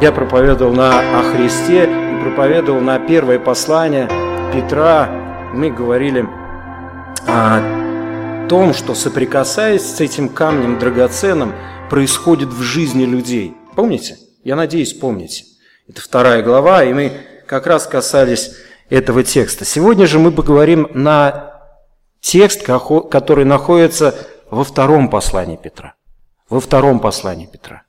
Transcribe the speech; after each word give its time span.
Я 0.00 0.12
проповедовал 0.12 0.72
на, 0.72 1.18
о 1.18 1.22
Христе 1.32 1.82
и 1.82 2.22
проповедовал 2.22 2.80
на 2.80 3.00
первое 3.00 3.40
послание 3.40 4.06
Петра. 4.54 5.08
Мы 5.52 5.70
говорили 5.72 6.24
о 7.26 8.46
том, 8.48 8.74
что 8.74 8.94
соприкасаясь 8.94 9.82
с 9.82 10.00
этим 10.00 10.28
камнем 10.28 10.78
драгоценным, 10.78 11.52
происходит 11.90 12.50
в 12.50 12.62
жизни 12.62 13.04
людей. 13.06 13.56
Помните? 13.74 14.18
Я 14.44 14.54
надеюсь, 14.54 14.92
помните. 14.92 15.44
Это 15.88 16.00
вторая 16.00 16.44
глава, 16.44 16.84
и 16.84 16.92
мы 16.92 17.12
как 17.48 17.66
раз 17.66 17.88
касались 17.88 18.52
этого 18.90 19.24
текста. 19.24 19.64
Сегодня 19.64 20.06
же 20.06 20.20
мы 20.20 20.30
поговорим 20.30 20.88
на 20.94 21.60
текст, 22.20 22.62
который 22.62 23.44
находится 23.44 24.14
во 24.48 24.62
втором 24.62 25.10
послании 25.10 25.56
Петра. 25.56 25.94
Во 26.48 26.60
втором 26.60 27.00
послании 27.00 27.46
Петра. 27.46 27.82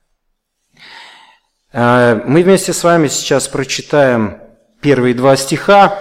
А, 1.72 2.22
мы 2.26 2.42
вместе 2.42 2.74
с 2.74 2.84
вами 2.84 3.08
сейчас 3.08 3.48
прочитаем 3.48 4.40
первые 4.82 5.14
два 5.14 5.36
стиха. 5.36 6.00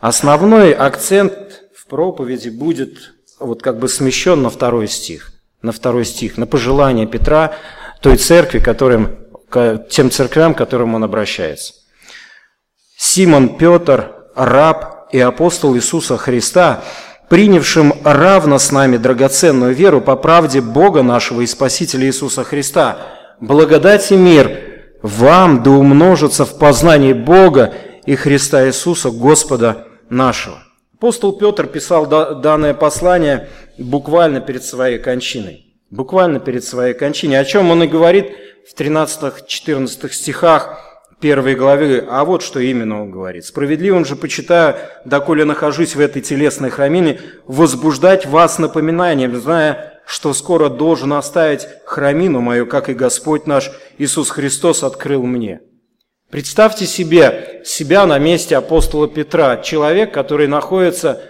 Основной 0.00 0.72
акцент 0.72 1.62
в 1.74 1.86
проповеди 1.86 2.48
будет 2.48 3.14
вот 3.38 3.62
как 3.62 3.78
бы 3.78 3.88
смещен 3.88 4.42
на 4.42 4.50
второй 4.50 4.88
стих, 4.88 5.32
на 5.62 5.70
второй 5.70 6.04
стих, 6.04 6.38
на 6.38 6.46
пожелание 6.46 7.06
Петра 7.06 7.54
той 8.02 8.16
церкви, 8.16 8.58
которым, 8.58 9.16
тем 9.88 10.10
церквям, 10.10 10.54
к 10.54 10.58
которым 10.58 10.94
он 10.94 11.04
обращается. 11.04 11.74
Симон 12.96 13.56
Петр, 13.58 14.12
раб 14.34 15.08
и 15.12 15.20
апостол 15.20 15.76
Иисуса 15.76 16.16
Христа, 16.16 16.82
принявшим 17.28 17.94
равно 18.02 18.58
с 18.58 18.72
нами 18.72 18.96
драгоценную 18.96 19.72
веру 19.72 20.00
по 20.00 20.16
правде 20.16 20.60
Бога 20.60 21.02
нашего 21.02 21.42
и 21.42 21.46
Спасителя 21.46 22.06
Иисуса 22.06 22.42
Христа, 22.42 22.98
благодать 23.40 24.10
и 24.10 24.16
мир 24.16 24.65
вам 25.06 25.62
да 25.62 25.70
умножится 25.70 26.44
в 26.44 26.58
познании 26.58 27.12
Бога 27.12 27.74
и 28.04 28.16
Христа 28.16 28.66
Иисуса, 28.66 29.10
Господа 29.10 29.86
нашего. 30.10 30.62
Апостол 30.98 31.32
Петр 31.38 31.66
писал 31.66 32.06
данное 32.06 32.74
послание 32.74 33.48
буквально 33.78 34.40
перед 34.40 34.64
своей 34.64 34.98
кончиной. 34.98 35.74
Буквально 35.90 36.40
перед 36.40 36.64
своей 36.64 36.94
кончиной. 36.94 37.38
О 37.38 37.44
чем 37.44 37.70
он 37.70 37.82
и 37.84 37.86
говорит 37.86 38.32
в 38.68 38.78
13-14 38.78 40.10
стихах 40.10 40.80
первой 41.20 41.54
главы. 41.54 42.04
А 42.08 42.24
вот 42.24 42.42
что 42.42 42.58
именно 42.58 43.02
он 43.02 43.10
говорит. 43.10 43.44
«Справедливым 43.44 44.04
же 44.04 44.16
почитаю, 44.16 44.76
доколе 45.04 45.44
нахожусь 45.44 45.94
в 45.94 46.00
этой 46.00 46.22
телесной 46.22 46.70
храмине, 46.70 47.20
возбуждать 47.46 48.26
вас 48.26 48.58
напоминанием, 48.58 49.36
зная, 49.40 50.00
что 50.06 50.32
скоро 50.32 50.68
должен 50.68 51.12
оставить 51.12 51.66
храмину 51.84 52.40
мою, 52.40 52.66
как 52.66 52.88
и 52.88 52.94
Господь 52.94 53.46
наш 53.46 53.70
Иисус 53.98 54.30
Христос 54.30 54.82
открыл 54.82 55.22
мне». 55.22 55.60
Представьте 56.30 56.86
себе 56.86 57.62
себя 57.64 58.04
на 58.04 58.18
месте 58.18 58.56
апостола 58.56 59.06
Петра, 59.06 59.58
человек, 59.58 60.12
который 60.12 60.48
находится 60.48 61.22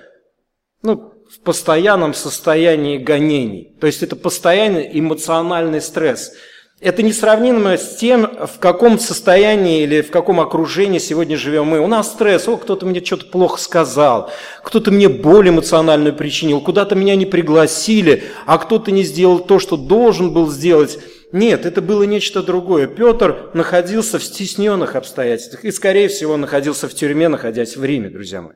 ну, 0.82 1.12
в 1.30 1.40
постоянном 1.40 2.14
состоянии 2.14 2.96
гонений. 2.96 3.74
То 3.78 3.86
есть 3.86 4.02
это 4.02 4.16
постоянный 4.16 4.88
эмоциональный 4.98 5.82
стресс. 5.82 6.32
Это 6.80 7.02
несравнимо 7.02 7.76
с 7.76 7.96
тем, 7.96 8.26
в 8.46 8.58
каком 8.58 8.98
состоянии 8.98 9.82
или 9.82 10.02
в 10.02 10.10
каком 10.10 10.40
окружении 10.40 10.98
сегодня 10.98 11.36
живем 11.36 11.66
мы. 11.66 11.80
У 11.80 11.86
нас 11.86 12.08
стресс, 12.08 12.48
о, 12.48 12.56
кто-то 12.56 12.84
мне 12.86 13.02
что-то 13.02 13.26
плохо 13.26 13.58
сказал, 13.58 14.30
кто-то 14.62 14.90
мне 14.90 15.08
боль 15.08 15.48
эмоциональную 15.48 16.14
причинил, 16.14 16.60
куда-то 16.60 16.94
меня 16.94 17.16
не 17.16 17.24
пригласили, 17.26 18.24
а 18.44 18.58
кто-то 18.58 18.90
не 18.92 19.04
сделал 19.04 19.38
то, 19.38 19.58
что 19.58 19.76
должен 19.76 20.32
был 20.32 20.50
сделать. 20.50 20.98
Нет, 21.32 21.66
это 21.66 21.82
было 21.82 22.04
нечто 22.04 22.42
другое. 22.42 22.86
Петр 22.86 23.50
находился 23.52 24.18
в 24.18 24.24
стесненных 24.24 24.94
обстоятельствах 24.94 25.64
и, 25.64 25.72
скорее 25.72 26.08
всего, 26.08 26.36
находился 26.36 26.88
в 26.88 26.94
тюрьме, 26.94 27.28
находясь 27.28 27.76
в 27.76 27.84
Риме, 27.84 28.08
друзья 28.08 28.42
мои. 28.42 28.54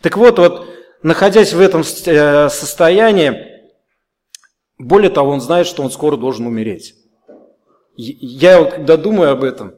Так 0.00 0.16
вот, 0.16 0.38
вот 0.38 0.68
находясь 1.02 1.52
в 1.52 1.60
этом 1.60 1.82
э, 1.82 2.48
состоянии, 2.48 3.54
более 4.78 5.10
того, 5.10 5.30
он 5.30 5.40
знает, 5.40 5.66
что 5.66 5.82
он 5.82 5.90
скоро 5.90 6.16
должен 6.16 6.46
умереть. 6.46 6.94
Я 7.96 8.64
когда 8.64 8.96
думаю 8.96 9.30
об 9.30 9.44
этом, 9.44 9.74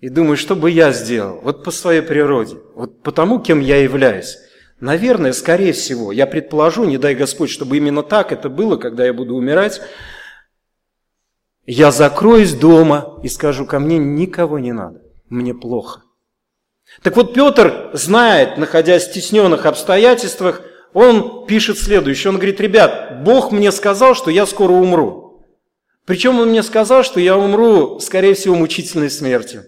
и 0.00 0.10
думаю, 0.10 0.36
что 0.36 0.54
бы 0.54 0.70
я 0.70 0.92
сделал, 0.92 1.40
вот 1.42 1.64
по 1.64 1.70
своей 1.70 2.02
природе, 2.02 2.56
вот 2.74 3.02
потому, 3.02 3.40
кем 3.40 3.60
я 3.60 3.78
являюсь, 3.78 4.36
наверное, 4.78 5.32
скорее 5.32 5.72
всего, 5.72 6.12
я 6.12 6.26
предположу, 6.26 6.84
не 6.84 6.98
дай 6.98 7.14
Господь, 7.14 7.48
чтобы 7.48 7.78
именно 7.78 8.02
так 8.02 8.32
это 8.32 8.50
было, 8.50 8.76
когда 8.76 9.06
я 9.06 9.14
буду 9.14 9.34
умирать, 9.34 9.80
я 11.66 11.90
закроюсь 11.90 12.52
дома 12.52 13.18
и 13.22 13.28
скажу, 13.28 13.66
ко 13.66 13.78
мне 13.78 13.98
никого 13.98 14.58
не 14.58 14.72
надо, 14.72 15.02
мне 15.28 15.54
плохо. 15.54 16.02
Так 17.02 17.16
вот, 17.16 17.34
Петр 17.34 17.90
знает, 17.94 18.58
находясь 18.58 19.04
в 19.04 19.10
стесненных 19.10 19.66
обстоятельствах, 19.66 20.62
он 20.92 21.46
пишет 21.46 21.78
следующее. 21.78 22.30
Он 22.30 22.36
говорит, 22.36 22.60
ребят, 22.60 23.24
Бог 23.24 23.50
мне 23.50 23.72
сказал, 23.72 24.14
что 24.14 24.30
я 24.30 24.46
скоро 24.46 24.72
умру. 24.72 25.44
Причем 26.06 26.38
он 26.38 26.50
мне 26.50 26.62
сказал, 26.62 27.02
что 27.02 27.18
я 27.18 27.36
умру, 27.36 27.98
скорее 27.98 28.34
всего, 28.34 28.54
мучительной 28.54 29.10
смертью. 29.10 29.64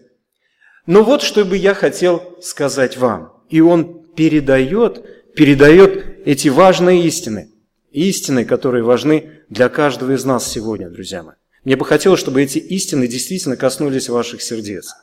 Но 0.87 1.03
вот 1.03 1.23
что 1.23 1.45
бы 1.45 1.57
я 1.57 1.75
хотел 1.75 2.37
сказать 2.41 2.97
вам. 2.97 3.43
И 3.49 3.61
он 3.61 4.07
передает, 4.15 5.35
передает 5.35 6.27
эти 6.27 6.49
важные 6.49 7.05
истины. 7.05 7.51
Истины, 7.91 8.45
которые 8.45 8.85
важны 8.85 9.43
для 9.49 9.69
каждого 9.69 10.13
из 10.13 10.25
нас 10.25 10.47
сегодня, 10.47 10.91
друзья 10.91 11.23
мои. 11.23 11.37
Мне 11.67 11.75
бы 11.75 11.85
хотелось, 11.85 12.21
чтобы 12.21 12.45
эти 12.45 12.59
истины 12.59 13.09
действительно 13.09 13.57
коснулись 13.57 14.09
ваших 14.09 14.41
сердец. 14.41 14.95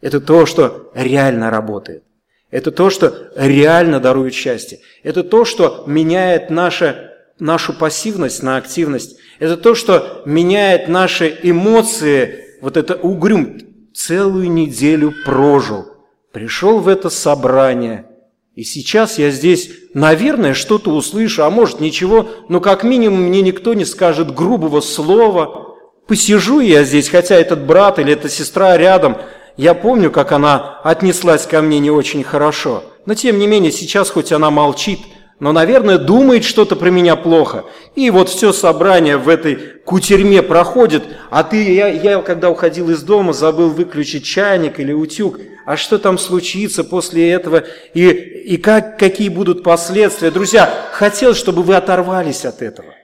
Это 0.00 0.20
то, 0.20 0.46
что 0.46 0.92
реально 0.94 1.50
работает. 1.50 2.04
Это 2.52 2.70
то, 2.70 2.88
что 2.88 3.32
реально 3.34 3.98
дарует 3.98 4.32
счастье. 4.32 4.78
Это 5.02 5.24
то, 5.24 5.44
что 5.44 5.82
меняет 5.88 6.50
наше, 6.50 7.10
нашу 7.40 7.72
пассивность 7.72 8.44
на 8.44 8.58
активность. 8.58 9.16
Это 9.40 9.56
то, 9.56 9.74
что 9.74 10.22
меняет 10.24 10.86
наши 10.86 11.36
эмоции. 11.42 12.44
Вот 12.60 12.76
это 12.76 12.94
угрюм. 12.94 13.58
Целую 13.92 14.52
неделю 14.52 15.12
прожил. 15.24 15.86
Пришел 16.30 16.78
в 16.78 16.86
это 16.86 17.10
собрание. 17.10 18.06
И 18.54 18.62
сейчас 18.62 19.18
я 19.18 19.30
здесь, 19.30 19.72
наверное, 19.94 20.54
что-то 20.54 20.92
услышу, 20.92 21.42
а 21.42 21.50
может 21.50 21.80
ничего, 21.80 22.28
но 22.48 22.60
как 22.60 22.84
минимум 22.84 23.22
мне 23.22 23.42
никто 23.42 23.74
не 23.74 23.84
скажет 23.84 24.32
грубого 24.32 24.80
слова, 24.80 25.67
Посижу 26.08 26.60
я 26.60 26.84
здесь, 26.84 27.10
хотя 27.10 27.36
этот 27.36 27.66
брат 27.66 27.98
или 27.98 28.14
эта 28.14 28.30
сестра 28.30 28.78
рядом, 28.78 29.18
я 29.58 29.74
помню, 29.74 30.10
как 30.10 30.32
она 30.32 30.80
отнеслась 30.82 31.46
ко 31.46 31.60
мне 31.60 31.80
не 31.80 31.90
очень 31.90 32.24
хорошо. 32.24 32.82
Но 33.04 33.14
тем 33.14 33.38
не 33.38 33.46
менее, 33.46 33.70
сейчас 33.70 34.08
хоть 34.08 34.32
она 34.32 34.50
молчит, 34.50 35.00
но, 35.38 35.52
наверное, 35.52 35.98
думает 35.98 36.44
что-то 36.44 36.76
про 36.76 36.88
меня 36.88 37.14
плохо. 37.14 37.64
И 37.94 38.08
вот 38.08 38.30
все 38.30 38.54
собрание 38.54 39.18
в 39.18 39.28
этой 39.28 39.56
кутерьме 39.84 40.42
проходит, 40.42 41.04
а 41.30 41.44
ты, 41.44 41.74
я, 41.74 41.88
я 41.88 42.22
когда 42.22 42.48
уходил 42.48 42.88
из 42.88 43.02
дома, 43.02 43.34
забыл 43.34 43.68
выключить 43.68 44.24
чайник 44.24 44.80
или 44.80 44.94
утюг. 44.94 45.38
А 45.66 45.76
что 45.76 45.98
там 45.98 46.16
случится 46.16 46.84
после 46.84 47.30
этого 47.30 47.64
и, 47.92 48.08
и 48.08 48.56
как, 48.56 48.98
какие 48.98 49.28
будут 49.28 49.62
последствия? 49.62 50.30
Друзья, 50.30 50.72
хотел, 50.92 51.34
чтобы 51.34 51.62
вы 51.62 51.76
оторвались 51.76 52.46
от 52.46 52.62
этого. 52.62 52.94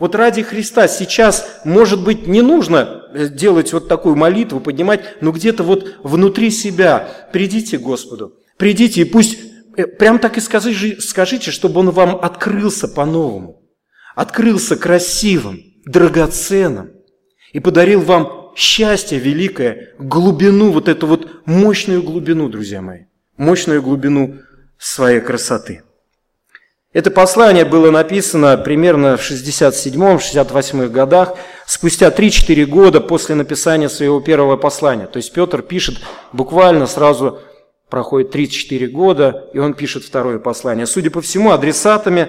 Вот 0.00 0.14
ради 0.14 0.42
Христа 0.42 0.88
сейчас, 0.88 1.60
может 1.64 2.02
быть, 2.02 2.26
не 2.26 2.40
нужно 2.40 3.02
э, 3.12 3.28
делать 3.28 3.74
вот 3.74 3.86
такую 3.86 4.16
молитву, 4.16 4.58
поднимать, 4.58 5.04
но 5.20 5.30
где-то 5.30 5.62
вот 5.62 5.98
внутри 6.02 6.50
себя. 6.50 7.28
Придите 7.34 7.76
к 7.78 7.82
Господу, 7.82 8.34
придите 8.56 9.02
и 9.02 9.04
пусть, 9.04 9.38
э, 9.76 9.86
прям 9.86 10.18
так 10.18 10.38
и 10.38 10.40
скажите, 10.40 11.02
скажите, 11.02 11.50
чтобы 11.50 11.80
Он 11.80 11.90
вам 11.90 12.16
открылся 12.16 12.88
по-новому, 12.88 13.62
открылся 14.16 14.76
красивым, 14.76 15.60
драгоценным 15.84 16.92
и 17.52 17.60
подарил 17.60 18.00
вам 18.00 18.52
счастье 18.56 19.18
великое, 19.18 19.94
глубину, 19.98 20.70
вот 20.70 20.88
эту 20.88 21.06
вот 21.06 21.46
мощную 21.46 22.02
глубину, 22.02 22.48
друзья 22.48 22.80
мои, 22.80 23.00
мощную 23.36 23.82
глубину 23.82 24.38
своей 24.78 25.20
красоты. 25.20 25.82
Это 26.92 27.12
послание 27.12 27.64
было 27.64 27.92
написано 27.92 28.56
примерно 28.58 29.16
в 29.16 29.20
67-68 29.20 30.88
годах, 30.88 31.36
спустя 31.64 32.08
3-4 32.08 32.64
года 32.64 33.00
после 33.00 33.36
написания 33.36 33.88
своего 33.88 34.20
первого 34.20 34.56
послания. 34.56 35.06
То 35.06 35.18
есть 35.18 35.32
Петр 35.32 35.62
пишет 35.62 35.98
буквально 36.32 36.88
сразу, 36.88 37.38
проходит 37.88 38.34
3-4 38.34 38.88
года, 38.88 39.48
и 39.52 39.58
он 39.58 39.74
пишет 39.74 40.02
второе 40.02 40.40
послание. 40.40 40.84
Судя 40.84 41.12
по 41.12 41.20
всему, 41.20 41.52
адресатами 41.52 42.28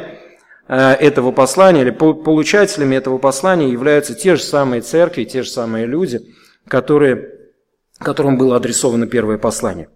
э, 0.68 0.78
этого 0.78 1.32
послания 1.32 1.82
или 1.82 1.90
получателями 1.90 2.96
этого 2.96 3.18
послания 3.18 3.68
являются 3.68 4.14
те 4.14 4.36
же 4.36 4.44
самые 4.44 4.84
церкви, 4.84 5.24
те 5.24 5.42
же 5.42 5.50
самые 5.50 5.88
люди, 5.88 6.20
которые, 6.68 7.32
которым 7.98 8.38
было 8.38 8.58
адресовано 8.58 9.08
первое 9.08 9.40
послание. 9.40 9.90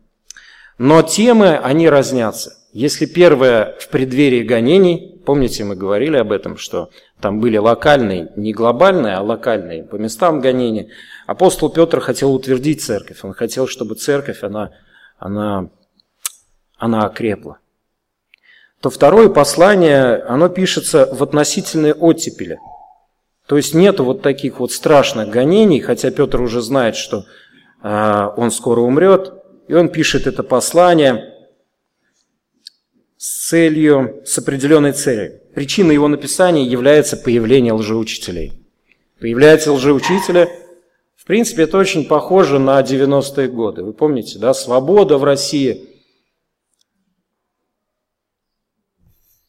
Но 0.79 1.03
темы, 1.03 1.55
они 1.55 1.87
разнятся– 1.87 2.57
если 2.75 3.05
первое 3.05 3.77
в 3.79 3.87
преддверии 3.87 4.43
гонений, 4.43 5.21
помните, 5.25 5.63
мы 5.63 5.77
говорили 5.77 6.17
об 6.17 6.33
этом, 6.33 6.57
что 6.57 6.89
там 7.21 7.39
были 7.39 7.55
локальные, 7.55 8.33
не 8.35 8.51
глобальные, 8.51 9.15
а 9.15 9.21
локальные, 9.21 9.85
по 9.85 9.95
местам 9.95 10.41
гонения. 10.41 10.89
Апостол 11.25 11.69
Петр 11.69 12.01
хотел 12.01 12.33
утвердить 12.33 12.83
церковь. 12.83 13.23
Он 13.23 13.31
хотел, 13.31 13.69
чтобы 13.69 13.95
церковь, 13.95 14.43
она, 14.43 14.71
она, 15.17 15.69
она 16.77 17.05
окрепла. 17.05 17.59
То 18.81 18.89
второе 18.89 19.29
послание, 19.29 20.17
оно 20.27 20.49
пишется 20.49 21.07
в 21.13 21.23
относительной 21.23 21.93
оттепели. 21.93 22.59
То 23.47 23.55
есть 23.55 23.73
нету 23.73 24.03
вот 24.03 24.21
таких 24.21 24.59
вот 24.59 24.73
страшных 24.73 25.29
гонений, 25.29 25.79
хотя 25.79 26.11
Петр 26.11 26.41
уже 26.41 26.59
знает, 26.59 26.97
что 26.97 27.23
э, 27.81 28.29
он 28.35 28.51
скоро 28.51 28.81
умрет, 28.81 29.33
и 29.69 29.73
он 29.73 29.87
пишет 29.87 30.27
это 30.27 30.43
послание 30.43 31.34
с 33.25 33.47
целью, 33.49 34.21
с 34.23 34.37
определенной 34.37 34.91
целью. 34.91 35.41
Причиной 35.55 35.95
его 35.95 36.07
написания 36.07 36.63
является 36.63 37.17
появление 37.17 37.73
лжеучителей. 37.73 38.53
Появляются 39.19 39.73
лжеучители, 39.73 40.47
в 41.15 41.25
принципе, 41.25 41.63
это 41.63 41.79
очень 41.79 42.05
похоже 42.05 42.59
на 42.59 42.79
90-е 42.79 43.47
годы. 43.47 43.83
Вы 43.83 43.93
помните, 43.93 44.37
да, 44.37 44.53
свобода 44.53 45.17
в 45.17 45.23
России, 45.23 45.89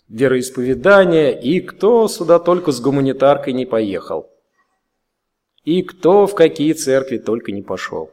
вероисповедание, 0.09 1.39
и 1.39 1.61
кто 1.61 2.09
сюда 2.09 2.39
только 2.39 2.73
с 2.73 2.81
гуманитаркой 2.81 3.53
не 3.53 3.67
поехал. 3.67 4.31
И 5.65 5.83
кто 5.83 6.27
в 6.27 6.35
какие 6.35 6.73
церкви 6.73 7.19
только 7.19 7.53
не 7.53 7.61
пошел. 7.61 8.11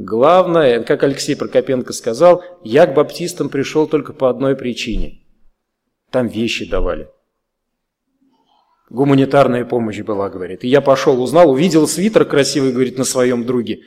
Главное, 0.00 0.82
как 0.82 1.02
Алексей 1.02 1.36
Прокопенко 1.36 1.92
сказал, 1.92 2.42
я 2.64 2.86
к 2.86 2.94
баптистам 2.94 3.50
пришел 3.50 3.86
только 3.86 4.14
по 4.14 4.30
одной 4.30 4.56
причине. 4.56 5.20
Там 6.10 6.26
вещи 6.26 6.66
давали. 6.68 7.10
Гуманитарная 8.88 9.66
помощь 9.66 10.00
была, 10.00 10.30
говорит. 10.30 10.64
И 10.64 10.68
я 10.68 10.80
пошел, 10.80 11.22
узнал, 11.22 11.50
увидел 11.50 11.86
свитер 11.86 12.24
красивый, 12.24 12.72
говорит, 12.72 12.96
на 12.96 13.04
своем 13.04 13.44
друге. 13.44 13.82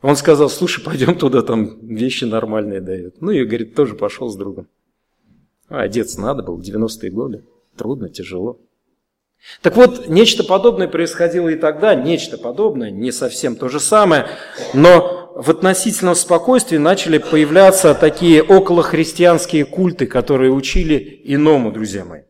Он 0.00 0.16
сказал, 0.16 0.48
слушай, 0.48 0.82
пойдем 0.82 1.18
туда, 1.18 1.42
там 1.42 1.86
вещи 1.86 2.24
нормальные 2.24 2.80
дают. 2.80 3.20
Ну 3.20 3.30
и, 3.30 3.44
говорит, 3.44 3.74
тоже 3.74 3.94
пошел 3.94 4.30
с 4.30 4.36
другом. 4.36 4.68
А 5.68 5.82
одеться 5.82 6.18
надо 6.18 6.42
было, 6.42 6.58
90-е 6.58 7.10
годы. 7.10 7.44
Трудно, 7.76 8.08
тяжело. 8.08 8.58
Так 9.60 9.76
вот, 9.76 10.08
нечто 10.08 10.44
подобное 10.44 10.88
происходило 10.88 11.50
и 11.50 11.56
тогда, 11.56 11.94
нечто 11.94 12.38
подобное, 12.38 12.90
не 12.90 13.12
совсем 13.12 13.54
то 13.54 13.68
же 13.68 13.80
самое, 13.80 14.28
но 14.72 15.17
в 15.38 15.50
относительном 15.50 16.16
спокойствии 16.16 16.78
начали 16.78 17.18
появляться 17.18 17.94
такие 17.94 18.42
околохристианские 18.42 19.64
культы, 19.66 20.06
которые 20.08 20.50
учили 20.50 21.20
иному, 21.22 21.70
друзья 21.70 22.04
мои. 22.04 22.22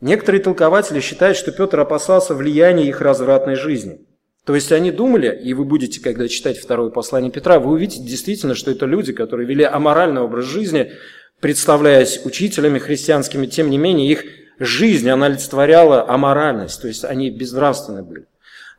Некоторые 0.00 0.42
толкователи 0.42 1.00
считают, 1.00 1.36
что 1.36 1.52
Петр 1.52 1.78
опасался 1.78 2.34
влияния 2.34 2.88
их 2.88 3.02
развратной 3.02 3.56
жизни. 3.56 4.00
То 4.46 4.54
есть 4.54 4.72
они 4.72 4.90
думали, 4.90 5.38
и 5.44 5.52
вы 5.52 5.66
будете, 5.66 6.00
когда 6.00 6.28
читать 6.28 6.56
второе 6.58 6.88
послание 6.88 7.30
Петра, 7.30 7.58
вы 7.58 7.72
увидите 7.72 8.02
действительно, 8.02 8.54
что 8.54 8.70
это 8.70 8.86
люди, 8.86 9.12
которые 9.12 9.46
вели 9.46 9.62
аморальный 9.62 10.22
образ 10.22 10.46
жизни, 10.46 10.92
представляясь 11.40 12.24
учителями 12.24 12.78
христианскими, 12.78 13.44
тем 13.48 13.68
не 13.68 13.76
менее 13.76 14.10
их 14.10 14.24
жизнь, 14.58 15.10
она 15.10 15.26
олицетворяла 15.26 16.08
аморальность, 16.08 16.80
то 16.80 16.88
есть 16.88 17.04
они 17.04 17.28
безнравственны 17.28 18.02
были. 18.02 18.24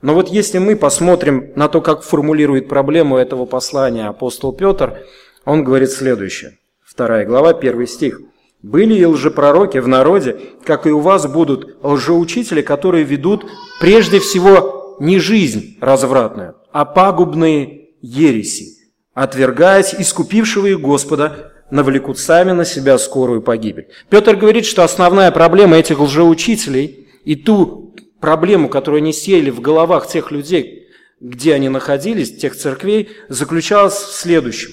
Но 0.01 0.13
вот 0.13 0.30
если 0.30 0.57
мы 0.57 0.75
посмотрим 0.75 1.51
на 1.56 1.68
то, 1.68 1.81
как 1.81 2.03
формулирует 2.03 2.68
проблему 2.68 3.18
этого 3.18 3.45
послания 3.45 4.07
апостол 4.07 4.51
Петр, 4.51 5.03
он 5.45 5.63
говорит 5.63 5.92
следующее. 5.92 6.57
Вторая 6.83 7.25
глава, 7.25 7.53
первый 7.53 7.88
стих. 7.88 8.21
«Были 8.63 8.94
и 8.95 9.06
лжепророки 9.06 9.80
в 9.80 9.88
народе, 9.88 10.39
как 10.63 10.86
и 10.86 10.92
у 10.92 11.00
вас 11.00 11.25
будут 11.25 11.77
лжеучители, 11.81 12.62
которые 12.62 13.03
ведут 13.03 13.45
прежде 13.80 14.19
всего 14.19 14.98
не 15.00 15.18
жизнь 15.18 15.77
развратную, 15.81 16.56
а 16.71 16.86
пагубные 16.86 17.89
ереси, 18.01 18.77
отвергаясь 19.15 19.95
искупившего 19.95 20.68
их 20.68 20.80
Господа, 20.80 21.53
навлекут 21.71 22.19
сами 22.19 22.51
на 22.51 22.65
себя 22.65 23.00
скорую 23.00 23.42
погибель. 23.42 23.88
Петр 24.09 24.36
говорит, 24.36 24.65
что 24.65 24.83
основная 24.83 25.31
проблема 25.31 25.77
этих 25.77 26.00
лжеучителей 26.00 27.07
и 27.24 27.36
ту 27.36 27.95
проблему, 28.21 28.69
которую 28.69 29.00
они 29.00 29.12
сеяли 29.12 29.50
в 29.50 29.59
головах 29.59 30.07
тех 30.07 30.31
людей, 30.31 30.88
где 31.19 31.53
они 31.53 31.69
находились, 31.69 32.38
тех 32.38 32.56
церквей, 32.56 33.09
заключалась 33.27 33.95
в 33.95 34.13
следующем. 34.13 34.71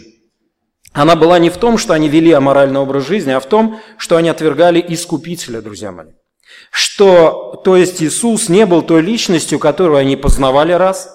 Она 0.93 1.17
была 1.17 1.39
не 1.39 1.50
в 1.50 1.56
том, 1.56 1.79
что 1.79 1.93
они 1.93 2.09
вели 2.09 2.33
аморальный 2.33 2.81
образ 2.81 3.06
жизни, 3.06 3.33
а 3.33 3.41
в 3.41 3.47
том, 3.47 3.81
что 3.99 4.17
они 4.17 4.29
отвергали 4.29 4.85
Искупителя, 4.89 5.61
друзья 5.61 5.93
мои. 5.93 6.12
Что, 6.71 7.61
то 7.65 7.77
есть 7.77 8.03
Иисус 8.03 8.49
не 8.49 8.65
был 8.67 8.83
той 8.83 9.03
личностью, 9.03 9.59
которую 9.59 9.99
они 9.99 10.17
познавали 10.17 10.73
раз, 10.73 11.15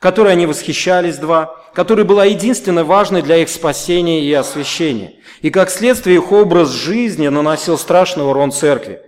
которой 0.00 0.32
они 0.32 0.46
восхищались 0.46 1.16
два, 1.16 1.56
которая 1.74 2.04
была 2.04 2.26
единственно 2.26 2.84
важной 2.84 3.22
для 3.22 3.38
их 3.38 3.48
спасения 3.48 4.22
и 4.22 4.32
освящения. 4.32 5.14
И 5.40 5.50
как 5.50 5.70
следствие 5.70 6.16
их 6.16 6.30
образ 6.30 6.70
жизни 6.70 7.28
наносил 7.28 7.78
страшный 7.78 8.24
урон 8.24 8.52
церкви. 8.52 9.00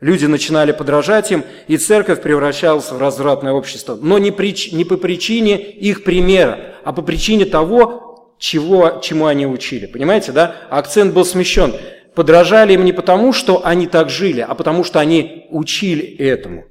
Люди 0.00 0.24
начинали 0.24 0.72
подражать 0.72 1.30
им, 1.30 1.44
и 1.68 1.76
церковь 1.76 2.22
превращалась 2.22 2.90
в 2.90 2.98
развратное 2.98 3.52
общество. 3.52 3.98
Но 4.00 4.18
не, 4.18 4.30
прич, 4.30 4.72
не 4.72 4.84
по 4.84 4.96
причине 4.96 5.60
их 5.60 6.04
примера, 6.04 6.58
а 6.84 6.92
по 6.92 7.02
причине 7.02 7.44
того, 7.44 8.34
чего, 8.38 9.00
чему 9.02 9.26
они 9.26 9.46
учили. 9.46 9.84
Понимаете, 9.84 10.32
да? 10.32 10.56
Акцент 10.70 11.12
был 11.12 11.26
смещен. 11.26 11.74
Подражали 12.14 12.72
им 12.72 12.84
не 12.84 12.92
потому, 12.92 13.34
что 13.34 13.64
они 13.64 13.86
так 13.86 14.08
жили, 14.08 14.40
а 14.40 14.54
потому, 14.54 14.84
что 14.84 14.98
они 15.00 15.46
учили 15.50 16.02
этому. 16.16 16.64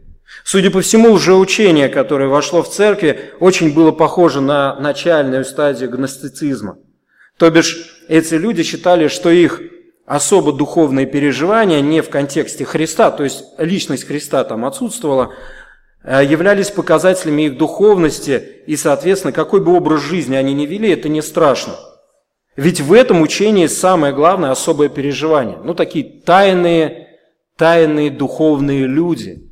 Судя 0.44 0.72
по 0.72 0.82
всему, 0.82 1.12
уже 1.12 1.36
учение, 1.36 1.90
которое 1.90 2.28
вошло 2.28 2.64
в 2.64 2.70
церкви, 2.70 3.32
очень 3.40 3.74
было 3.74 3.92
похоже 3.92 4.42
на 4.42 4.80
начальную 4.80 5.46
стадию 5.46 5.92
гностицизма. 5.92 6.78
То 7.38 7.50
бишь, 7.52 8.04
эти 8.08 8.34
люди 8.34 8.64
считали, 8.64 9.08
что 9.08 9.30
их 9.30 9.62
особо 10.10 10.52
духовные 10.52 11.06
переживания 11.06 11.80
не 11.80 12.02
в 12.02 12.10
контексте 12.10 12.66
Христа, 12.66 13.12
то 13.12 13.24
есть 13.24 13.46
личность 13.58 14.06
Христа 14.06 14.44
там 14.44 14.66
отсутствовала, 14.66 15.32
а 16.04 16.22
являлись 16.22 16.70
показателями 16.70 17.44
их 17.44 17.58
духовности, 17.58 18.44
и, 18.66 18.76
соответственно, 18.76 19.32
какой 19.32 19.62
бы 19.62 19.74
образ 19.74 20.02
жизни 20.02 20.36
они 20.36 20.54
ни 20.54 20.66
вели, 20.66 20.90
это 20.90 21.08
не 21.08 21.22
страшно. 21.22 21.76
Ведь 22.58 22.82
в 22.82 22.92
этом 22.92 23.22
учении 23.22 23.68
самое 23.68 24.14
главное– 24.14 24.52
особое 24.52 24.90
переживание. 24.90 25.58
Ну, 25.64 25.74
такие 25.74 26.22
тайные, 26.22 27.08
тайные 27.56 28.12
духовные 28.12 28.86
люди– 28.86 29.46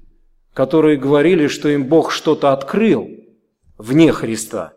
которые 0.57 0.97
говорили, 0.97 1.45
что 1.45 1.69
им 1.69 1.85
Бог 1.85 2.11
что-то 2.11 2.51
открыл 2.51 3.07
вне 3.77 4.11
Христа. 4.11 4.73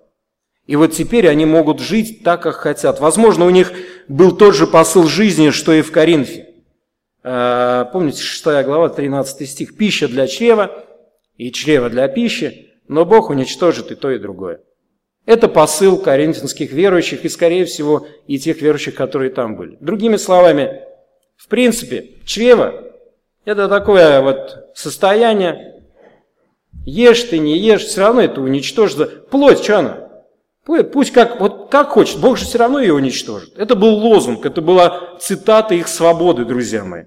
И 0.66 0.76
вот 0.76 0.92
теперь 0.92 1.26
они 1.26 1.46
могут 1.46 1.80
жить 1.80 2.22
так, 2.22 2.42
как 2.42 2.56
хотят. 2.56 3.00
Возможно, 3.00 3.46
у 3.46 3.50
них 3.50 3.72
был 4.10 4.36
тот 4.36 4.54
же 4.54 4.66
посыл 4.66 5.06
жизни, 5.06 5.50
что 5.50 5.72
и 5.72 5.82
в 5.82 5.92
Коринфе. 5.92 6.48
А, 7.22 7.84
помните, 7.86 8.22
6 8.22 8.44
глава, 8.64 8.88
13 8.88 9.48
стих. 9.48 9.76
«Пища 9.76 10.08
для 10.08 10.26
чрева 10.26 10.84
и 11.36 11.52
чрева 11.52 11.88
для 11.88 12.08
пищи, 12.08 12.72
но 12.88 13.04
Бог 13.04 13.30
уничтожит 13.30 13.92
и 13.92 13.94
то, 13.94 14.10
и 14.10 14.18
другое». 14.18 14.60
Это 15.26 15.48
посыл 15.48 15.98
коринфянских 15.98 16.72
верующих 16.72 17.24
и, 17.24 17.28
скорее 17.28 17.66
всего, 17.66 18.06
и 18.26 18.38
тех 18.38 18.60
верующих, 18.60 18.94
которые 18.94 19.30
там 19.30 19.54
были. 19.54 19.76
Другими 19.80 20.16
словами, 20.16 20.82
в 21.36 21.46
принципе, 21.46 22.16
чрево– 22.24 22.92
это 23.44 23.68
такое 23.68 24.20
вот 24.22 24.72
состояние, 24.74 25.80
Ешь 26.86 27.24
ты, 27.24 27.38
не 27.38 27.58
ешь, 27.58 27.84
все 27.84 28.00
равно 28.00 28.22
это 28.22 28.40
уничтожит. 28.40 29.28
Плоть, 29.28 29.62
что 29.62 29.78
она? 29.78 30.09
Пусть 30.92 31.12
как, 31.12 31.40
вот 31.40 31.68
как 31.70 31.90
хочет, 31.90 32.18
Бог 32.18 32.38
же 32.38 32.44
все 32.44 32.58
равно 32.58 32.80
ее 32.80 32.94
уничтожит. 32.94 33.56
Это 33.56 33.74
был 33.74 33.88
лозунг, 33.88 34.44
это 34.46 34.60
была 34.60 35.16
цитата 35.20 35.74
их 35.74 35.88
свободы, 35.88 36.44
друзья 36.44 36.84
мои. 36.84 37.04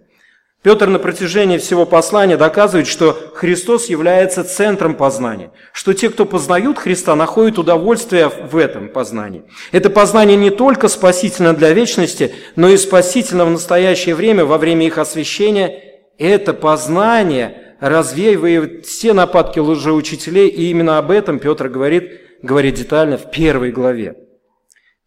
Петр 0.62 0.88
на 0.88 0.98
протяжении 0.98 1.58
всего 1.58 1.86
послания 1.86 2.38
доказывает, 2.38 2.88
что 2.88 3.18
Христос 3.36 3.90
является 3.90 4.46
центром 4.46 4.96
познания, 4.96 5.52
что 5.74 5.94
те, 5.94 6.10
кто 6.10 6.26
познают 6.26 6.80
Христа, 6.80 7.16
находят 7.16 7.60
удовольствие 7.60 8.30
в 8.30 8.56
этом 8.56 8.88
познании. 8.88 9.44
Это 9.74 9.90
познание 9.90 10.38
не 10.38 10.52
только 10.52 10.88
спасительно 10.88 11.54
для 11.54 11.74
вечности, 11.74 12.34
но 12.56 12.70
и 12.70 12.78
спасительно 12.78 13.46
в 13.46 13.52
настоящее 13.52 14.16
время, 14.16 14.46
во 14.46 14.58
время 14.58 14.88
их 14.88 14.98
освящения. 14.98 15.82
Это 16.18 16.54
познание– 16.54 17.60
развеивает 17.84 18.86
все 18.86 19.12
нападки 19.12 19.60
лжеучителей, 19.60 20.48
и 20.48 20.70
именно 20.70 20.98
об 21.00 21.12
этом 21.12 21.38
Петр 21.38 21.68
говорит, 21.68 22.22
говорит 22.44 22.76
детально 22.76 23.18
в 23.18 23.32
первой 23.32 23.72
главе. 23.72 24.16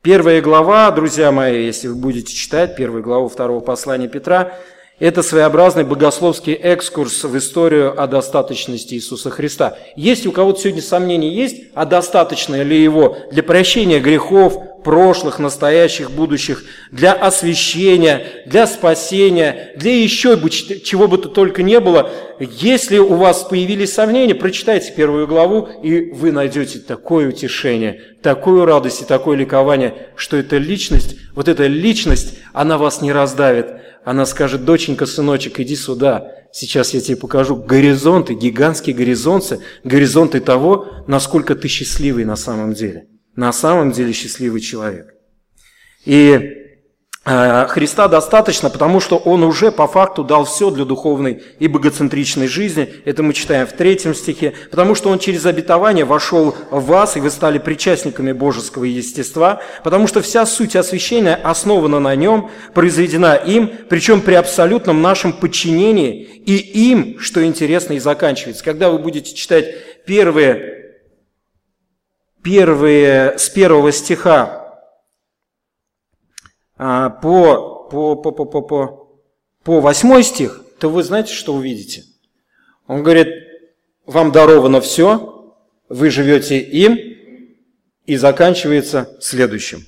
Первая 0.03 0.41
глава, 0.41 0.91
друзья 0.91 1.31
мои, 1.31 1.65
если 1.67 1.89
вы 1.89 1.95
будете 1.95 2.33
читать 2.33 2.75
первую 2.77 3.03
главу 3.03 3.29
второго 3.29 3.61
послания 3.61 4.09
Петра, 4.09 4.55
это 4.99 5.23
своеобразный 5.23 5.85
богословский 5.85 6.55
экскурс 6.55 7.25
в 7.25 7.37
историю 7.37 8.01
о 8.01 8.07
достаточности 8.07 8.95
Иисуса 8.95 9.29
Христа. 9.29 9.77
Есть 9.95 10.27
у 10.27 10.33
кого-то 10.33 10.61
сегодня 10.61 10.81
сомнения 10.81 11.29
есть, 11.29 11.65
а 11.75 11.85
достаточно 11.85 12.63
ли 12.63 12.83
его 12.83 13.19
для 13.31 13.43
прощения 13.43 14.01
грехов, 14.01 14.57
прошлых, 14.87 15.41
настоящих, 15.41 16.13
будущих, 16.13 16.63
для 16.93 17.13
освящения, 17.13 18.45
для 18.47 18.69
спасения, 18.69 19.73
для 19.75 20.01
еще 20.01 20.39
чего 20.85 21.09
бы 21.09 21.19
то 21.19 21.29
только 21.29 21.65
не 21.65 21.81
было. 21.81 22.09
Если 22.39 22.99
у 22.99 23.15
вас 23.15 23.43
появились 23.43 23.93
сомнения, 23.93 24.37
прочитайте 24.37 24.93
первую 24.93 25.27
главу, 25.27 25.69
и 25.83 26.13
вы 26.13 26.31
найдете 26.31 26.79
такое 26.79 27.31
утешение, 27.31 28.01
такую 28.23 28.65
радость 28.65 29.03
и 29.03 29.05
такое 29.05 29.37
ликование, 29.37 29.93
что 30.15 30.37
эта 30.37 30.57
личность, 30.57 31.17
вот 31.35 31.49
эта 31.49 31.67
личность, 31.67 32.39
она 32.53 32.79
вас 32.79 33.03
не 33.03 33.11
раздавит. 33.11 33.67
Она 34.05 34.25
скажет, 34.25 34.65
доченька, 34.65 35.07
сыночек, 35.07 35.59
иди 35.59 35.75
сюда, 35.75 36.31
Сейчас 36.53 36.95
я 36.95 37.01
тебе 37.03 37.17
покажу 37.17 37.57
горизонты, 37.57 38.33
гигантские 38.33 38.97
горизонты, 38.97 39.59
горизонты 39.85 40.41
того, 40.41 40.87
насколько 41.07 41.55
ты 41.55 41.67
счастливый 41.69 42.25
на 42.25 42.37
самом 42.37 42.73
деле. 42.73 43.09
На 43.37 43.53
самом 43.53 43.93
деле 43.93 44.13
счастливый 44.13 44.61
человек. 44.61 45.15
И 46.05 46.67
Э, 47.29 47.67
Христа 47.69 48.07
достаточно, 48.07 48.71
потому 48.71 49.01
что 49.01 49.17
Он 49.17 49.43
уже 49.43 49.73
по 49.73 49.89
факту 49.89 50.23
дал 50.23 50.45
все 50.45 50.71
для 50.71 50.85
духовной 50.85 51.43
и 51.59 51.67
богоцентричной 51.67 52.47
жизни. 52.47 52.89
Это 53.05 53.25
мы 53.25 53.33
читаем 53.33 53.67
в 53.67 53.73
третьем 53.73 54.15
стихе. 54.15 54.53
Потому 54.71 54.95
что 54.95 55.11
Он 55.11 55.19
через 55.19 55.45
обетование 55.45 56.05
вошел 56.05 56.55
в 56.71 56.87
вас, 56.87 57.17
и 57.17 57.21
вы 57.21 57.31
стали 57.31 57.59
причастниками 57.59 58.31
божеского 58.31 58.85
естества. 58.85 59.61
Потому 59.83 60.07
что 60.07 60.23
вся 60.23 60.47
суть 60.47 60.77
освящения 60.77 61.35
основана 61.35 61.99
на 61.99 62.15
Нем, 62.15 62.49
произведена 62.75 63.35
им, 63.35 63.73
причем 63.89 64.21
при 64.21 64.35
абсолютном 64.35 65.03
нашем 65.03 65.33
подчинении, 65.33 66.23
и 66.47 66.57
им, 66.91 67.19
что 67.19 67.45
интересно, 67.45 67.95
и 67.95 67.99
заканчивается. 67.99 68.63
Когда 68.63 68.89
вы 68.89 68.99
будете 68.99 69.35
читать 69.35 70.05
первые, 70.07 70.76
первые 72.47 73.37
с 73.39 73.51
первого 73.51 73.91
стиха 73.91 74.81
а, 76.77 77.11
по, 77.11 77.89
по, 77.91 78.15
по, 78.15 78.31
по, 78.31 78.45
по, 78.45 78.63
по, 78.63 79.09
по 79.65 79.81
8 79.81 80.23
стих, 80.23 80.63
то 80.79 80.89
вы 80.89 81.03
знаете, 81.03 81.33
что 81.33 81.55
увидите? 81.55 82.05
Он 82.87 83.03
говорит, 83.03 83.27
вам 84.05 84.31
даровано 84.31 84.81
все, 84.81 85.57
вы 85.89 86.11
живете 86.11 86.61
им, 86.61 86.97
и 88.05 88.15
заканчивается 88.15 89.17
следующим. 89.21 89.85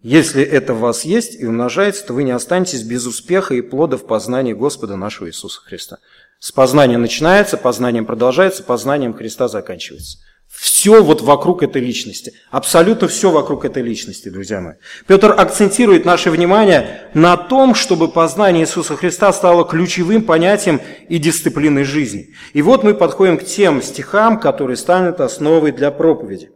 Если 0.00 0.42
это 0.42 0.72
в 0.72 0.78
вас 0.78 1.04
есть 1.04 1.38
и 1.38 1.44
умножается, 1.44 2.06
то 2.06 2.14
вы 2.14 2.22
не 2.22 2.30
останетесь 2.30 2.82
без 2.84 3.04
успеха 3.04 3.52
и 3.52 3.60
плода 3.60 3.98
в 3.98 4.06
познании 4.06 4.54
Господа 4.54 4.96
нашего 4.96 5.28
Иисуса 5.28 5.60
Христа. 5.60 5.98
С 6.38 6.52
познания 6.52 6.96
начинается, 6.96 7.58
познанием 7.58 8.06
продолжается, 8.06 8.62
познанием 8.62 9.12
Христа 9.12 9.46
заканчивается. 9.46 10.20
Все 10.50 11.02
вот 11.02 11.22
вокруг 11.22 11.62
этой 11.62 11.80
личности. 11.80 12.32
Абсолютно 12.50 13.06
все 13.06 13.30
вокруг 13.30 13.64
этой 13.64 13.84
личности, 13.84 14.28
друзья 14.28 14.60
мои. 14.60 14.74
Петр 15.06 15.32
акцентирует 15.36 16.04
наше 16.04 16.30
внимание 16.30 17.08
на 17.14 17.36
том, 17.36 17.76
чтобы 17.76 18.08
познание 18.08 18.64
Иисуса 18.64 18.96
Христа 18.96 19.32
стало 19.32 19.64
ключевым 19.64 20.22
понятием 20.22 20.80
и 21.08 21.18
дисциплиной 21.18 21.84
жизни. 21.84 22.34
И 22.52 22.62
вот 22.62 22.82
мы 22.82 22.94
подходим 22.94 23.38
к 23.38 23.44
тем 23.44 23.80
стихам, 23.80 24.40
которые 24.40 24.76
станут 24.76 25.20
основой 25.20 25.70
для 25.70 25.92
проповеди. 25.92 26.50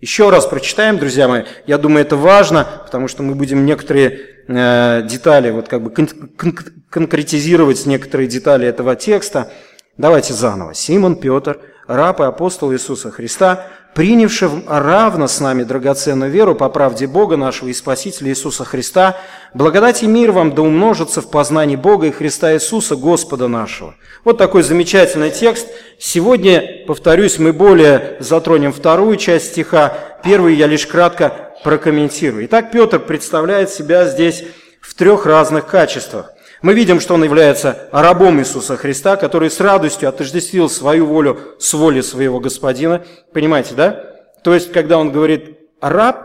Еще 0.00 0.28
раз 0.28 0.44
прочитаем, 0.44 0.98
друзья 0.98 1.28
мои. 1.28 1.44
Я 1.66 1.78
думаю, 1.78 2.04
это 2.04 2.16
важно, 2.16 2.66
потому 2.84 3.06
что 3.06 3.22
мы 3.22 3.36
будем 3.36 3.64
некоторые 3.64 4.20
э, 4.48 5.02
детали, 5.08 5.50
вот 5.52 5.68
как 5.68 5.82
бы 5.82 5.90
кон- 5.90 6.08
кон- 6.36 6.58
конкретизировать 6.90 7.86
некоторые 7.86 8.26
детали 8.26 8.66
этого 8.66 8.96
текста. 8.96 9.52
Давайте 9.96 10.34
заново. 10.34 10.74
Симон 10.74 11.14
Петр– 11.16 11.60
раб 11.86 12.20
и 12.20 12.24
апостол 12.24 12.72
Иисуса 12.72 13.10
Христа, 13.10 13.66
принявший 13.94 14.48
равно 14.66 15.26
с 15.26 15.40
нами 15.40 15.62
драгоценную 15.62 16.30
веру 16.30 16.54
по 16.54 16.68
правде 16.68 17.06
Бога 17.06 17.36
нашего 17.36 17.68
и 17.68 17.72
Спасителя 17.72 18.30
Иисуса 18.30 18.64
Христа, 18.64 19.16
благодать 19.54 20.02
и 20.02 20.06
мир 20.06 20.32
вам 20.32 20.54
да 20.54 20.62
умножится 20.62 21.22
в 21.22 21.30
познании 21.30 21.76
Бога 21.76 22.08
и 22.08 22.10
Христа 22.10 22.52
Иисуса, 22.54 22.96
Господа 22.96 23.48
нашего. 23.48 23.94
Вот 24.24 24.36
такой 24.36 24.62
замечательный 24.62 25.30
текст. 25.30 25.68
Сегодня, 25.98 26.84
повторюсь, 26.86 27.38
мы 27.38 27.54
более 27.54 28.18
затронем 28.20 28.72
вторую 28.72 29.16
часть 29.16 29.52
стиха, 29.52 29.96
первую 30.22 30.54
я 30.54 30.66
лишь 30.66 30.86
кратко 30.86 31.54
прокомментирую. 31.64 32.44
Итак, 32.44 32.70
Петр 32.70 32.98
представляет 32.98 33.70
себя 33.70 34.04
здесь 34.04 34.44
в 34.82 34.94
трех 34.94 35.24
разных 35.24 35.66
качествах. 35.66 36.35
Мы 36.62 36.74
видим, 36.74 37.00
что 37.00 37.14
он 37.14 37.24
является 37.24 37.88
рабом 37.92 38.40
Иисуса 38.40 38.76
Христа, 38.76 39.16
который 39.16 39.50
с 39.50 39.60
радостью 39.60 40.08
отождествил 40.08 40.70
свою 40.70 41.06
волю 41.06 41.38
с 41.58 41.72
волей 41.74 42.02
своего 42.02 42.40
Господина. 42.40 43.04
Понимаете, 43.32 43.74
да? 43.74 44.14
То 44.42 44.54
есть, 44.54 44.72
когда 44.72 44.98
он 44.98 45.12
говорит 45.12 45.58
«раб 45.80 46.16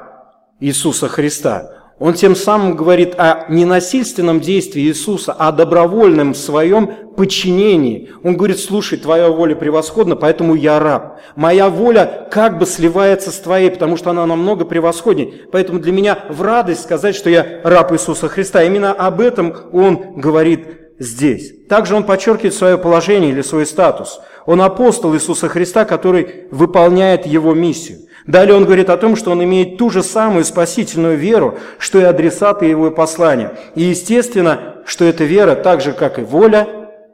Иисуса 0.59 1.09
Христа», 1.09 1.80
он 2.01 2.15
тем 2.15 2.35
самым 2.35 2.75
говорит 2.75 3.13
о 3.19 3.45
ненасильственном 3.47 4.39
действии 4.39 4.81
Иисуса, 4.81 5.33
о 5.33 5.51
добровольном 5.51 6.33
своем 6.33 6.87
подчинении. 7.15 8.09
Он 8.23 8.35
говорит, 8.35 8.59
слушай, 8.59 8.97
твоя 8.97 9.29
воля 9.29 9.53
превосходна, 9.53 10.15
поэтому 10.15 10.55
я 10.55 10.79
раб. 10.79 11.19
Моя 11.35 11.69
воля 11.69 12.27
как 12.31 12.57
бы 12.57 12.65
сливается 12.65 13.29
с 13.29 13.37
твоей, 13.37 13.69
потому 13.69 13.97
что 13.97 14.09
она 14.09 14.25
намного 14.25 14.65
превосходнее. 14.65 15.31
Поэтому 15.51 15.77
для 15.77 15.91
меня 15.91 16.17
в 16.27 16.41
радость 16.41 16.81
сказать, 16.81 17.15
что 17.15 17.29
я 17.29 17.61
раб 17.63 17.91
Иисуса 17.91 18.29
Христа. 18.29 18.63
Именно 18.63 18.93
об 18.93 19.21
этом 19.21 19.53
он 19.71 20.15
говорит 20.15 20.65
здесь. 20.97 21.53
Также 21.69 21.93
он 21.93 22.03
подчеркивает 22.03 22.55
свое 22.55 22.79
положение 22.79 23.29
или 23.29 23.43
свой 23.43 23.67
статус. 23.67 24.19
Он 24.47 24.63
апостол 24.63 25.13
Иисуса 25.13 25.49
Христа, 25.49 25.85
который 25.85 26.47
выполняет 26.49 27.27
его 27.27 27.53
миссию. 27.53 27.99
Далее 28.27 28.55
он 28.55 28.65
говорит 28.65 28.89
о 28.89 28.97
том, 28.97 29.15
что 29.15 29.31
он 29.31 29.43
имеет 29.43 29.77
ту 29.77 29.89
же 29.89 30.03
самую 30.03 30.45
спасительную 30.45 31.17
веру, 31.17 31.57
что 31.79 31.99
и 31.99 32.03
адресаты 32.03 32.65
его 32.65 32.91
послания. 32.91 33.57
И 33.75 33.83
естественно, 33.83 34.75
что 34.85 35.05
эта 35.05 35.23
вера, 35.23 35.55
так 35.55 35.81
же 35.81 35.93
как 35.93 36.19
и 36.19 36.21
воля, 36.21 36.67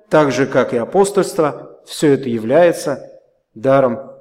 так 0.09 0.31
же 0.31 0.45
как 0.45 0.73
и 0.73 0.77
апостольство, 0.77 1.77
все 1.85 2.13
это 2.13 2.29
является 2.29 3.09
даром 3.55 4.11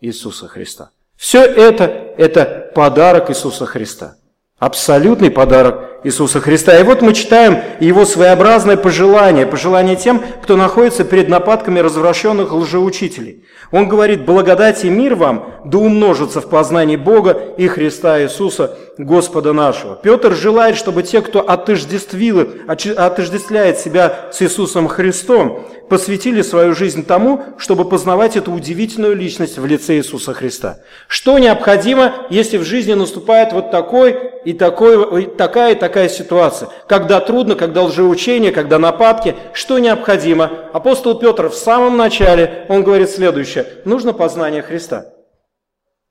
Иисуса 0.00 0.48
Христа. 0.48 0.90
Все 1.16 1.44
это– 1.44 1.84
это 2.18 2.70
подарок 2.74 3.30
Иисуса 3.30 3.66
Христа. 3.66 4.16
Абсолютный 4.58 5.30
подарок 5.30 5.91
Иисуса 6.04 6.40
Христа. 6.40 6.78
И 6.78 6.82
вот 6.82 7.02
мы 7.02 7.14
читаем 7.14 7.58
его 7.80 8.04
своеобразное 8.04 8.76
пожелание, 8.76 9.46
пожелание 9.46 9.96
тем, 9.96 10.22
кто 10.42 10.56
находится 10.56 11.04
перед 11.04 11.28
нападками 11.28 11.80
развращенных 11.80 12.52
лжеучителей. 12.52 13.44
Он 13.70 13.88
говорит, 13.88 14.24
благодать 14.24 14.84
и 14.84 14.90
мир 14.90 15.14
вам 15.14 15.54
да 15.64 15.78
умножится 15.78 16.40
в 16.40 16.48
познании 16.48 16.96
Бога 16.96 17.36
и 17.56 17.68
Христа 17.68 18.22
Иисуса, 18.22 18.76
Господа 18.98 19.52
нашего. 19.52 19.96
Петр 19.96 20.34
желает, 20.34 20.76
чтобы 20.76 21.02
те, 21.02 21.22
кто 21.22 21.40
отождествил, 21.40 22.48
отождествляет 22.66 23.78
себя 23.78 24.28
с 24.32 24.42
Иисусом 24.42 24.88
Христом, 24.88 25.66
посвятили 25.88 26.42
свою 26.42 26.74
жизнь 26.74 27.04
тому, 27.04 27.42
чтобы 27.58 27.86
познавать 27.86 28.36
эту 28.36 28.52
удивительную 28.52 29.14
личность 29.14 29.58
в 29.58 29.66
лице 29.66 29.96
Иисуса 29.96 30.34
Христа. 30.34 30.78
Что 31.06 31.38
необходимо, 31.38 32.14
если 32.30 32.58
в 32.58 32.64
жизни 32.64 32.94
наступает 32.94 33.52
вот 33.52 33.70
такой 33.70 34.18
и 34.44 34.52
такой, 34.52 35.26
такая 35.26 35.72
и 35.72 35.78
такая 35.78 35.91
ситуация? 36.08 36.68
Когда 36.88 37.20
трудно, 37.20 37.54
когда 37.54 37.82
лжеучение, 37.82 38.52
когда 38.52 38.78
нападки, 38.78 39.36
что 39.52 39.78
необходимо? 39.78 40.68
Апостол 40.72 41.18
Петр 41.18 41.48
в 41.48 41.54
самом 41.54 41.96
начале, 41.96 42.66
он 42.68 42.82
говорит 42.82 43.10
следующее. 43.10 43.66
Нужно 43.84 44.12
познание 44.12 44.62
Христа. 44.62 45.06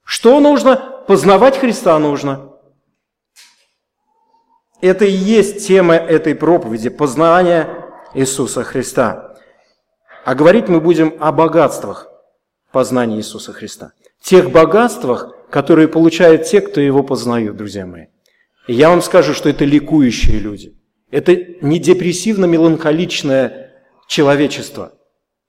Что 0.03 0.39
нужно? 0.39 1.03
Познавать 1.07 1.57
Христа 1.57 1.97
нужно. 2.00 2.51
Это 4.81 5.05
и 5.05 5.11
есть 5.11 5.67
тема 5.67 5.95
этой 5.95 6.33
проповеди– 6.35 6.89
познание 6.89 7.67
Иисуса 8.13 8.63
Христа. 8.63 9.35
А 10.25 10.35
говорить 10.35 10.67
мы 10.67 10.81
будем 10.81 11.15
о 11.19 11.31
богатствах 11.31 12.07
познания 12.71 13.17
Иисуса 13.17 13.53
Христа. 13.53 13.93
Тех 14.21 14.51
богатствах, 14.51 15.33
которые 15.50 15.88
получают 15.88 16.45
те, 16.45 16.61
кто 16.61 16.81
его 16.81 17.03
познают, 17.03 17.57
друзья 17.57 17.85
мои. 17.85 18.05
И 18.68 18.74
я 18.74 18.89
вам 18.89 19.01
скажу, 19.01 19.34
что 19.34 19.50
это 19.50 19.65
ликующие 19.65 20.39
люди. 20.39 20.75
Это 21.10 21.36
не 21.62 21.80
депрессивно-меланхоличное 21.80 23.72
человечество. 24.08 24.94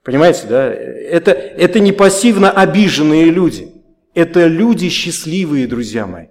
Понимаете, 0.04 0.46
да? 0.48 0.72
Это, 0.72 1.30
это 1.30 1.78
не 1.80 1.92
пассивно 1.92 2.50
обиженные 2.50 3.26
люди. 3.26 3.72
Это 4.14 4.46
люди 4.46 4.88
счастливые, 4.88 5.66
друзья 5.66 6.06
мои. 6.06 6.26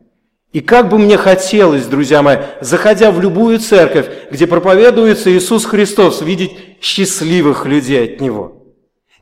И 0.52 0.60
как 0.60 0.90
бы 0.90 0.98
мне 0.98 1.18
хотелось, 1.18 1.86
друзья 1.86 2.22
мои, 2.22 2.38
заходя 2.60 3.12
в 3.12 3.22
любую 3.22 3.60
церковь, 3.60 4.08
где 4.30 4.48
проповедуется 4.48 5.32
Иисус 5.32 5.66
Христос, 5.66 6.22
видеть 6.22 6.52
счастливых 6.82 7.66
людей 7.66 8.14
от 8.14 8.22
Него. 8.22 8.61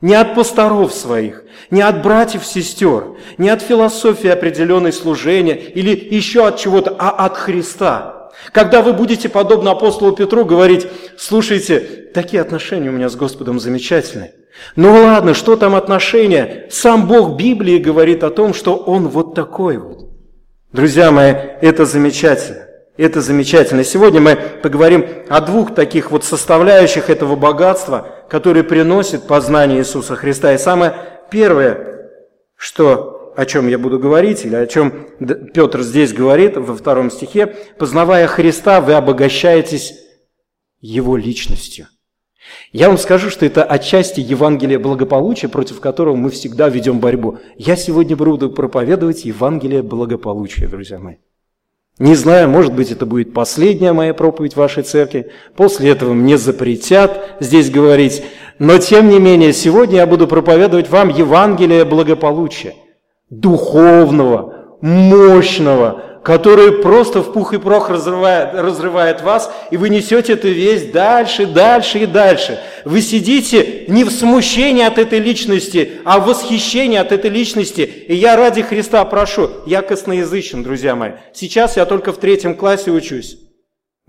Не 0.00 0.14
от 0.14 0.34
пасторов 0.34 0.94
своих, 0.94 1.44
не 1.70 1.82
от 1.82 2.02
братьев, 2.02 2.46
сестер, 2.46 3.16
не 3.36 3.50
от 3.50 3.60
философии 3.60 4.28
определенной 4.28 4.94
служения 4.94 5.54
или 5.54 5.90
еще 5.90 6.46
от 6.46 6.56
чего-то, 6.56 6.96
а 6.98 7.10
от 7.10 7.36
Христа. 7.36 8.30
Когда 8.52 8.80
вы 8.80 8.94
будете, 8.94 9.28
подобно 9.28 9.72
апостолу 9.72 10.12
Петру, 10.12 10.46
говорить, 10.46 10.86
слушайте, 11.18 11.80
такие 12.14 12.40
отношения 12.40 12.88
у 12.88 12.92
меня 12.92 13.10
с 13.10 13.16
Господом 13.16 13.60
замечательные. 13.60 14.32
Ну 14.76 14.92
ладно, 14.92 15.34
что 15.34 15.56
там 15.56 15.74
отношения? 15.74 16.66
Сам 16.70 17.06
Бог 17.06 17.36
Библии 17.36 17.78
говорит 17.78 18.24
о 18.24 18.30
том, 18.30 18.54
что 18.54 18.76
Он 18.76 19.08
вот 19.08 19.34
такой 19.34 19.76
вот. 19.78 20.08
Друзья 20.72 21.10
мои, 21.10 21.32
это 21.60 21.84
замечательно. 21.84 22.66
Это 22.96 23.20
замечательно. 23.20 23.82
Сегодня 23.82 24.20
мы 24.20 24.36
поговорим 24.36 25.06
о 25.28 25.40
двух 25.40 25.74
таких 25.74 26.10
вот 26.10 26.24
составляющих 26.24 27.08
этого 27.08 27.34
богатства, 27.34 28.08
которые 28.30 28.62
приносит 28.62 29.26
познание 29.26 29.80
Иисуса 29.80 30.14
Христа. 30.14 30.54
И 30.54 30.58
самое 30.58 30.94
первое, 31.30 32.10
что, 32.54 33.34
о 33.36 33.44
чем 33.44 33.66
я 33.68 33.76
буду 33.76 33.98
говорить, 33.98 34.44
или 34.46 34.54
о 34.54 34.66
чем 34.68 35.08
Петр 35.52 35.82
здесь 35.82 36.12
говорит 36.12 36.56
во 36.56 36.76
втором 36.76 37.10
стихе, 37.10 37.48
познавая 37.76 38.28
Христа, 38.28 38.80
вы 38.80 38.94
обогащаетесь 38.94 39.94
Его 40.80 41.16
личностью. 41.16 41.88
Я 42.72 42.88
вам 42.88 42.98
скажу, 42.98 43.30
что 43.30 43.44
это 43.44 43.64
отчасти 43.64 44.20
Евангелие 44.20 44.78
благополучия, 44.78 45.48
против 45.48 45.80
которого 45.80 46.14
мы 46.14 46.30
всегда 46.30 46.68
ведем 46.68 47.00
борьбу. 47.00 47.38
Я 47.56 47.74
сегодня 47.74 48.16
буду 48.16 48.50
проповедовать 48.50 49.24
Евангелие 49.24 49.82
благополучия, 49.82 50.68
друзья 50.68 50.98
мои. 51.00 51.16
Не 52.00 52.14
знаю, 52.14 52.48
может 52.48 52.72
быть, 52.72 52.90
это 52.90 53.04
будет 53.04 53.34
последняя 53.34 53.92
моя 53.92 54.14
проповедь 54.14 54.54
в 54.54 54.56
вашей 54.56 54.82
церкви. 54.82 55.30
После 55.54 55.90
этого 55.90 56.14
мне 56.14 56.38
запретят 56.38 57.36
здесь 57.40 57.70
говорить. 57.70 58.24
Но, 58.58 58.78
тем 58.78 59.10
не 59.10 59.20
менее, 59.20 59.52
сегодня 59.52 59.98
я 59.98 60.06
буду 60.06 60.26
проповедовать 60.26 60.88
вам 60.88 61.10
Евангелие 61.10 61.84
благополучия. 61.84 62.72
Духовного, 63.28 64.78
мощного, 64.80 66.02
который 66.22 66.72
просто 66.72 67.20
в 67.20 67.32
пух 67.32 67.54
и 67.54 67.58
прох 67.58 67.88
разрывает, 67.88 68.54
разрывает 68.54 69.22
вас, 69.22 69.50
и 69.70 69.76
вы 69.76 69.88
несете 69.88 70.34
эту 70.34 70.48
весть 70.48 70.92
дальше, 70.92 71.46
дальше 71.46 72.00
и 72.00 72.06
дальше. 72.06 72.60
Вы 72.84 73.00
сидите 73.00 73.84
не 73.88 74.04
в 74.04 74.10
смущении 74.10 74.84
от 74.84 74.98
этой 74.98 75.18
личности, 75.18 75.92
а 76.04 76.18
в 76.18 76.26
восхищении 76.26 76.98
от 76.98 77.12
этой 77.12 77.30
личности. 77.30 77.80
И 77.80 78.14
я 78.14 78.36
ради 78.36 78.62
Христа 78.62 79.04
прошу, 79.04 79.50
я 79.66 79.82
косноязычен, 79.82 80.62
друзья 80.62 80.94
мои. 80.94 81.12
Сейчас 81.32 81.76
я 81.76 81.86
только 81.86 82.12
в 82.12 82.18
третьем 82.18 82.54
классе 82.54 82.90
учусь. 82.90 83.38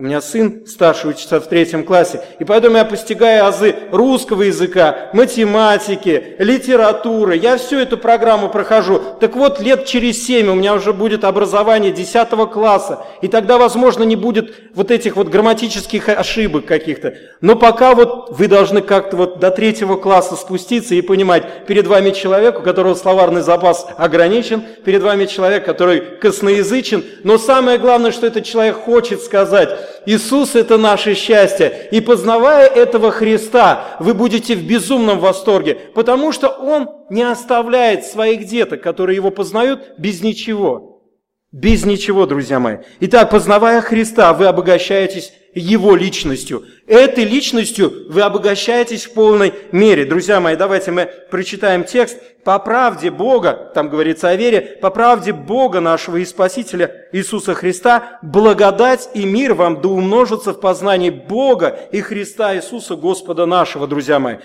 У 0.02 0.04
меня 0.04 0.20
сын 0.20 0.66
старший 0.66 1.12
учится 1.12 1.40
в 1.40 1.46
третьем 1.46 1.84
классе, 1.84 2.24
и 2.40 2.44
поэтому 2.44 2.78
я 2.78 2.86
постигаю 2.86 3.46
азы 3.46 3.76
русского 3.92 4.42
языка, 4.42 5.12
математики, 5.14 6.38
литературы. 6.40 7.38
Я 7.38 7.58
всю 7.58 7.78
эту 7.78 8.00
программу 8.00 8.50
прохожу. 8.50 9.00
Так 9.20 9.36
вот, 9.36 9.60
лет 9.60 9.86
через 9.86 10.26
семь 10.26 10.48
у 10.48 10.56
меня 10.56 10.74
уже 10.74 10.92
будет 10.92 11.24
образование 11.24 11.92
десятого 11.92 12.48
класса, 12.48 13.06
и 13.22 13.28
тогда, 13.28 13.60
возможно, 13.60 14.02
не 14.02 14.16
будет 14.16 14.56
вот 14.74 14.90
этих 14.90 15.18
вот 15.18 15.28
грамматических 15.28 16.10
ошибок 16.10 16.66
каких-то. 16.66 17.14
Но 17.40 17.56
пока 17.56 17.94
вот 17.94 18.32
вы 18.32 18.48
должны 18.48 18.82
как-то 18.82 19.18
вот 19.18 19.38
до 19.38 19.52
третьего 19.52 19.98
класса 19.98 20.36
спуститься 20.36 20.96
и 20.96 21.02
понимать, 21.04 21.68
перед 21.68 21.86
вами 21.86 22.10
человек, 22.10 22.58
у 22.58 22.64
которого 22.64 22.96
словарный 22.96 23.42
запас 23.42 23.86
ограничен, 23.98 24.64
перед 24.84 25.04
вами 25.04 25.28
человек, 25.28 25.64
который 25.64 26.02
косноязычен, 26.02 27.06
но 27.24 27.38
самое 27.38 27.78
главное, 27.78 28.10
что 28.10 28.26
этот 28.26 28.46
человек 28.46 28.78
хочет 28.78 29.22
сказать, 29.22 29.91
Иисус– 30.06 30.56
это 30.56 30.78
наше 30.78 31.14
счастье. 31.16 31.90
И 31.92 32.02
познавая 32.02 32.68
этого 32.68 33.12
Христа, 33.12 33.98
вы 34.00 34.14
будете 34.14 34.56
в 34.56 34.64
безумном 34.64 35.20
восторге, 35.20 35.76
потому 35.94 36.32
что 36.32 36.50
Он 36.50 36.90
не 37.10 37.24
оставляет 37.24 38.06
своих 38.06 38.46
деток, 38.46 38.82
которые 38.82 39.16
Его 39.16 39.32
познают, 39.32 39.94
без 39.98 40.22
ничего. 40.22 41.04
Без 41.52 41.86
ничего, 41.86 42.26
друзья 42.26 42.60
мои. 42.60 42.78
Итак, 43.02 43.30
познавая 43.30 43.82
Христа, 43.82 44.34
вы 44.34 44.46
обогащаетесь 44.46 45.34
Его 45.54 45.96
личностью. 45.96 46.64
Этой 46.88 47.26
личностью 47.26 48.06
вы 48.10 48.22
обогащаетесь 48.22 49.06
в 49.06 49.14
полной 49.14 49.54
мере. 49.72 50.06
Друзья 50.06 50.40
мои, 50.40 50.56
давайте 50.56 50.92
мы 50.92 51.10
прочитаем 51.30 51.84
текст. 51.84 52.18
По 52.44 52.58
правде 52.58 53.12
Бога, 53.12 53.72
там 53.76 53.90
говорится 53.90 54.30
о 54.30 54.36
вере, 54.36 54.62
по 54.82 54.90
правде 54.90 55.34
Бога 55.34 55.80
нашего 55.80 56.18
и 56.18 56.26
Спасителя 56.26 57.08
Иисуса 57.12 57.54
Христа, 57.54 58.20
благодать 58.22 59.10
и 59.14 59.26
мир 59.26 59.54
вам 59.54 59.82
да 59.82 59.90
умножится 59.90 60.54
в 60.54 60.60
познании 60.60 61.12
Бога 61.12 61.80
и 61.92 62.02
Христа 62.02 62.56
Иисуса 62.56 62.96
Господа 62.96 63.46
нашего, 63.46 63.88
друзья 63.88 64.20
мои. 64.20 64.38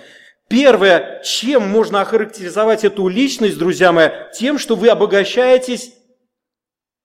Первое, 0.48 1.22
чем 1.24 1.68
можно 1.68 2.02
охарактеризовать 2.02 2.84
эту 2.84 3.08
личность, 3.08 3.58
друзья 3.58 3.92
мои, 3.92 4.10
тем, 4.32 4.58
что 4.58 4.76
вы 4.76 4.88
обогащаетесь 4.88 5.92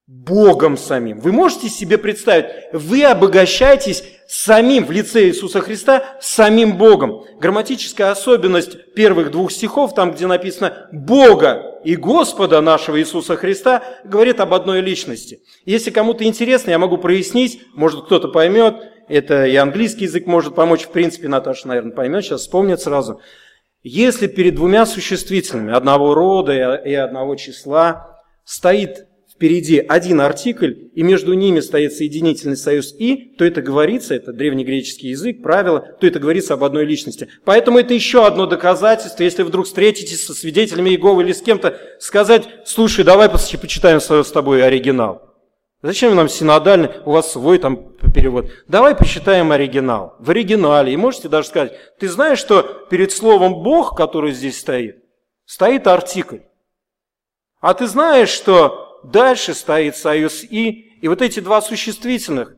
Богом 0.08 0.78
самим. 0.78 1.20
Вы 1.20 1.32
можете 1.32 1.70
себе 1.70 1.98
представить, 1.98 2.48
вы 2.74 3.04
обогащаетесь 3.04 4.04
самим 4.28 4.86
в 4.86 4.92
лице 4.92 5.28
Иисуса 5.28 5.62
Христа, 5.62 6.04
самим 6.20 6.78
Богом. 6.78 7.24
Грамматическая 7.40 8.12
особенность 8.12 8.94
первых 8.94 9.32
двух 9.32 9.52
стихов, 9.52 9.94
там 9.94 10.12
где 10.12 10.28
написано 10.28 10.90
«Бога 10.92 11.80
и 11.84 11.96
Господа 11.96 12.62
нашего 12.62 13.00
Иисуса 13.00 13.36
Христа», 13.36 13.84
говорит 14.04 14.40
об 14.40 14.54
одной 14.54 14.82
личности. 14.82 15.42
Если 15.66 15.92
кому-то 15.92 16.24
интересно, 16.24 16.72
я 16.72 16.80
могу 16.80 16.98
прояснить, 16.98 17.62
может 17.74 18.06
кто-то 18.06 18.28
поймет, 18.28 18.76
это 19.08 19.46
и 19.46 19.56
английский 19.56 20.06
язык 20.06 20.26
может 20.28 20.56
помочь, 20.56 20.84
в 20.84 20.92
принципе, 20.92 21.28
Наташа, 21.28 21.68
наверное, 21.68 21.94
поймет, 21.94 22.24
сейчас 22.24 22.42
вспомнит 22.42 22.80
сразу. 22.80 23.20
Если 23.84 24.28
перед 24.28 24.56
двумя 24.56 24.86
существительными 24.86 25.74
одного 25.74 26.14
рода 26.14 26.76
и 26.76 26.94
одного 26.94 27.36
числа 27.36 28.22
стоит 28.46 29.08
впереди 29.42 29.80
один 29.80 30.22
артикль, 30.22 30.74
и 30.94 31.02
между 31.02 31.34
ними 31.34 31.62
стоит 31.62 31.94
соединительный 31.94 32.56
союз 32.56 32.94
«и», 33.00 33.34
то 33.40 33.44
это 33.44 33.64
говорится, 33.64 34.14
это 34.14 34.32
древнегреческий 34.32 35.10
язык, 35.10 35.42
правило, 35.42 35.80
то 36.00 36.06
это 36.06 36.20
говорится 36.20 36.54
об 36.54 36.64
одной 36.64 36.86
личности. 36.86 37.28
Поэтому 37.44 37.80
это 37.80 37.96
еще 37.96 38.28
одно 38.28 38.46
доказательство, 38.46 39.24
если 39.24 39.42
вдруг 39.42 39.66
встретитесь 39.66 40.24
со 40.24 40.36
свидетелями 40.36 40.92
Иеговы 40.92 41.24
или 41.24 41.32
с 41.32 41.42
кем-то, 41.42 41.76
сказать, 42.00 42.48
слушай, 42.68 43.04
давай 43.04 43.30
почитаем 43.30 44.00
с 44.00 44.32
тобой 44.32 44.64
оригинал. 44.64 45.34
Зачем 45.82 46.16
нам 46.16 46.30
синодальный, 46.30 46.90
у 47.04 47.10
вас 47.10 47.32
свой 47.32 47.58
там 47.58 47.94
перевод. 48.14 48.46
Давай 48.68 48.96
посчитаем 48.96 49.52
оригинал, 49.52 50.18
в 50.20 50.30
оригинале. 50.30 50.94
И 50.94 50.98
можете 50.98 51.30
даже 51.30 51.48
сказать, 51.48 51.74
ты 52.00 52.08
знаешь, 52.10 52.38
что 52.38 52.62
перед 52.92 53.12
словом 53.12 53.64
«Бог», 53.64 53.98
который 53.98 54.34
здесь 54.34 54.60
стоит, 54.60 54.98
стоит 55.46 55.88
артикль. 55.88 56.42
А 57.60 57.74
ты 57.74 57.88
знаешь, 57.88 58.30
что 58.30 58.91
дальше 59.04 59.54
стоит 59.54 59.96
союз 59.96 60.44
«и», 60.44 60.92
и 61.02 61.08
вот 61.08 61.22
эти 61.22 61.40
два 61.40 61.62
существительных, 61.62 62.56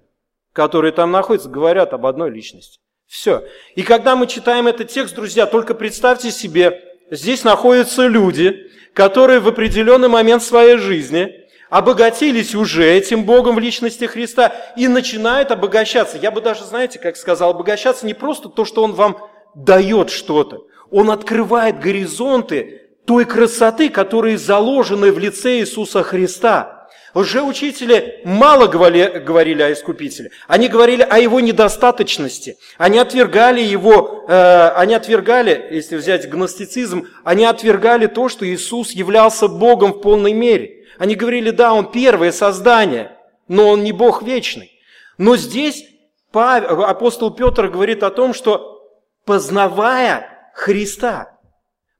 которые 0.51 0.91
там 0.91 1.11
находятся, 1.11 1.49
говорят 1.49 1.93
об 1.93 2.05
одной 2.05 2.29
личности. 2.29 2.79
Все. 3.07 3.43
И 3.75 3.83
когда 3.83 4.15
мы 4.15 4.27
читаем 4.27 4.67
этот 4.67 4.89
текст, 4.89 5.15
друзья, 5.15 5.45
только 5.45 5.73
представьте 5.73 6.31
себе, 6.31 6.81
здесь 7.09 7.43
находятся 7.43 8.07
люди, 8.07 8.69
которые 8.93 9.39
в 9.39 9.47
определенный 9.47 10.09
момент 10.09 10.43
своей 10.43 10.77
жизни 10.77 11.31
обогатились 11.69 12.53
уже 12.53 12.85
этим 12.85 13.23
Богом 13.23 13.55
в 13.55 13.59
личности 13.59 14.05
Христа 14.05 14.53
и 14.75 14.87
начинают 14.87 15.51
обогащаться. 15.51 16.17
Я 16.17 16.31
бы 16.31 16.41
даже, 16.41 16.65
знаете, 16.65 16.99
как 16.99 17.17
сказал, 17.17 17.51
обогащаться 17.51 18.05
не 18.05 18.13
просто 18.13 18.49
то, 18.49 18.65
что 18.65 18.83
Он 18.83 18.93
вам 18.93 19.17
дает 19.55 20.09
что-то. 20.09 20.67
Он 20.91 21.09
открывает 21.09 21.79
горизонты 21.79 22.82
той 23.05 23.25
красоты, 23.25 23.89
которые 23.89 24.37
заложены 24.37 25.11
в 25.11 25.19
лице 25.19 25.59
Иисуса 25.59 26.03
Христа. 26.03 26.87
Лжеучители 27.13 28.21
мало 28.25 28.65
говорили 28.67 29.61
о 29.61 29.71
Искупителе. 29.71 30.31
Они 30.47 30.67
говорили 30.67 31.03
о 31.03 31.19
его 31.19 31.39
недостаточности. 31.39 32.57
Они 32.77 32.97
отвергали 32.97 33.61
его, 33.61 34.25
э, 34.27 34.69
они 34.75 34.95
отвергали, 34.95 35.67
если 35.69 35.95
взять 35.95 36.27
гностицизм, 36.27 37.07
они 37.23 37.45
отвергали 37.45 38.07
то, 38.07 38.29
что 38.29 38.47
Иисус 38.47 38.91
являлся 38.91 39.47
Богом 39.47 39.93
в 39.93 40.01
полной 40.01 40.33
мере. 40.33 40.85
Они 40.97 41.13
говорили, 41.13 41.51
да, 41.51 41.73
Он 41.73 41.91
первое 41.91 42.31
создание, 42.31 43.15
но 43.47 43.69
Он 43.69 43.83
не 43.83 43.91
Бог 43.91 44.23
вечный. 44.23 44.71
Но 45.19 45.37
здесь 45.37 45.85
апостол 46.33 47.29
Петр 47.31 47.67
говорит 47.67 48.01
о 48.01 48.09
том, 48.09 48.33
что 48.33 48.81
познавая 49.25 50.51
Христа, 50.55 51.32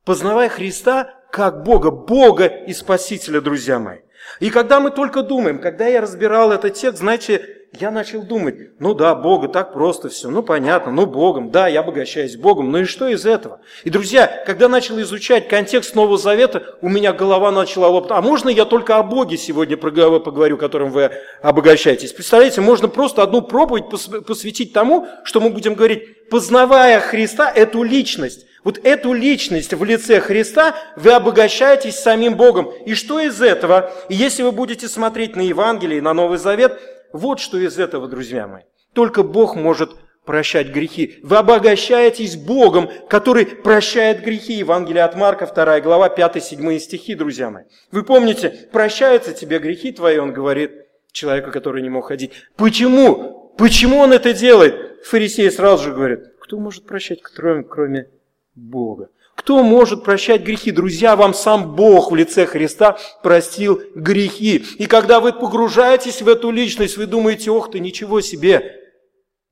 познавая 0.05 0.49
Христа 0.49 1.13
как 1.31 1.63
Бога, 1.63 1.91
Бога 1.91 2.45
и 2.45 2.73
Спасителя, 2.73 3.41
друзья 3.41 3.79
мои. 3.79 3.99
И 4.39 4.49
когда 4.49 4.79
мы 4.79 4.91
только 4.91 5.23
думаем, 5.23 5.59
когда 5.59 5.87
я 5.87 6.01
разбирал 6.01 6.51
этот 6.51 6.75
текст, 6.75 6.99
знаете, 6.99 7.62
я 7.79 7.89
начал 7.89 8.21
думать, 8.21 8.55
ну 8.79 8.93
да, 8.93 9.15
Бога, 9.15 9.47
так 9.47 9.73
просто 9.73 10.09
все, 10.09 10.29
ну 10.29 10.43
понятно, 10.43 10.91
ну 10.91 11.07
Богом, 11.07 11.49
да, 11.49 11.67
я 11.67 11.79
обогащаюсь 11.79 12.35
Богом, 12.35 12.71
ну 12.71 12.79
и 12.79 12.85
что 12.85 13.07
из 13.07 13.25
этого? 13.25 13.61
И, 13.83 13.89
друзья, 13.89 14.43
когда 14.45 14.69
начал 14.69 15.01
изучать 15.01 15.47
контекст 15.47 15.95
Нового 15.95 16.17
Завета, 16.17 16.63
у 16.81 16.89
меня 16.89 17.13
голова 17.13 17.51
начала 17.51 17.87
лопать. 17.87 18.11
А 18.11 18.21
можно 18.21 18.49
я 18.49 18.65
только 18.65 18.97
о 18.97 19.03
Боге 19.03 19.37
сегодня 19.37 19.75
поговорю, 19.75 20.57
которым 20.57 20.91
вы 20.91 21.11
обогащаетесь? 21.41 22.13
Представляете, 22.13 22.61
можно 22.61 22.87
просто 22.87 23.23
одну 23.23 23.41
проповедь 23.41 23.85
посвятить 24.25 24.71
тому, 24.71 25.07
что 25.23 25.41
мы 25.41 25.49
будем 25.49 25.73
говорить, 25.73 26.29
познавая 26.29 26.99
Христа, 26.99 27.51
эту 27.51 27.81
личность, 27.81 28.45
вот 28.63 28.79
эту 28.83 29.13
личность 29.13 29.73
в 29.73 29.83
лице 29.83 30.19
Христа 30.19 30.75
вы 30.95 31.11
обогащаетесь 31.11 31.99
самим 31.99 32.35
Богом. 32.35 32.71
И 32.85 32.93
что 32.93 33.19
из 33.19 33.41
этого? 33.41 33.91
И 34.09 34.15
если 34.15 34.43
вы 34.43 34.51
будете 34.51 34.87
смотреть 34.87 35.35
на 35.35 35.41
Евангелие, 35.41 36.01
на 36.01 36.13
Новый 36.13 36.37
Завет, 36.37 36.79
вот 37.13 37.39
что 37.39 37.57
из 37.57 37.79
этого, 37.79 38.07
друзья 38.07 38.47
мои. 38.47 38.63
Только 38.93 39.23
Бог 39.23 39.55
может 39.55 39.95
прощать 40.25 40.69
грехи. 40.69 41.19
Вы 41.23 41.37
обогащаетесь 41.37 42.35
Богом, 42.35 42.89
который 43.09 43.45
прощает 43.45 44.23
грехи. 44.23 44.53
Евангелие 44.53 45.03
от 45.03 45.15
Марка, 45.15 45.45
2 45.45 45.81
глава, 45.81 46.09
5-7 46.09 46.79
стихи, 46.79 47.15
друзья 47.15 47.49
мои. 47.49 47.63
Вы 47.91 48.03
помните, 48.03 48.67
прощаются 48.71 49.33
тебе 49.33 49.59
грехи 49.59 49.91
твои, 49.91 50.17
он 50.17 50.33
говорит 50.33 50.71
человеку, 51.11 51.51
который 51.51 51.81
не 51.81 51.89
мог 51.89 52.07
ходить. 52.07 52.31
Почему? 52.55 53.53
Почему 53.57 53.97
он 53.97 54.13
это 54.13 54.33
делает? 54.33 55.05
Фарисеи 55.05 55.49
сразу 55.49 55.85
же 55.85 55.93
говорят, 55.93 56.21
кто 56.39 56.57
может 56.57 56.85
прощать, 56.85 57.21
кроме, 57.21 57.63
кроме 57.63 58.09
Бога? 58.55 59.09
Кто 59.35 59.63
может 59.63 60.03
прощать 60.03 60.43
грехи? 60.43 60.71
Друзья, 60.71 61.15
вам 61.15 61.33
сам 61.33 61.75
Бог 61.75 62.11
в 62.11 62.15
лице 62.15 62.45
Христа 62.45 62.97
простил 63.23 63.81
грехи. 63.95 64.63
И 64.77 64.85
когда 64.85 65.19
вы 65.19 65.33
погружаетесь 65.33 66.21
в 66.21 66.29
эту 66.29 66.51
личность, 66.51 66.97
вы 66.97 67.07
думаете, 67.07 67.51
ох 67.51 67.71
ты, 67.71 67.79
ничего 67.79 68.21
себе. 68.21 68.79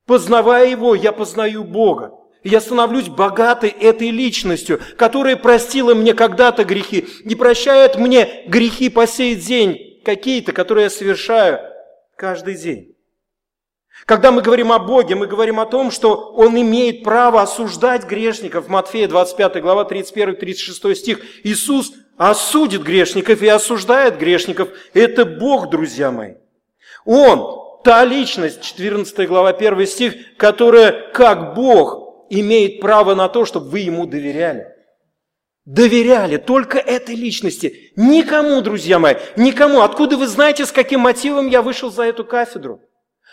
Познавая 0.05 0.69
Его, 0.69 0.95
я 0.95 1.11
познаю 1.11 1.63
Бога. 1.63 2.11
Я 2.43 2.59
становлюсь 2.59 3.07
богатой 3.07 3.69
этой 3.69 4.09
личностью, 4.09 4.79
которая 4.97 5.35
простила 5.35 5.93
мне 5.93 6.13
когда-то 6.13 6.63
грехи 6.63 7.07
и 7.23 7.35
прощает 7.35 7.97
мне 7.97 8.43
грехи 8.47 8.89
по 8.89 9.05
сей 9.05 9.35
день, 9.35 10.01
какие-то, 10.03 10.51
которые 10.51 10.85
я 10.85 10.89
совершаю 10.89 11.59
каждый 12.15 12.55
день. 12.55 12.95
Когда 14.05 14.31
мы 14.31 14.41
говорим 14.41 14.71
о 14.71 14.79
Боге, 14.79 15.15
мы 15.15 15.27
говорим 15.27 15.59
о 15.59 15.65
том, 15.65 15.91
что 15.91 16.15
Он 16.35 16.59
имеет 16.59 17.03
право 17.03 17.41
осуждать 17.41 18.05
грешников. 18.05 18.67
Матфея 18.67 19.07
25 19.07 19.61
глава 19.61 19.83
31-36 19.83 20.95
стих. 20.95 21.19
Иисус 21.43 21.93
осудит 22.17 22.81
грешников 22.81 23.41
и 23.41 23.47
осуждает 23.47 24.17
грешников. 24.17 24.69
Это 24.93 25.25
Бог, 25.25 25.69
друзья 25.69 26.11
мои. 26.11 26.33
Он, 27.05 27.81
та 27.83 28.03
личность, 28.05 28.61
14 28.61 29.27
глава 29.27 29.49
1 29.49 29.87
стих, 29.87 30.37
которая, 30.37 31.11
как 31.13 31.53
Бог, 31.53 32.25
имеет 32.29 32.79
право 32.79 33.13
на 33.15 33.27
то, 33.29 33.45
чтобы 33.45 33.69
вы 33.69 33.79
Ему 33.79 34.05
доверяли. 34.05 34.67
Доверяли 35.65 36.37
только 36.37 36.79
этой 36.79 37.15
личности. 37.15 37.91
Никому, 37.95 38.61
друзья 38.61 38.97
мои, 38.97 39.15
никому. 39.35 39.81
Откуда 39.81 40.17
вы 40.17 40.25
знаете, 40.27 40.65
с 40.65 40.71
каким 40.71 41.01
мотивом 41.01 41.47
я 41.47 41.61
вышел 41.61 41.91
за 41.91 42.03
эту 42.03 42.25
кафедру? 42.25 42.81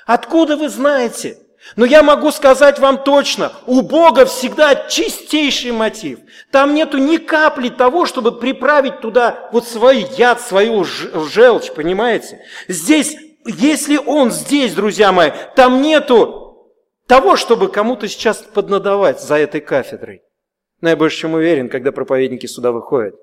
Откуда 0.09 0.57
вы 0.57 0.71
знаете? 0.71 1.37
Но 1.77 1.85
я 1.85 2.03
могу 2.03 2.31
сказать 2.31 2.79
вам 2.79 3.05
точно, 3.05 3.53
у 3.67 3.83
Бога 3.83 4.25
всегда 4.25 4.75
чистейший 4.75 5.71
мотив. 5.73 6.21
Там 6.51 6.73
нету 6.75 6.97
ни 6.97 7.19
капли 7.19 7.69
того, 7.69 8.07
чтобы 8.07 8.33
приправить 8.33 9.03
туда 9.03 9.51
вот 9.53 9.67
свой 9.67 10.07
яд, 10.17 10.41
свою 10.41 10.83
желчь, 10.85 11.73
понимаете? 11.73 12.41
Здесь, 12.69 13.19
если 13.45 13.99
Он 13.99 14.31
здесь, 14.31 14.73
друзья 14.73 15.13
мои, 15.13 15.31
там 15.55 15.83
нету 15.83 16.73
того, 17.07 17.37
чтобы 17.37 17.69
кому-то 17.69 18.09
сейчас 18.09 18.39
поднадавать 18.39 19.21
за 19.21 19.35
этой 19.35 19.61
кафедрой. 19.61 20.23
Но 20.81 20.89
я 20.89 20.97
больше 20.97 21.19
чем 21.19 21.35
уверен, 21.35 21.69
когда 21.69 21.93
проповедники 21.93 22.47
сюда 22.47 22.73
выходят, 22.73 23.15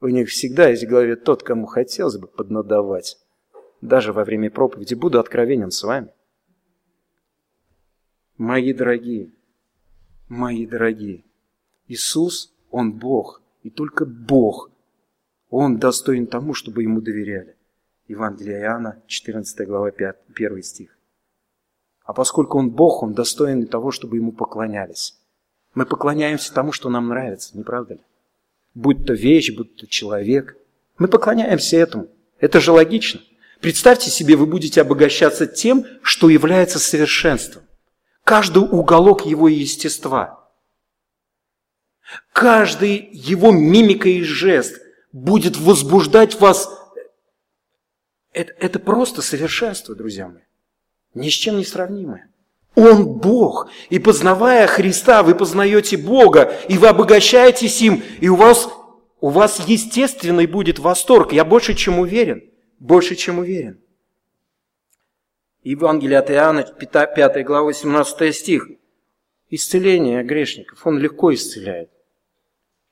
у 0.00 0.06
них 0.06 0.28
всегда 0.28 0.70
в 0.72 0.84
голове 0.84 1.16
тот, 1.16 1.42
кому 1.42 1.66
хотелось 1.66 2.16
бы 2.16 2.28
поднадавать 2.28 3.16
даже 3.82 4.12
во 4.12 4.24
время 4.24 4.50
проповеди, 4.50 4.94
буду 4.94 5.18
откровенен 5.20 5.70
с 5.70 5.82
вами. 5.82 6.08
Мои 8.38 8.72
дорогие, 8.72 9.30
мои 10.28 10.66
дорогие, 10.66 11.24
Иисус, 11.88 12.54
Он 12.70 12.92
Бог, 12.92 13.42
и 13.62 13.70
только 13.70 14.06
Бог, 14.06 14.70
Он 15.50 15.78
достоин 15.78 16.26
тому, 16.26 16.54
чтобы 16.54 16.82
Ему 16.82 17.00
доверяли. 17.00 17.56
Евангелие 18.08 18.60
Иоанна, 18.60 19.02
14 19.06 19.66
глава, 19.66 19.90
5, 19.90 20.16
1 20.34 20.62
стих. 20.62 20.96
А 22.04 22.12
поскольку 22.12 22.58
Он 22.58 22.70
Бог, 22.70 23.02
Он 23.02 23.12
достоин 23.12 23.66
того, 23.66 23.90
чтобы 23.90 24.16
Ему 24.16 24.32
поклонялись. 24.32 25.18
Мы 25.74 25.86
поклоняемся 25.86 26.54
тому, 26.54 26.72
что 26.72 26.88
нам 26.88 27.08
нравится, 27.08 27.56
не 27.56 27.64
правда 27.64 27.94
ли? 27.94 28.00
Будь 28.74 29.06
то 29.06 29.12
вещь, 29.12 29.54
будь 29.56 29.76
то 29.76 29.86
человек. 29.86 30.56
Мы 30.98 31.08
поклоняемся 31.08 31.76
этому. 31.76 32.08
Это 32.38 32.60
же 32.60 32.72
логично. 32.72 33.20
Представьте 33.62 34.10
себе, 34.10 34.34
вы 34.34 34.46
будете 34.46 34.80
обогащаться 34.80 35.46
тем, 35.46 35.86
что 36.02 36.28
является 36.28 36.80
совершенством. 36.80 37.62
Каждый 38.24 38.64
уголок 38.64 39.24
его 39.24 39.46
естества. 39.46 40.50
Каждый 42.32 43.08
его 43.12 43.52
мимика 43.52 44.08
и 44.08 44.22
жест 44.22 44.82
будет 45.12 45.56
возбуждать 45.56 46.40
вас. 46.40 46.68
Это, 48.32 48.52
это 48.58 48.80
просто 48.80 49.22
совершенство, 49.22 49.94
друзья 49.94 50.26
мои. 50.26 50.42
Ни 51.14 51.28
с 51.28 51.32
чем 51.32 51.58
не 51.58 51.64
сравнимое. 51.64 52.28
Он 52.74 53.04
Бог. 53.04 53.70
И 53.90 54.00
познавая 54.00 54.66
Христа, 54.66 55.22
вы 55.22 55.36
познаете 55.36 55.96
Бога, 55.96 56.52
и 56.68 56.78
вы 56.78 56.88
обогащаетесь 56.88 57.80
им, 57.80 58.02
и 58.20 58.28
у 58.28 58.34
вас, 58.34 58.68
у 59.20 59.28
вас 59.28 59.60
естественный 59.68 60.46
будет 60.46 60.80
восторг. 60.80 61.32
Я 61.32 61.44
больше 61.44 61.74
чем 61.74 62.00
уверен– 62.00 62.42
больше, 62.82 63.14
чем 63.14 63.38
уверен. 63.38 63.78
Евангелие 65.62 66.18
от 66.18 66.30
Иоанна, 66.30 66.64
5 66.64 67.44
глава, 67.44 67.66
18 67.66 68.34
стих. 68.34 68.68
Исцеление 69.48 70.24
грешников, 70.24 70.84
он 70.84 70.98
легко 70.98 71.32
исцеляет. 71.32 71.90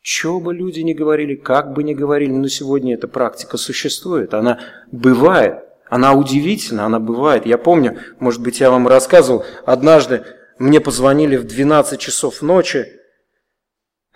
Что 0.00 0.38
бы 0.38 0.54
люди 0.54 0.80
ни 0.80 0.92
говорили, 0.92 1.34
как 1.34 1.72
бы 1.72 1.82
ни 1.82 1.94
говорили, 1.94 2.30
но 2.30 2.48
сегодня 2.48 2.94
эта 2.94 3.08
практика 3.08 3.56
существует, 3.56 4.32
она 4.32 4.60
бывает, 4.92 5.64
она 5.88 6.14
удивительна, 6.14 6.86
она 6.86 7.00
бывает. 7.00 7.44
Я 7.44 7.58
помню, 7.58 7.98
может 8.20 8.40
быть, 8.40 8.60
я 8.60 8.70
вам 8.70 8.86
рассказывал, 8.86 9.44
однажды 9.66 10.24
мне 10.58 10.80
позвонили 10.80 11.36
в 11.36 11.44
12 11.44 11.98
часов 11.98 12.42
ночи, 12.42 12.86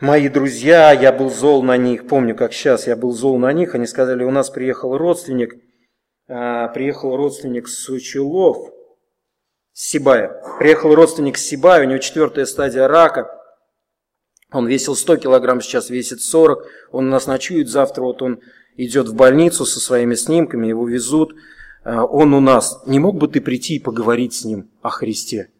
мои 0.00 0.28
друзья, 0.28 0.92
я 0.92 1.12
был 1.12 1.30
зол 1.30 1.62
на 1.62 1.76
них, 1.76 2.06
помню, 2.06 2.36
как 2.36 2.52
сейчас 2.52 2.86
я 2.86 2.96
был 2.96 3.12
зол 3.12 3.38
на 3.38 3.52
них, 3.52 3.74
они 3.74 3.86
сказали, 3.86 4.22
у 4.22 4.30
нас 4.30 4.50
приехал 4.50 4.96
родственник, 4.96 5.63
приехал 6.26 7.16
родственник 7.16 7.68
Сучелов, 7.68 8.72
Сибая. 9.72 10.40
Приехал 10.58 10.94
родственник 10.94 11.36
Сибая, 11.36 11.84
у 11.84 11.88
него 11.88 11.98
четвертая 11.98 12.46
стадия 12.46 12.86
рака. 12.86 13.28
Он 14.52 14.68
весил 14.68 14.94
100 14.94 15.16
килограмм, 15.16 15.60
сейчас 15.60 15.90
весит 15.90 16.20
40. 16.20 16.64
Он 16.92 17.08
у 17.08 17.10
нас 17.10 17.26
ночует, 17.26 17.68
завтра 17.68 18.02
вот 18.02 18.22
он 18.22 18.40
идет 18.76 19.08
в 19.08 19.14
больницу 19.14 19.66
со 19.66 19.80
своими 19.80 20.14
снимками, 20.14 20.68
его 20.68 20.86
везут. 20.86 21.34
А, 21.82 22.04
он 22.04 22.32
у 22.34 22.40
нас. 22.40 22.82
Не 22.86 23.00
мог 23.00 23.16
бы 23.16 23.26
ты 23.26 23.40
прийти 23.40 23.76
и 23.76 23.80
поговорить 23.80 24.34
с 24.34 24.44
ним 24.44 24.70
о 24.80 24.90
Христе? 24.90 25.50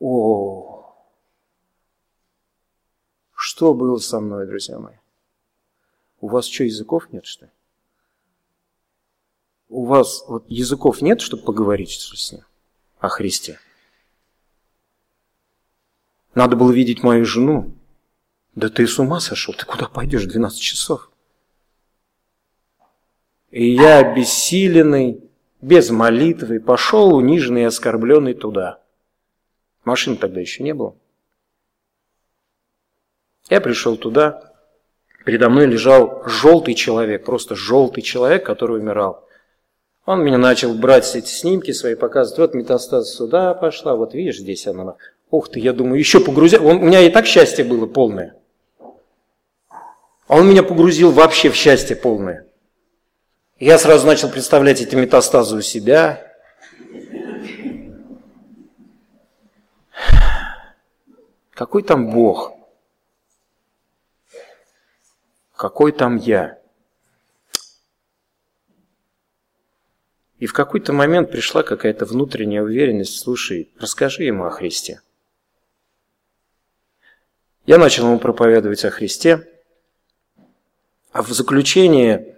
О, 0.00 0.92
что 3.32 3.74
было 3.74 3.98
со 3.98 4.18
мной, 4.18 4.46
друзья 4.46 4.78
мои? 4.78 4.96
У 6.20 6.28
вас 6.28 6.46
что, 6.46 6.64
языков 6.64 7.12
нет, 7.12 7.24
что 7.26 7.46
ли? 7.46 7.52
У 9.68 9.84
вас 9.84 10.24
вот 10.28 10.44
языков 10.48 11.02
нет, 11.02 11.20
чтобы 11.20 11.42
поговорить 11.42 11.90
с 11.90 12.32
ним 12.32 12.42
о 12.98 13.08
Христе? 13.08 13.58
Надо 16.34 16.56
было 16.56 16.70
видеть 16.70 17.02
мою 17.02 17.24
жену. 17.24 17.74
Да 18.54 18.68
ты 18.68 18.86
с 18.86 18.98
ума 18.98 19.20
сошел, 19.20 19.54
ты 19.54 19.66
куда 19.66 19.86
пойдешь 19.86 20.24
12 20.24 20.60
часов? 20.60 21.10
И 23.50 23.72
я 23.74 23.98
обессиленный, 23.98 25.22
без 25.60 25.90
молитвы, 25.90 26.60
пошел 26.60 27.14
униженный 27.14 27.62
и 27.62 27.64
оскорбленный 27.64 28.34
туда. 28.34 28.80
Машин 29.84 30.16
тогда 30.16 30.40
еще 30.40 30.62
не 30.62 30.74
было. 30.74 30.96
Я 33.48 33.60
пришел 33.60 33.96
туда, 33.96 34.52
передо 35.24 35.48
мной 35.48 35.66
лежал 35.66 36.22
желтый 36.26 36.74
человек, 36.74 37.24
просто 37.24 37.54
желтый 37.54 38.02
человек, 38.02 38.44
который 38.44 38.78
умирал. 38.80 39.25
Он 40.06 40.22
меня 40.22 40.38
начал 40.38 40.72
брать 40.72 41.16
эти 41.16 41.28
снимки 41.28 41.72
свои, 41.72 41.96
показывать. 41.96 42.38
Вот 42.38 42.54
метастаз 42.54 43.12
сюда 43.12 43.54
пошла, 43.54 43.96
вот 43.96 44.14
видишь, 44.14 44.38
здесь 44.38 44.66
она. 44.68 44.94
Ух 45.30 45.48
ты, 45.48 45.58
я 45.58 45.72
думаю, 45.72 45.98
еще 45.98 46.20
погрузил. 46.20 46.64
Он, 46.64 46.76
у 46.76 46.84
меня 46.86 47.00
и 47.00 47.10
так 47.10 47.26
счастье 47.26 47.64
было 47.64 47.86
полное. 47.86 48.36
А 50.28 50.36
он 50.36 50.48
меня 50.48 50.62
погрузил 50.62 51.10
вообще 51.10 51.50
в 51.50 51.56
счастье 51.56 51.96
полное. 51.96 52.46
Я 53.58 53.78
сразу 53.78 54.06
начал 54.06 54.28
представлять 54.28 54.80
эти 54.80 54.94
метастазы 54.94 55.56
у 55.56 55.60
себя. 55.60 56.22
Какой 61.52 61.82
там 61.82 62.12
Бог? 62.12 62.52
Какой 65.56 65.90
там 65.90 66.16
я? 66.16 66.58
И 70.38 70.46
в 70.46 70.52
какой-то 70.52 70.92
момент 70.92 71.30
пришла 71.30 71.62
какая-то 71.62 72.04
внутренняя 72.04 72.62
уверенность, 72.62 73.18
слушай, 73.18 73.70
расскажи 73.78 74.24
ему 74.24 74.44
о 74.44 74.50
Христе. 74.50 75.00
Я 77.64 77.78
начал 77.78 78.04
ему 78.04 78.18
проповедовать 78.18 78.84
о 78.84 78.90
Христе, 78.90 79.48
а 81.10 81.22
в 81.22 81.28
заключение 81.32 82.36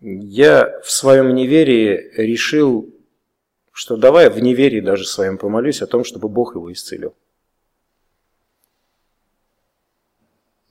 я 0.00 0.80
в 0.84 0.90
своем 0.90 1.34
неверии 1.34 2.12
решил, 2.16 2.94
что 3.72 3.96
давай 3.96 4.30
в 4.30 4.38
неверии 4.40 4.80
даже 4.80 5.04
своем 5.04 5.38
помолюсь 5.38 5.82
о 5.82 5.86
том, 5.88 6.04
чтобы 6.04 6.28
Бог 6.28 6.54
его 6.54 6.72
исцелил. 6.72 7.16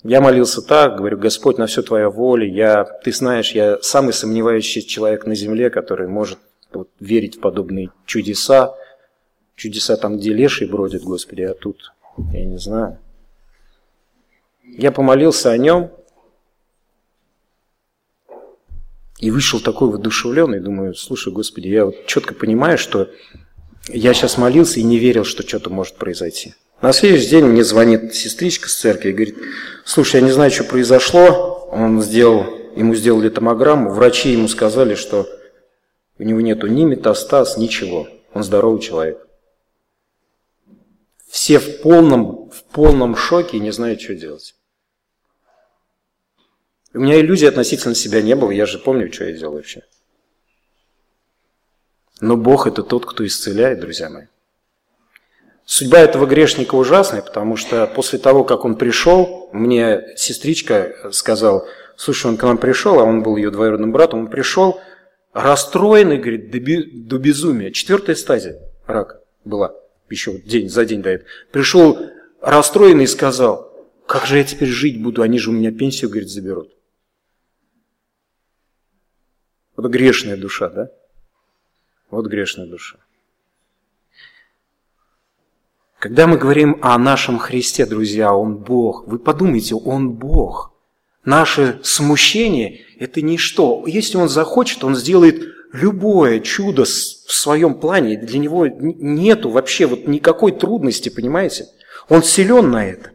Я 0.04 0.22
молился 0.22 0.62
так, 0.62 0.98
говорю, 0.98 1.18
Господь, 1.18 1.58
на 1.58 1.66
все 1.66 1.82
Твоя 1.82 2.10
воля, 2.10 2.48
я, 2.48 2.84
Ты 2.84 3.12
знаешь, 3.12 3.52
я 3.52 3.82
самый 3.82 4.14
сомневающийся 4.14 4.88
человек 4.88 5.26
на 5.26 5.36
земле, 5.36 5.70
который 5.70 6.08
может 6.08 6.40
вот, 6.72 6.90
верить 7.00 7.38
в 7.38 7.40
подобные 7.40 7.90
чудеса. 8.06 8.76
Чудеса 9.56 9.98
там, 9.98 10.18
где 10.18 10.34
леший 10.34 10.68
бродит, 10.68 11.04
Господи, 11.04 11.42
а 11.42 11.54
тут, 11.56 11.94
я 12.32 12.46
не 12.46 12.58
знаю. 12.58 13.00
Я 14.64 14.92
помолился 14.92 15.50
о 15.50 15.58
нем, 15.58 15.92
и 19.20 19.32
вышел 19.32 19.60
такой 19.60 19.90
воодушевленный, 19.90 20.60
думаю, 20.60 20.94
слушай, 20.94 21.34
Господи, 21.34 21.70
я 21.70 21.86
вот 21.86 22.06
четко 22.06 22.34
понимаю, 22.36 22.78
что 22.78 23.10
я 23.88 24.14
сейчас 24.14 24.38
молился 24.38 24.80
и 24.80 24.84
не 24.84 25.00
верил, 25.00 25.24
что 25.24 25.48
что-то 25.48 25.70
может 25.70 25.96
произойти. 25.96 26.54
На 26.82 26.94
следующий 26.94 27.30
день 27.30 27.46
мне 27.46 27.64
звонит 27.64 28.14
сестричка 28.14 28.70
с 28.70 28.76
церкви 28.76 29.10
и 29.10 29.14
говорит, 29.14 29.38
слушай, 29.84 30.18
я 30.18 30.22
не 30.22 30.32
знаю, 30.32 30.52
что 30.52 30.64
произошло. 30.64 31.68
Он 31.72 32.02
сделал, 32.02 32.46
ему 32.76 32.94
сделали 32.94 33.30
томограмму, 33.30 33.90
врачи 33.90 34.32
ему 34.32 34.48
сказали, 34.48 34.94
что 34.94 35.28
у 36.20 36.24
него 36.24 36.40
нету 36.42 36.68
ни 36.68 36.84
метастаз, 36.84 37.58
ничего. 37.58 38.08
Он 38.34 38.44
здоровый 38.44 38.82
человек. 38.82 39.28
Все 41.28 41.60
в 41.60 41.82
полном, 41.82 42.50
в 42.52 42.64
полном 42.64 43.16
шоке 43.16 43.58
и 43.58 43.60
не 43.60 43.72
знают, 43.72 44.02
что 44.02 44.16
делать. 44.16 44.56
У 46.94 47.00
меня 47.00 47.20
иллюзий 47.20 47.48
относительно 47.48 47.96
себя 47.96 48.22
не 48.22 48.36
было, 48.36 48.52
я 48.52 48.66
же 48.66 48.80
помню, 48.80 49.12
что 49.12 49.26
я 49.26 49.34
делал 49.34 49.54
вообще. 49.54 49.84
Но 52.22 52.38
Бог– 52.38 52.66
это 52.68 52.82
тот, 52.82 53.06
кто 53.06 53.26
исцеляет, 53.26 53.80
друзья 53.80 54.10
мои. 54.10 54.26
Судьба 55.70 56.00
этого 56.00 56.26
грешника 56.26 56.76
ужасная, 56.76 57.22
потому 57.22 57.58
что 57.58 57.88
после 57.88 58.20
того, 58.20 58.46
как 58.46 58.64
он 58.64 58.78
пришел, 58.78 59.50
мне 59.52 60.16
сестричка 60.16 61.12
сказала, 61.12 61.68
слушай, 61.98 62.28
он 62.28 62.38
к 62.38 62.44
нам 62.44 62.58
пришел, 62.58 63.02
а 63.02 63.04
он 63.04 63.22
был 63.22 63.36
ее 63.36 63.52
двоюродным 63.52 63.92
братом, 63.92 64.22
он 64.22 64.28
пришел 64.28 64.80
расстроенный, 65.34 66.20
говорит, 66.20 66.52
до, 66.52 66.60
до 67.10 67.18
безумия. 67.18 67.72
Четвертая 67.72 68.16
стадия 68.16 68.62
рака 68.86 69.20
была, 69.44 69.76
еще 70.10 70.40
день 70.40 70.70
за 70.70 70.86
день 70.86 71.02
до 71.02 71.10
этого. 71.10 71.30
Пришел 71.52 72.00
расстроенный 72.40 73.04
и 73.04 73.08
сказал, 73.08 73.70
как 74.06 74.26
же 74.26 74.38
я 74.38 74.46
теперь 74.46 74.70
жить 74.70 75.04
буду, 75.04 75.22
они 75.22 75.38
же 75.38 75.50
у 75.50 75.54
меня 75.54 75.74
пенсию, 75.74 76.10
говорит, 76.10 76.30
заберут. 76.30 76.72
Вот 79.76 79.92
грешная 79.92 80.38
душа, 80.38 80.70
да? 80.70 80.92
Вот 82.10 82.26
грешная 82.28 82.68
душа. 82.68 83.00
Когда 86.00 86.28
мы 86.28 86.38
говорим 86.38 86.78
о 86.82 86.96
нашем 87.00 87.40
Христе, 87.40 87.86
друзья, 87.88 88.34
Он 88.34 88.58
Бог, 88.58 89.08
вы 89.08 89.18
подумайте, 89.18 89.74
Он 89.74 90.12
Бог. 90.12 90.72
Наше 91.26 91.80
смущение– 91.84 92.82
это 93.00 93.24
ничто. 93.24 93.84
Если 93.88 94.18
Он 94.18 94.30
захочет, 94.30 94.84
Он 94.84 94.96
сделает 94.96 95.42
любое 95.74 96.40
чудо 96.40 96.86
в 96.86 96.88
своем 96.88 97.74
плане. 97.74 98.16
Для 98.18 98.38
Него 98.38 98.68
нету 98.68 99.50
вообще 99.50 99.88
вот 99.88 100.08
никакой 100.08 100.52
трудности, 100.52 101.10
понимаете? 101.10 101.66
Он 102.10 102.22
силен 102.22 102.70
на 102.70 102.86
это. 102.86 103.12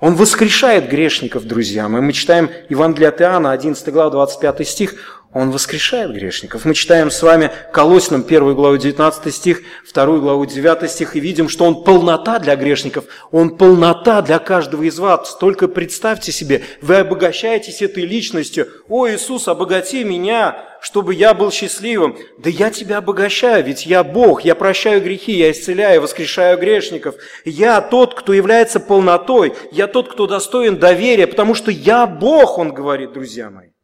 Он 0.00 0.14
воскрешает 0.14 0.90
грешников, 0.90 1.44
друзья. 1.44 1.88
Мы, 1.88 2.02
мы 2.02 2.12
читаем 2.12 2.50
Евангелие 2.68 3.08
от 3.08 3.22
Иоанна, 3.22 3.52
11 3.52 3.88
глава, 3.92 4.10
25 4.10 4.68
стих. 4.68 5.15
Он 5.38 5.50
воскрешает 5.50 6.12
грешников. 6.12 6.64
Мы 6.64 6.72
читаем 6.72 7.10
с 7.10 7.20
вами 7.20 7.50
Колосинам 7.70 8.24
1 8.26 8.54
главу 8.54 8.78
19 8.78 9.34
стих, 9.34 9.60
2 9.92 10.06
главу 10.16 10.46
9 10.46 10.90
стих 10.90 11.14
и 11.14 11.20
видим, 11.20 11.50
что 11.50 11.66
Он 11.66 11.84
полнота 11.84 12.38
для 12.38 12.56
грешников, 12.56 13.04
Он 13.32 13.58
полнота 13.58 14.22
для 14.22 14.38
каждого 14.38 14.84
из 14.84 14.98
вас. 14.98 15.36
Только 15.36 15.68
представьте 15.68 16.32
себе, 16.32 16.62
вы 16.80 16.96
обогащаетесь 16.96 17.82
этой 17.82 18.06
личностью. 18.06 18.66
«О, 18.88 19.06
Иисус, 19.06 19.46
обогати 19.46 20.04
меня, 20.04 20.56
чтобы 20.80 21.12
я 21.12 21.34
был 21.34 21.50
счастливым». 21.50 22.16
Да 22.38 22.48
я 22.48 22.70
тебя 22.70 22.96
обогащаю, 22.96 23.62
ведь 23.62 23.84
я 23.84 24.04
Бог, 24.04 24.40
я 24.40 24.54
прощаю 24.54 25.02
грехи, 25.02 25.32
я 25.32 25.50
исцеляю, 25.50 26.00
воскрешаю 26.00 26.56
грешников. 26.58 27.14
Я 27.44 27.82
тот, 27.82 28.14
кто 28.14 28.32
является 28.32 28.80
полнотой, 28.80 29.52
я 29.70 29.86
тот, 29.86 30.10
кто 30.10 30.26
достоин 30.26 30.78
доверия, 30.78 31.26
потому 31.26 31.54
что 31.54 31.70
я 31.70 32.06
Бог, 32.06 32.56
Он 32.56 32.72
говорит, 32.72 33.12
друзья 33.12 33.50
мои. 33.50 33.75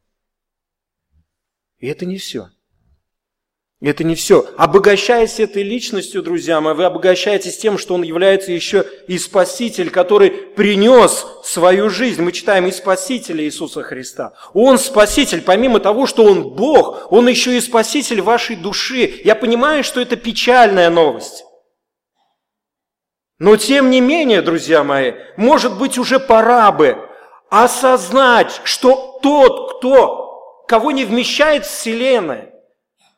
И 1.82 1.88
это 1.88 2.06
не 2.06 2.16
все. 2.16 2.48
Это 3.80 4.04
не 4.04 4.14
все. 4.14 4.48
Обогащаясь 4.56 5.40
этой 5.40 5.64
личностью, 5.64 6.22
друзья 6.22 6.60
мои, 6.60 6.74
вы 6.74 6.84
обогащаетесь 6.84 7.58
тем, 7.58 7.76
что 7.76 7.94
Он 7.94 8.02
является 8.02 8.52
еще 8.52 8.86
и 9.08 9.18
Спаситель, 9.18 9.90
который 9.90 10.30
принес 10.30 11.26
свою 11.42 11.90
жизнь. 11.90 12.22
Мы 12.22 12.30
читаем 12.30 12.68
и 12.68 12.70
Спасителя 12.70 13.44
Иисуса 13.44 13.82
Христа. 13.82 14.32
Он 14.54 14.78
Спаситель, 14.78 15.42
помимо 15.42 15.80
того, 15.80 16.06
что 16.06 16.24
Он 16.24 16.50
Бог, 16.50 17.10
Он 17.10 17.26
еще 17.26 17.56
и 17.56 17.60
Спаситель 17.60 18.22
вашей 18.22 18.54
души. 18.54 19.20
Я 19.24 19.34
понимаю, 19.34 19.82
что 19.82 20.00
это 20.00 20.14
печальная 20.14 20.88
новость. 20.88 21.44
Но 23.40 23.56
тем 23.56 23.90
не 23.90 24.00
менее, 24.00 24.40
друзья 24.40 24.84
мои, 24.84 25.14
может 25.36 25.76
быть 25.76 25.98
уже 25.98 26.20
пора 26.20 26.70
бы 26.70 26.96
осознать, 27.50 28.60
что 28.62 29.18
тот, 29.20 29.78
кто 29.78 30.21
кого 30.72 30.90
не 30.90 31.04
вмещает 31.04 31.66
Вселенная, 31.66 32.48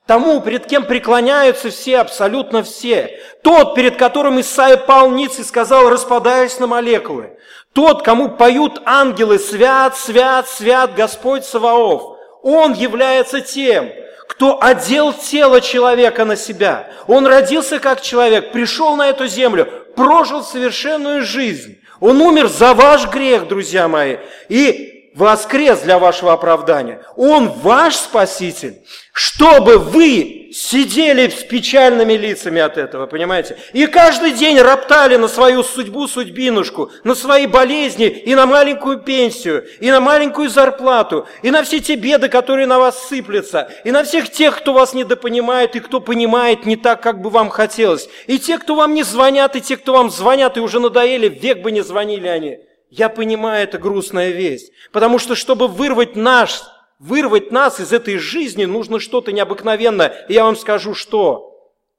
тому, 0.08 0.40
перед 0.40 0.66
кем 0.66 0.86
преклоняются 0.86 1.70
все, 1.70 1.98
абсолютно 1.98 2.64
все, 2.64 3.20
тот, 3.44 3.76
перед 3.76 3.96
которым 3.96 4.40
Исаия 4.40 4.76
пал 4.76 5.08
ниц 5.12 5.38
и 5.38 5.44
сказал, 5.44 5.88
распадаясь 5.88 6.58
на 6.58 6.66
молекулы, 6.66 7.38
тот, 7.72 8.02
кому 8.02 8.30
поют 8.30 8.82
ангелы 8.84 9.38
«Свят, 9.38 9.96
свят, 9.96 10.48
свят 10.48 10.96
Господь 10.96 11.44
Саваоф», 11.44 12.18
он 12.42 12.72
является 12.72 13.40
тем, 13.40 13.88
кто 14.28 14.58
одел 14.60 15.12
тело 15.12 15.60
человека 15.60 16.24
на 16.24 16.34
себя. 16.34 16.88
Он 17.06 17.24
родился 17.24 17.78
как 17.78 18.00
человек, 18.00 18.50
пришел 18.50 18.96
на 18.96 19.10
эту 19.10 19.28
землю, 19.28 19.68
прожил 19.94 20.42
совершенную 20.42 21.22
жизнь. 21.22 21.78
Он 22.00 22.20
умер 22.20 22.48
за 22.48 22.74
ваш 22.74 23.06
грех, 23.06 23.46
друзья 23.46 23.86
мои. 23.86 24.16
И 24.48 24.93
воскрес 25.14 25.80
для 25.80 25.98
вашего 25.98 26.32
оправдания. 26.32 27.00
Он 27.16 27.48
ваш 27.48 27.94
Спаситель, 27.94 28.82
чтобы 29.12 29.78
вы 29.78 30.50
сидели 30.52 31.28
с 31.28 31.44
печальными 31.44 32.14
лицами 32.14 32.60
от 32.60 32.78
этого, 32.78 33.06
понимаете? 33.06 33.56
И 33.72 33.86
каждый 33.86 34.32
день 34.32 34.60
роптали 34.60 35.16
на 35.16 35.28
свою 35.28 35.62
судьбу, 35.62 36.08
судьбинушку, 36.08 36.90
на 37.04 37.14
свои 37.14 37.46
болезни 37.46 38.06
и 38.06 38.34
на 38.34 38.46
маленькую 38.46 38.98
пенсию, 38.98 39.64
и 39.80 39.90
на 39.90 40.00
маленькую 40.00 40.50
зарплату, 40.50 41.26
и 41.42 41.50
на 41.50 41.62
все 41.62 41.80
те 41.80 41.94
беды, 41.94 42.28
которые 42.28 42.66
на 42.66 42.78
вас 42.78 43.08
сыплются, 43.08 43.70
и 43.84 43.90
на 43.90 44.04
всех 44.04 44.30
тех, 44.30 44.56
кто 44.56 44.72
вас 44.72 44.94
недопонимает, 44.94 45.76
и 45.76 45.80
кто 45.80 46.00
понимает 46.00 46.66
не 46.66 46.76
так, 46.76 47.00
как 47.00 47.20
бы 47.20 47.30
вам 47.30 47.50
хотелось, 47.50 48.08
и 48.26 48.38
те, 48.38 48.58
кто 48.58 48.74
вам 48.74 48.94
не 48.94 49.04
звонят, 49.04 49.56
и 49.56 49.60
те, 49.60 49.76
кто 49.76 49.92
вам 49.92 50.10
звонят, 50.10 50.56
и 50.56 50.60
уже 50.60 50.80
надоели, 50.80 51.28
век 51.28 51.62
бы 51.62 51.70
не 51.70 51.82
звонили 51.82 52.26
они– 52.26 52.58
я 52.96 53.08
понимаю, 53.08 53.64
это 53.64 53.78
грустная 53.78 54.30
весть. 54.30 54.72
Потому 54.92 55.18
что, 55.18 55.34
чтобы 55.34 55.66
вырвать 55.66 56.14
наш, 56.14 56.62
вырвать 56.98 57.50
нас 57.50 57.80
из 57.80 57.92
этой 57.92 58.18
жизни, 58.18 58.64
нужно 58.64 59.00
что-то 59.00 59.32
необыкновенное. 59.32 60.26
И 60.28 60.34
я 60.34 60.44
вам 60.44 60.56
скажу, 60.56 60.94
что? 60.94 61.50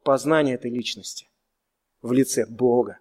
Познание 0.03 0.55
этой 0.55 0.71
личности 0.71 1.27
в 2.01 2.13
лице 2.13 2.45
Бога, 2.45 2.99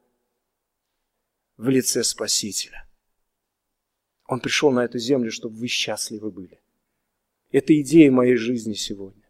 в 1.57 1.68
лице 1.68 2.02
Спасителя. 2.02 2.88
Он 4.26 4.40
пришел 4.40 4.70
на 4.70 4.85
эту 4.85 4.98
землю, 4.98 5.30
чтобы 5.30 5.57
вы 5.57 5.68
счастливы 5.68 6.30
были. 6.30 6.59
Это 7.52 7.78
идея 7.80 8.11
моей 8.11 8.37
жизни 8.37 8.72
сегодня, 8.72 9.28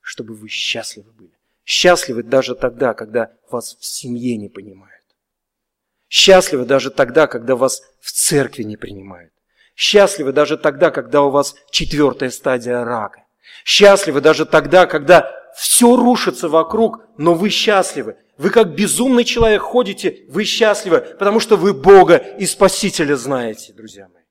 чтобы 0.00 0.34
вы 0.34 0.48
счастливы 0.48 1.12
были. 1.12 1.38
Счастливы 1.64 2.22
даже 2.22 2.54
тогда, 2.54 2.94
когда 2.94 3.36
вас 3.50 3.76
в 3.78 3.84
семье 3.84 4.36
не 4.36 4.48
понимают. 4.48 4.93
Счастливы 6.16 6.64
даже 6.64 6.92
тогда, 6.92 7.26
когда 7.26 7.56
вас 7.56 7.82
в 8.00 8.12
церкви 8.12 8.62
не 8.62 8.76
принимают. 8.76 9.32
Счастливы 9.74 10.30
даже 10.32 10.56
тогда, 10.56 10.92
когда 10.92 11.22
у 11.22 11.30
вас 11.30 11.56
четвертая 11.72 12.30
стадия 12.30 12.84
рака. 12.84 13.24
Счастливы 13.64 14.20
даже 14.20 14.46
тогда, 14.46 14.86
когда 14.86 15.32
все 15.56 15.96
рушится 15.96 16.48
вокруг, 16.48 17.00
но 17.18 17.34
вы 17.34 17.48
счастливы. 17.48 18.16
Вы 18.38 18.50
как 18.50 18.76
безумный 18.76 19.24
человек 19.24 19.62
ходите, 19.62 20.24
вы 20.28 20.44
счастливы, 20.44 21.00
потому 21.00 21.40
что 21.40 21.56
вы 21.56 21.74
Бога 21.74 22.14
и 22.14 22.46
Спасителя 22.46 23.16
знаете, 23.16 23.72
друзья 23.72 24.06
мои. 24.06 24.22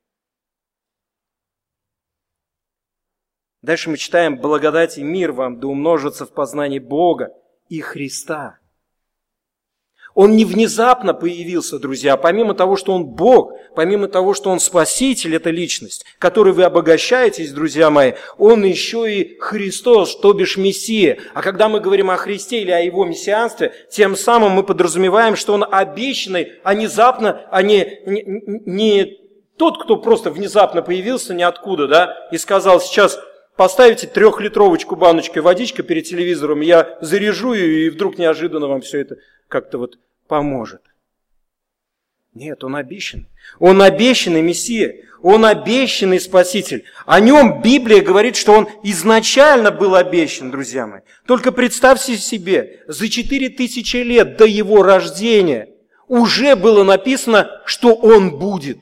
Дальше 3.62 3.90
мы 3.90 3.98
читаем 3.98 4.38
«Благодать 4.38 4.98
и 4.98 5.04
мир 5.04 5.34
вам 5.34 5.60
да 5.60 5.68
умножится 5.68 6.26
в 6.26 6.34
познании 6.34 6.80
Бога 6.80 7.34
и 7.68 7.82
Христа». 7.82 8.63
Он 10.16 10.36
не 10.36 10.46
внезапно 10.46 11.14
появился, 11.14 11.80
друзья, 11.80 12.18
помимо 12.18 12.54
того, 12.54 12.76
что 12.76 12.94
Он 12.94 13.06
Бог, 13.06 13.54
помимо 13.76 14.08
того, 14.08 14.34
что 14.34 14.52
Он 14.52 14.60
Спаситель, 14.60 15.36
это 15.36 15.50
личность, 15.50 16.06
которой 16.20 16.54
вы 16.54 16.64
обогащаетесь, 16.64 17.52
друзья 17.52 17.90
мои, 17.90 18.14
Он 18.38 18.64
еще 18.64 19.12
и 19.12 19.38
Христос, 19.40 20.16
то 20.20 20.34
бишь 20.34 20.58
Мессия. 20.58 21.18
А 21.34 21.42
когда 21.42 21.68
мы 21.68 21.80
говорим 21.80 22.12
о 22.12 22.18
Христе 22.18 22.62
или 22.62 22.72
о 22.72 22.80
Его 22.80 23.06
мессианстве, 23.06 23.74
тем 23.90 24.16
самым 24.16 24.52
мы 24.52 24.64
подразумеваем, 24.64 25.36
что 25.36 25.54
Он 25.54 25.66
обещанный, 25.70 26.54
а 26.64 26.74
внезапно, 26.74 27.48
а 27.50 27.64
не, 27.64 28.00
не, 28.06 28.24
не 28.66 29.18
тот, 29.58 29.82
кто 29.84 29.98
просто 29.98 30.30
внезапно 30.30 30.82
появился 30.84 31.34
ниоткуда, 31.34 31.88
да, 31.88 32.28
и 32.32 32.38
сказал, 32.38 32.82
сейчас 32.82 33.20
поставите 33.56 34.08
трехлитровочку 34.08 34.96
баночкой 34.96 35.42
водичка 35.42 35.84
перед 35.84 36.06
телевизором, 36.06 36.62
я 36.62 36.98
заряжу 37.02 37.54
ее, 37.54 37.88
и 37.88 37.90
вдруг 37.90 38.18
неожиданно 38.18 38.68
вам 38.68 38.82
все 38.82 39.02
это 39.02 39.18
как-то 39.48 39.78
вот 39.78 39.98
поможет. 40.28 40.82
Нет, 42.34 42.64
он 42.64 42.76
обещанный. 42.76 43.28
Он 43.60 43.82
обещанный 43.82 44.42
Мессия. 44.42 44.96
Он 45.22 45.46
обещанный 45.46 46.20
Спаситель. 46.20 46.84
О 47.06 47.20
нем 47.20 47.62
Библия 47.62 48.02
говорит, 48.02 48.36
что 48.36 48.54
он 48.54 48.68
изначально 48.84 49.72
был 49.72 49.96
обещан, 49.96 50.52
друзья 50.52 50.88
мои. 50.88 51.02
Только 51.26 51.52
представьте 51.52 52.18
себе, 52.18 52.84
за 52.88 53.08
четыре 53.08 53.50
тысячи 53.50 53.98
лет 53.98 54.36
до 54.38 54.46
его 54.46 54.84
рождения 54.84 55.70
уже 56.08 56.56
было 56.56 56.84
написано, 56.84 57.62
что 57.66 57.94
он 57.94 58.38
будет. 58.38 58.80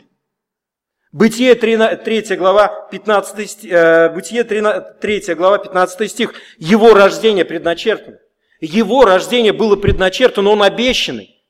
Бытие 1.11 1.55
3 1.55 2.35
глава 2.37 2.87
15, 2.89 3.65
э, 3.65 4.09
Бытие 4.09 4.43
3 4.45 5.35
глава 5.35 5.57
15 5.57 6.09
стих. 6.09 6.33
Его 6.57 6.93
рождение 6.93 7.43
предначертано. 7.43 8.17
Его 8.61 9.05
рождение 9.05 9.53
было 9.53 9.75
предначертано, 9.75 10.51
он 10.51 10.61
обещанный. 10.61 11.43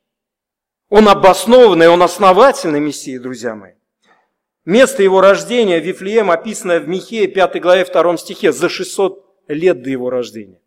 Он 0.89 1.09
обоснованный, 1.09 1.89
он 1.89 2.01
основательный 2.01 2.79
Мессия, 2.79 3.19
друзья 3.19 3.53
мои. 3.53 3.73
Место 4.63 5.03
его 5.03 5.19
рождения, 5.19 5.79
Вифлеем, 5.79 6.31
описано 6.31 6.79
в 6.79 6.87
Михее 6.87 7.27
5 7.27 7.61
главе 7.61 7.83
2 7.83 8.17
стихе, 8.17 8.53
за 8.53 8.69
600 8.69 9.25
лет 9.49 9.81
до 9.81 9.89
его 9.89 10.09
рождения. 10.09 10.61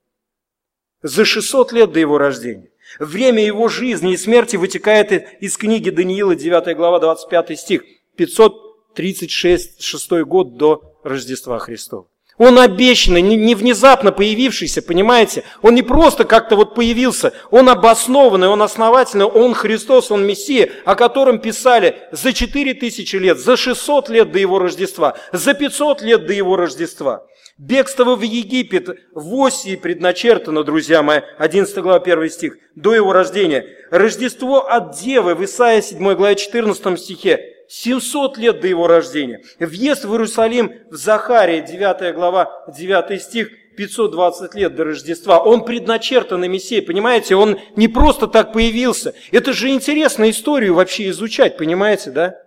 За 1.03 1.25
600 1.25 1.73
лет 1.73 1.93
до 1.93 2.01
его 2.01 2.19
рождения. 2.19 2.71
Время 2.99 3.45
его 3.45 3.69
жизни 3.69 4.13
и 4.13 4.17
смерти 4.17 4.57
вытекает 4.57 5.13
из 5.41 5.57
книги 5.57 5.91
Даниила, 5.91 6.35
9 6.35 6.77
глава, 6.77 7.01
25 7.01 7.59
стих, 7.59 7.85
536 8.17 9.83
6 9.83 10.11
год 10.25 10.57
до 10.57 10.99
Рождества 11.05 11.59
Христова. 11.59 12.07
Он 12.37 12.59
обещанный, 12.59 13.23
не 13.23 13.55
внезапно 13.55 14.11
появившийся, 14.11 14.83
понимаете? 14.83 15.45
Он 15.63 15.75
не 15.75 15.83
просто 15.83 16.25
как-то 16.25 16.57
вот 16.57 16.75
появился, 16.75 17.33
он 17.51 17.69
обоснованный, 17.69 18.49
он 18.49 18.61
основательный, 18.63 19.27
он 19.27 19.55
Христос, 19.55 20.11
он 20.11 20.27
Мессия, 20.27 20.71
о 20.85 20.97
котором 20.97 21.39
писали 21.39 21.97
за 22.11 22.33
4000 22.33 23.17
лет, 23.17 23.39
за 23.39 23.57
600 23.57 24.09
лет 24.09 24.33
до 24.33 24.39
его 24.39 24.59
Рождества, 24.59 25.17
за 25.33 25.55
500 25.55 26.03
лет 26.03 26.27
до 26.27 26.33
его 26.33 26.57
Рождества. 26.57 27.25
Бегство 27.57 28.17
в 28.17 28.23
Египет 28.23 28.89
в 29.13 29.33
Осии 29.47 29.77
предначертано, 29.77 30.65
друзья 30.65 31.05
мои, 31.05 31.21
11 31.39 31.79
глава 31.79 32.01
1 32.01 32.31
стих, 32.31 32.57
до 32.75 32.93
его 32.93 33.13
рождения. 33.13 33.65
Рождество 33.93 34.69
от 34.69 34.99
Девы 34.99 35.37
в 35.37 35.45
Исаии 35.45 35.81
7 35.81 36.15
главе 36.15 36.35
14 36.35 36.99
стихе 36.99 37.54
700 37.69 38.39
лет 38.39 38.61
до 38.61 38.67
его 38.67 38.87
рождения. 38.87 39.43
Въезд 39.59 40.05
в 40.05 40.13
Иерусалим 40.13 40.73
в 40.91 40.97
Захарии, 40.97 41.61
9 41.61 42.15
глава, 42.15 42.65
9 42.69 43.23
стих, 43.23 43.51
520 43.77 44.55
лет 44.55 44.75
до 44.77 44.85
Рождества. 44.85 45.41
Он 45.43 45.65
предначертанный 45.65 46.47
Мессия, 46.49 46.81
понимаете? 46.81 47.35
Он 47.35 47.59
не 47.75 47.89
просто 47.89 48.29
так 48.29 48.53
появился. 48.53 49.15
Это 49.33 49.53
же 49.53 49.71
интересно 49.71 50.31
историю 50.31 50.75
вообще 50.75 51.09
изучать, 51.09 51.57
понимаете, 51.57 52.11
да? 52.13 52.41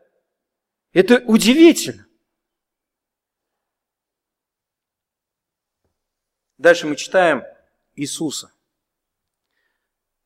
Это 0.93 1.21
удивительно. 1.27 2.07
Дальше 6.57 6.87
мы 6.87 6.95
читаем 6.95 7.43
Иисуса. 7.95 8.51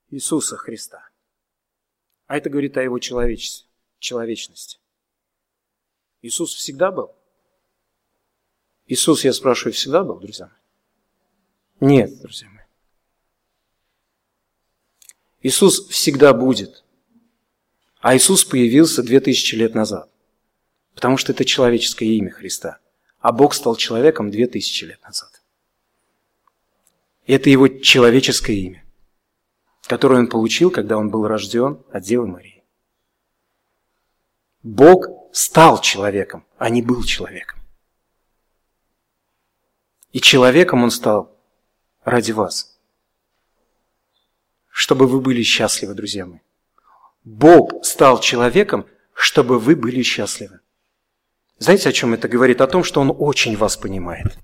Иисуса 0.10 0.56
Христа. 0.56 1.10
А 2.27 2.38
это 2.38 2.49
говорит 2.49 2.77
о 2.77 2.84
его 2.84 2.99
человечности. 2.99 4.77
Иисус 6.21 6.53
всегда 6.53 6.91
был? 6.91 7.15
Иисус, 8.88 9.23
я 9.23 9.34
спрашиваю, 9.34 9.73
всегда 9.73 10.03
был, 10.03 10.19
друзья 10.19 10.47
мои? 10.47 11.89
Нет, 11.93 12.19
друзья 12.21 12.49
мои. 12.49 12.65
Иисус 15.41 15.88
всегда 15.88 16.34
будет. 16.34 16.84
А 17.99 18.15
Иисус 18.15 18.43
появился 18.43 19.01
две 19.01 19.19
тысячи 19.19 19.55
лет 19.55 19.73
назад. 19.73 20.10
Потому 20.93 21.17
что 21.17 21.31
это 21.31 21.45
человеческое 21.45 22.10
имя 22.10 22.31
Христа. 22.31 22.79
А 23.19 23.31
Бог 23.31 23.53
стал 23.53 23.75
человеком 23.75 24.29
две 24.29 24.47
тысячи 24.47 24.84
лет 24.84 25.01
назад. 25.03 25.41
И 27.25 27.34
это 27.34 27.49
его 27.49 27.67
человеческое 27.67 28.55
имя, 28.55 28.86
которое 29.84 30.19
он 30.19 30.27
получил, 30.27 30.69
когда 30.71 30.97
он 30.97 31.10
был 31.10 31.27
рожден 31.27 31.79
от 31.91 32.03
Девы 32.03 32.27
Марии. 32.27 32.51
Бог 34.63 35.08
стал 35.32 35.82
человеком, 35.82 36.45
а 36.58 36.69
не 36.69 36.82
был 36.82 37.04
человеком. 37.04 37.60
И 40.12 40.19
человеком 40.19 40.84
он 40.84 40.91
стал 40.91 41.36
ради 42.04 42.32
вас. 42.32 42.78
Чтобы 44.69 45.08
вы 45.08 45.21
были 45.21 45.41
счастливы, 45.41 45.93
друзья 45.93 46.26
мои. 46.26 46.39
Бог 47.24 47.86
стал 47.86 48.19
человеком, 48.19 48.86
чтобы 49.13 49.60
вы 49.60 49.76
были 49.76 50.02
счастливы. 50.02 50.60
Знаете, 51.60 51.89
о 51.89 51.91
чем 51.91 52.13
это 52.13 52.28
говорит? 52.28 52.62
О 52.62 52.67
том, 52.67 52.84
что 52.84 53.02
Он 53.02 53.13
очень 53.15 53.56
вас 53.56 53.78
понимает. 53.78 54.38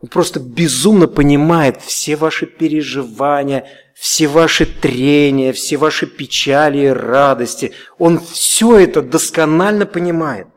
Он 0.00 0.08
просто 0.08 0.40
безумно 0.40 1.08
понимает 1.08 1.80
все 1.80 2.16
ваши 2.16 2.46
переживания, 2.46 3.66
все 3.94 4.26
ваши 4.26 4.66
трения, 4.66 5.52
все 5.52 5.76
ваши 5.76 6.06
печали 6.06 6.78
и 6.78 6.88
радости. 6.88 7.72
Он 7.98 8.18
все 8.18 8.78
это 8.78 9.02
досконально 9.02 9.86
понимает. 9.86 10.48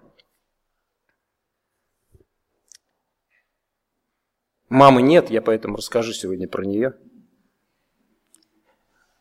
Мамы 4.69 5.01
нет, 5.01 5.29
я 5.29 5.41
поэтому 5.41 5.77
расскажу 5.77 6.11
сегодня 6.11 6.47
про 6.47 6.65
нее. 6.65 6.93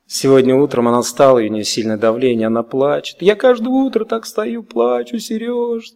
Сегодня 0.09 0.55
утром 0.55 0.87
она 0.87 1.03
встала, 1.03 1.39
у 1.39 1.49
нее 1.49 1.65
сильное 1.65 1.97
давление, 1.97 2.47
она 2.47 2.63
плачет. 2.63 3.21
Я 3.21 3.35
каждое 3.35 3.71
утро 3.71 4.05
так 4.05 4.25
стою, 4.25 4.63
плачу, 4.63 5.19
Сереж. 5.19 5.95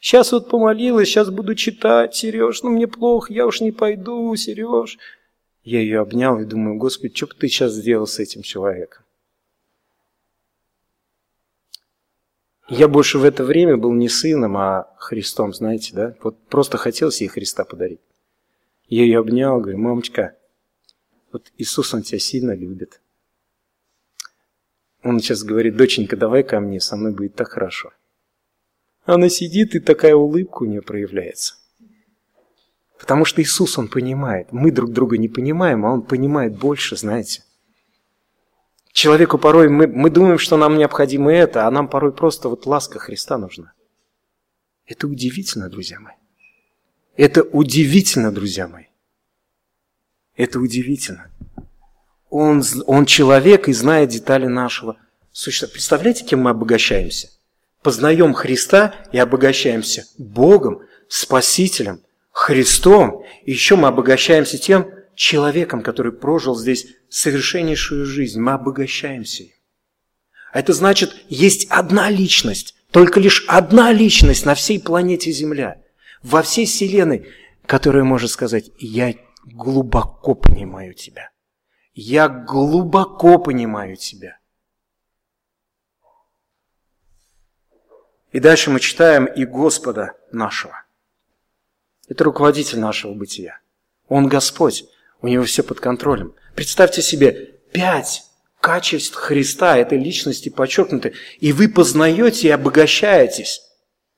Сейчас 0.00 0.32
вот 0.32 0.50
помолилась, 0.50 1.08
сейчас 1.08 1.30
буду 1.30 1.54
читать, 1.54 2.14
Сереж, 2.14 2.62
ну 2.62 2.70
мне 2.70 2.88
плохо, 2.88 3.32
я 3.32 3.46
уж 3.46 3.60
не 3.60 3.70
пойду, 3.70 4.34
Сереж. 4.34 4.98
Я 5.62 5.80
ее 5.80 6.00
обнял 6.00 6.40
и 6.40 6.44
думаю, 6.44 6.76
Господи, 6.76 7.14
что 7.14 7.28
бы 7.28 7.34
ты 7.34 7.46
сейчас 7.46 7.72
сделал 7.72 8.08
с 8.08 8.18
этим 8.18 8.42
человеком? 8.42 9.04
Я 12.68 12.88
больше 12.88 13.18
в 13.18 13.24
это 13.24 13.44
время 13.44 13.76
был 13.76 13.92
не 13.92 14.08
сыном, 14.08 14.56
а 14.56 14.92
Христом, 14.98 15.52
знаете, 15.52 15.92
да? 15.94 16.16
Вот 16.22 16.36
просто 16.48 16.78
хотелось 16.78 17.20
ей 17.20 17.28
Христа 17.28 17.64
подарить. 17.64 18.00
Я 18.88 19.04
ее 19.04 19.20
обнял, 19.20 19.60
говорю, 19.60 19.78
мамочка, 19.78 20.36
вот 21.30 21.52
Иисус, 21.58 21.94
Он 21.94 22.02
тебя 22.02 22.18
сильно 22.18 22.56
любит. 22.56 23.00
Он 25.02 25.20
сейчас 25.20 25.42
говорит, 25.42 25.76
доченька, 25.76 26.16
давай 26.16 26.42
ко 26.42 26.60
мне, 26.60 26.80
со 26.80 26.96
мной 26.96 27.12
будет 27.12 27.34
так 27.34 27.48
хорошо. 27.48 27.92
Она 29.04 29.28
сидит, 29.28 29.74
и 29.74 29.80
такая 29.80 30.14
улыбка 30.14 30.62
у 30.62 30.66
нее 30.66 30.80
проявляется. 30.80 31.54
Потому 32.98 33.24
что 33.24 33.42
Иисус, 33.42 33.78
Он 33.78 33.88
понимает. 33.88 34.52
Мы 34.52 34.70
друг 34.70 34.92
друга 34.92 35.18
не 35.18 35.28
понимаем, 35.28 35.84
а 35.84 35.92
Он 35.92 36.02
понимает 36.02 36.56
больше, 36.56 36.96
знаете. 36.96 37.42
Человеку 38.92 39.38
порой, 39.38 39.68
мы, 39.68 39.88
мы 39.88 40.08
думаем, 40.08 40.38
что 40.38 40.56
нам 40.56 40.78
необходимо 40.78 41.32
это, 41.32 41.66
а 41.66 41.70
нам 41.70 41.88
порой 41.88 42.12
просто 42.12 42.48
вот 42.48 42.66
ласка 42.66 42.98
Христа 43.00 43.38
нужна. 43.38 43.72
Это 44.86 45.08
удивительно, 45.08 45.68
друзья 45.68 45.98
мои. 45.98 46.14
Это 47.16 47.42
удивительно, 47.42 48.30
друзья 48.30 48.68
мои. 48.68 48.84
Это 50.36 50.60
удивительно. 50.60 51.30
Он, 52.32 52.62
он 52.86 53.06
человек 53.06 53.68
и 53.68 53.72
знает 53.72 54.08
детали 54.08 54.46
нашего 54.46 54.96
существа. 55.32 55.68
Представляете, 55.72 56.24
кем 56.24 56.40
мы 56.40 56.50
обогащаемся? 56.50 57.28
Познаем 57.82 58.32
Христа 58.32 58.94
и 59.12 59.18
обогащаемся 59.18 60.06
Богом, 60.18 60.80
Спасителем– 61.08 62.00
Христом, 62.32 63.22
и 63.44 63.52
еще 63.52 63.76
мы 63.76 63.88
обогащаемся 63.88 64.56
тем 64.58 64.90
человеком, 65.14 65.82
который 65.82 66.12
прожил 66.12 66.56
здесь 66.56 66.86
совершеннейшую 67.10 68.06
жизнь. 68.06 68.40
Мы 68.40 68.52
обогащаемся 68.52 69.44
им. 69.44 69.50
А 70.52 70.60
это 70.60 70.72
значит, 70.72 71.14
есть 71.28 71.66
одна 71.70 72.10
личность, 72.10 72.74
только 72.90 73.20
лишь 73.20 73.44
одна 73.46 73.92
личность 73.92 74.46
на 74.46 74.54
всей 74.54 74.80
планете 74.80 75.30
Земля, 75.30 75.82
во 76.22 76.42
всей 76.42 76.64
Вселенной, 76.66 77.28
которая 77.66 78.04
может 78.04 78.30
сказать, 78.30 78.70
я 78.78 79.14
глубоко 79.44 80.34
понимаю 80.34 80.94
тебя. 80.94 81.30
Я 81.94 82.28
глубоко 82.28 83.38
понимаю 83.38 83.96
тебя. 83.96 84.38
И 88.30 88.40
дальше 88.40 88.70
мы 88.70 88.80
читаем 88.80 89.26
и 89.26 89.44
Господа 89.44 90.14
нашего. 90.30 90.84
Это 92.08 92.24
руководитель 92.24 92.80
нашего 92.80 93.12
бытия. 93.12 93.60
Он 94.08 94.26
Господь, 94.28 94.84
у 95.20 95.28
него 95.28 95.44
все 95.44 95.62
под 95.62 95.80
контролем. 95.80 96.34
Представьте 96.54 97.02
себе, 97.02 97.58
пять 97.72 98.24
качеств 98.60 99.16
Христа, 99.16 99.76
этой 99.76 99.98
личности 99.98 100.48
подчеркнуты, 100.48 101.14
и 101.40 101.52
вы 101.52 101.68
познаете 101.68 102.48
и 102.48 102.50
обогащаетесь. 102.50 103.62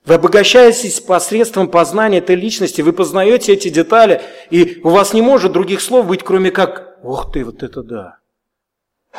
Вы 0.04 0.14
обогащаетесь 0.14 1.00
посредством 1.00 1.68
познания 1.68 2.18
этой 2.18 2.36
личности, 2.36 2.82
вы 2.82 2.92
познаете 2.92 3.54
эти 3.54 3.70
детали, 3.70 4.20
и 4.50 4.80
у 4.84 4.90
вас 4.90 5.14
не 5.14 5.22
может 5.22 5.52
других 5.52 5.80
слов 5.80 6.06
быть, 6.06 6.22
кроме 6.22 6.50
как 6.50 6.98
«Ох 7.02 7.32
ты, 7.32 7.42
вот 7.42 7.62
это 7.62 7.82
да! 7.82 8.18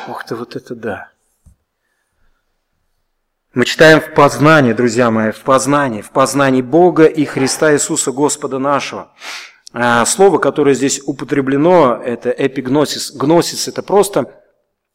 Ох 0.08 0.24
ты, 0.24 0.36
вот 0.36 0.54
это 0.54 0.76
да!» 0.76 1.10
Мы 3.52 3.64
читаем 3.64 4.00
в 4.00 4.14
познании, 4.14 4.74
друзья 4.74 5.10
мои, 5.10 5.32
в 5.32 5.40
познании, 5.40 6.02
в 6.02 6.10
познании 6.10 6.62
Бога 6.62 7.06
и 7.06 7.24
Христа 7.24 7.72
Иисуса 7.74 8.12
Господа 8.12 8.60
нашего. 8.60 9.12
А, 9.72 10.04
слово, 10.04 10.38
которое 10.38 10.74
здесь 10.74 11.00
употреблено, 11.04 12.00
это 12.04 12.30
эпигносис. 12.30 13.10
Гносис– 13.12 13.66
это 13.68 13.82
просто 13.82 14.40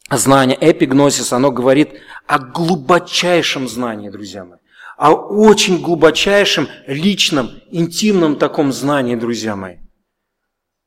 знание. 0.10 0.58
Эпигносис, 0.62 1.34
оно 1.34 1.52
говорит 1.52 2.00
о 2.28 2.39
глубочайшем 2.39 3.68
знании, 3.68 4.10
друзья 4.10 4.46
мои 4.46 4.61
о 5.02 5.16
очень 5.16 5.82
глубочайшем, 5.82 6.70
личном, 6.86 7.60
интимном 7.72 8.36
таком 8.36 8.72
знании, 8.72 9.16
друзья 9.16 9.56
мои. 9.56 9.78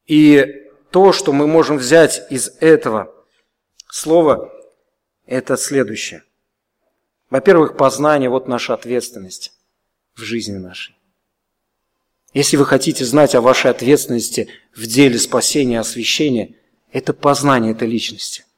И 0.06 0.46
то, 0.92 1.12
что 1.12 1.32
мы 1.32 1.48
можем 1.48 1.78
взять 1.78 2.22
из 2.30 2.52
этого 2.60 3.12
слова, 3.88 4.52
это 5.26 5.56
следующее. 5.56 6.22
Во-первых, 7.28 7.76
познание– 7.76 8.28
вот 8.30 8.46
наша 8.46 8.74
ответственность 8.74 9.52
в 10.14 10.20
жизни 10.20 10.58
нашей. 10.58 10.94
Если 12.32 12.56
вы 12.56 12.66
хотите 12.66 13.04
знать 13.04 13.34
о 13.34 13.40
вашей 13.40 13.72
ответственности 13.72 14.46
в 14.76 14.86
деле 14.86 15.18
спасения 15.18 15.80
освящения, 15.80 16.54
это 16.92 17.14
познание 17.14 17.72
этой 17.72 17.88
личности– 17.88 18.44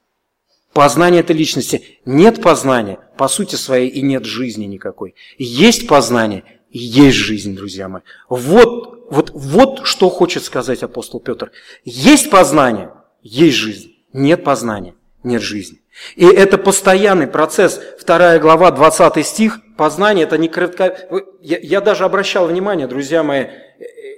Познание 0.76 1.20
этой 1.22 1.34
личности. 1.34 1.98
Нет 2.04 2.42
познания, 2.42 2.98
по 3.16 3.28
сути 3.28 3.56
своей, 3.56 3.88
и 3.88 4.02
нет 4.02 4.24
жизни 4.24 4.64
никакой. 4.64 5.14
Есть 5.38 5.86
познание, 5.86 6.44
и 6.70 6.78
есть 6.78 7.16
жизнь, 7.16 7.56
друзья 7.56 7.88
мои. 7.88 8.02
Вот, 8.28 9.06
вот, 9.10 9.30
вот 9.34 9.86
что 9.86 10.10
хочет 10.10 10.44
сказать 10.44 10.82
апостол 10.82 11.20
Петр. 11.20 11.52
Есть 11.84 12.30
познание, 12.30 12.90
есть 13.22 13.56
жизнь. 13.56 13.96
Нет 14.12 14.44
познания, 14.44 14.94
нет 15.22 15.42
жизни. 15.42 15.82
И 16.14 16.26
это 16.26 16.58
постоянный 16.58 17.26
процесс. 17.26 17.80
Вторая 17.98 18.38
глава, 18.38 18.70
20 18.70 19.26
стих. 19.26 19.60
Познание– 19.76 20.24
это 20.26 20.38
не 20.38 20.48
кратко... 20.48 20.96
Я, 21.40 21.58
я 21.58 21.80
даже 21.80 22.04
обращал 22.04 22.46
внимание, 22.46 22.86
друзья 22.86 23.22
мои, 23.22 23.46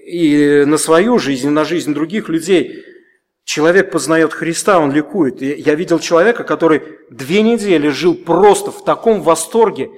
и 0.07 0.65
на 0.67 0.79
свою 0.79 1.19
жизнь, 1.19 1.49
и 1.49 1.51
на 1.51 1.65
жизнь 1.65 1.95
других 1.95 2.29
людей– 2.29 2.85
Человек 3.49 3.91
познает 3.91 4.35
Христа, 4.35 4.79
он 4.79 4.93
ликует. 4.93 5.41
Я 5.41 5.75
видел 5.75 5.99
человека, 6.01 6.45
который 6.45 6.83
две 7.09 7.41
недели 7.41 7.89
жил 7.89 8.15
просто 8.15 8.71
в 8.71 8.85
таком 8.85 9.23
восторге. 9.23 9.89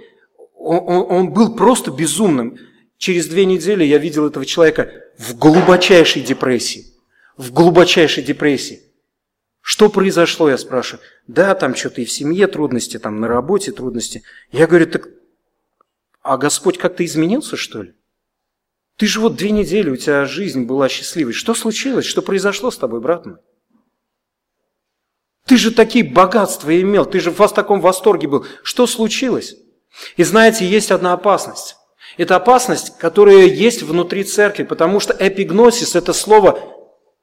Он, 0.55 0.79
он, 0.79 1.07
он 1.11 1.31
был 1.33 1.57
просто 1.57 1.91
безумным. 1.91 2.59
Через 2.97 3.27
две 3.27 3.45
недели 3.47 3.83
я 3.83 3.99
видел 3.99 4.29
этого 4.29 4.47
человека 4.47 4.93
в 5.19 5.37
глубочайшей 5.37 6.23
депрессии. 6.23 6.95
В 7.37 7.53
глубочайшей 7.53 8.23
депрессии. 8.23 8.83
Что 9.63 9.89
произошло, 9.89 10.49
я 10.49 10.57
спрашиваю. 10.57 11.03
Да, 11.27 11.57
там 11.57 11.75
что-то 11.75 12.03
и 12.03 12.05
в 12.05 12.13
семье 12.13 12.47
трудности, 12.47 13.01
там 13.01 13.19
на 13.19 13.27
работе 13.27 13.73
трудности. 13.73 14.23
Я 14.53 14.69
говорю, 14.69 14.87
так, 14.87 15.09
а 16.23 16.39
Господь 16.39 16.79
как-то 16.79 17.05
изменился, 17.05 17.57
что 17.57 17.83
ли? 17.83 17.95
Ты 19.01 19.07
же 19.07 19.21
вот 19.21 19.35
две 19.35 19.51
недели, 19.51 19.89
у 19.89 19.97
тебя 19.97 20.27
жизнь 20.27 20.65
была 20.65 20.91
счастливой. 20.91 21.33
Что 21.33 21.55
случилось? 21.55 22.05
Что 22.05 22.21
произошло 22.21 22.71
с 22.71 22.77
тобой, 22.77 23.01
брат 23.01 23.25
мой? 23.25 23.37
Ты 25.47 25.57
же 25.57 25.71
такие 25.71 26.05
богатства 26.05 26.79
имел, 26.79 27.07
ты 27.07 27.19
же 27.19 27.31
в 27.31 27.39
вас 27.39 27.51
таком 27.51 27.81
восторге 27.81 28.29
был. 28.29 28.45
Что 28.63 28.87
случилось? 28.87 29.57
И 30.19 30.23
знаете, 30.23 30.67
есть 30.67 30.91
одна 30.91 31.15
опасность. 31.15 31.77
Это 32.19 32.37
опасность, 32.37 32.99
которая 32.99 33.47
есть 33.47 33.83
внутри 33.83 34.23
церкви, 34.23 34.65
потому 34.65 35.01
что 35.01 35.17
эпигносис– 35.19 35.95
это 35.97 36.13
слово, 36.13 36.61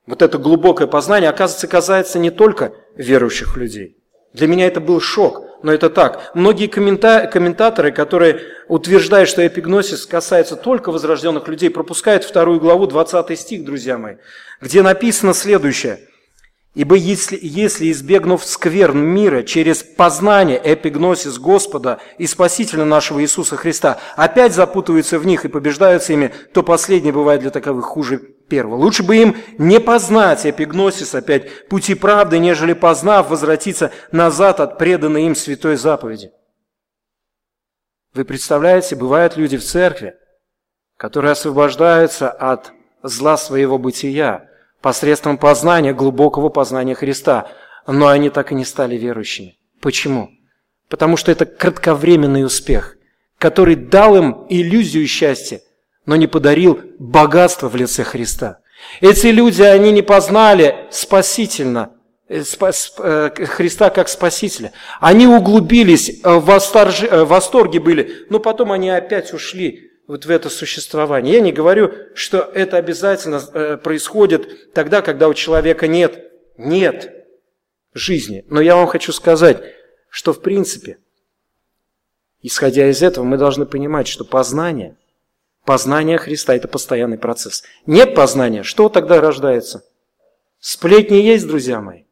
вот 0.08 0.24
это 0.24 0.40
глубокое 0.40 0.88
познание, 0.88 1.30
оказывается, 1.30 1.68
касается 1.68 2.18
не 2.18 2.32
только 2.32 2.74
верующих 2.96 3.56
людей. 3.56 3.98
Для 4.34 4.48
меня 4.48 4.66
это 4.66 4.82
был 4.82 5.00
шок 5.00 5.47
но 5.64 5.74
это 5.74 5.90
так. 5.90 6.32
Многие 6.34 6.68
коммента 6.68 7.30
комментаторы, 7.32 7.92
которые 7.92 8.42
утверждают, 8.68 9.30
что 9.30 9.46
эпигносис 9.46 10.06
касается 10.06 10.56
только 10.56 10.92
возрожденных 10.92 11.48
людей, 11.48 11.70
пропускают 11.70 12.24
вторую 12.24 12.60
главу, 12.60 12.88
20 12.88 13.40
стих, 13.40 13.66
друзья 13.66 13.98
мои, 13.98 14.16
где 14.62 14.82
написано 14.82 15.34
следующее. 15.34 16.00
«Ибо 16.76 16.96
если, 16.96 17.40
если 17.42 17.92
избегнув 17.92 18.46
скверн 18.46 19.00
мира 19.00 19.42
через 19.42 19.82
познание 19.82 20.62
эпигносис 20.64 21.40
Господа 21.40 22.00
и 22.20 22.28
Спасителя 22.28 22.86
нашего 22.86 23.22
Иисуса 23.24 23.58
Христа, 23.58 24.00
опять 24.16 24.54
запутываются 24.54 25.18
в 25.18 25.26
них 25.26 25.44
и 25.44 25.48
побеждаются 25.48 26.14
ими, 26.14 26.32
то 26.54 26.62
последнее 26.62 27.14
бывает 27.14 27.42
для 27.42 27.50
таковых 27.50 27.86
хуже 27.86 28.37
первого. 28.48 28.76
Лучше 28.76 29.04
бы 29.04 29.18
им 29.18 29.38
не 29.58 29.80
познать 29.80 30.46
эпигносис 30.46 31.14
опять 31.16 31.68
пути 31.68 31.96
правды, 31.96 32.40
нежели 32.40 32.74
познав, 32.74 33.30
возвратиться 33.30 33.92
назад 34.12 34.60
от 34.60 34.78
преданной 34.78 35.24
им 35.24 35.36
святой 35.36 35.76
заповеди. 35.76 36.32
Вы 38.14 38.26
представляете, 38.26 38.96
бывают 38.96 39.38
люди 39.38 39.58
в 39.58 39.64
церкви, 39.64 40.16
которые 40.98 41.34
освобождаются 41.34 42.30
от 42.32 42.72
зла 43.04 43.38
своего 43.38 43.78
бытия 43.78 44.50
посредством 44.82 45.38
познания, 45.38 45.94
глубокого 45.94 46.50
познания 46.50 46.96
Христа, 46.96 47.52
но 47.86 48.08
они 48.08 48.30
так 48.30 48.52
и 48.52 48.56
не 48.56 48.66
стали 48.66 48.96
верующими. 48.96 49.58
Почему? 49.82 50.32
Потому 50.90 51.18
что 51.18 51.32
это 51.32 51.46
кратковременный 51.46 52.46
успех, 52.46 52.98
который 53.38 53.76
дал 53.76 54.16
им 54.16 54.46
иллюзию 54.50 55.08
счастья, 55.08 55.62
но 56.08 56.16
не 56.16 56.26
подарил 56.26 56.80
богатство 56.98 57.70
в 57.70 57.76
лице 57.76 58.04
Христа. 58.04 58.60
Эти 59.02 59.28
люди, 59.28 59.62
они 59.62 59.92
не 59.92 60.02
познали 60.02 60.88
спасительно 60.90 61.92
э, 62.30 62.42
э, 62.58 63.30
Христа 63.46 63.90
как 63.90 64.08
Спасителя. 64.08 64.72
Они 65.02 65.28
углубились, 65.28 66.10
э, 66.10 66.14
в 66.24 67.26
восторге 67.26 67.80
были, 67.80 68.26
но 68.30 68.40
потом 68.40 68.72
они 68.72 68.90
опять 68.90 69.34
ушли 69.34 69.92
вот 70.08 70.26
в 70.26 70.32
это 70.32 70.50
существование. 70.50 71.36
Я 71.36 71.42
не 71.42 71.52
говорю, 71.52 71.92
что 72.16 72.40
это 72.40 72.78
обязательно 72.78 73.78
происходит 73.84 74.74
тогда, 74.74 75.02
когда 75.02 75.28
у 75.28 75.34
человека 75.34 75.88
нет, 75.88 76.32
нет 76.58 77.28
жизни. 77.94 78.46
Но 78.48 78.62
я 78.62 78.78
вам 78.78 78.88
хочу 78.88 79.12
сказать, 79.12 79.62
что 80.10 80.32
в 80.32 80.42
принципе, 80.42 81.00
исходя 82.42 82.90
из 82.90 83.04
этого, 83.04 83.26
мы 83.26 83.38
должны 83.38 83.66
понимать, 83.66 84.08
что 84.08 84.24
познание– 84.24 84.96
Познание 85.68 86.18
Христа– 86.18 86.56
это 86.56 86.70
постоянный 86.70 87.18
процесс. 87.18 87.62
Нет 87.86 88.16
познания, 88.16 88.64
что 88.64 88.88
тогда 88.88 89.20
рождается? 89.20 89.84
Сплетни 90.62 91.18
есть, 91.18 91.46
друзья 91.46 91.82
мои? 91.82 92.04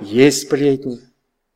Есть 0.00 0.42
сплетни. 0.42 1.00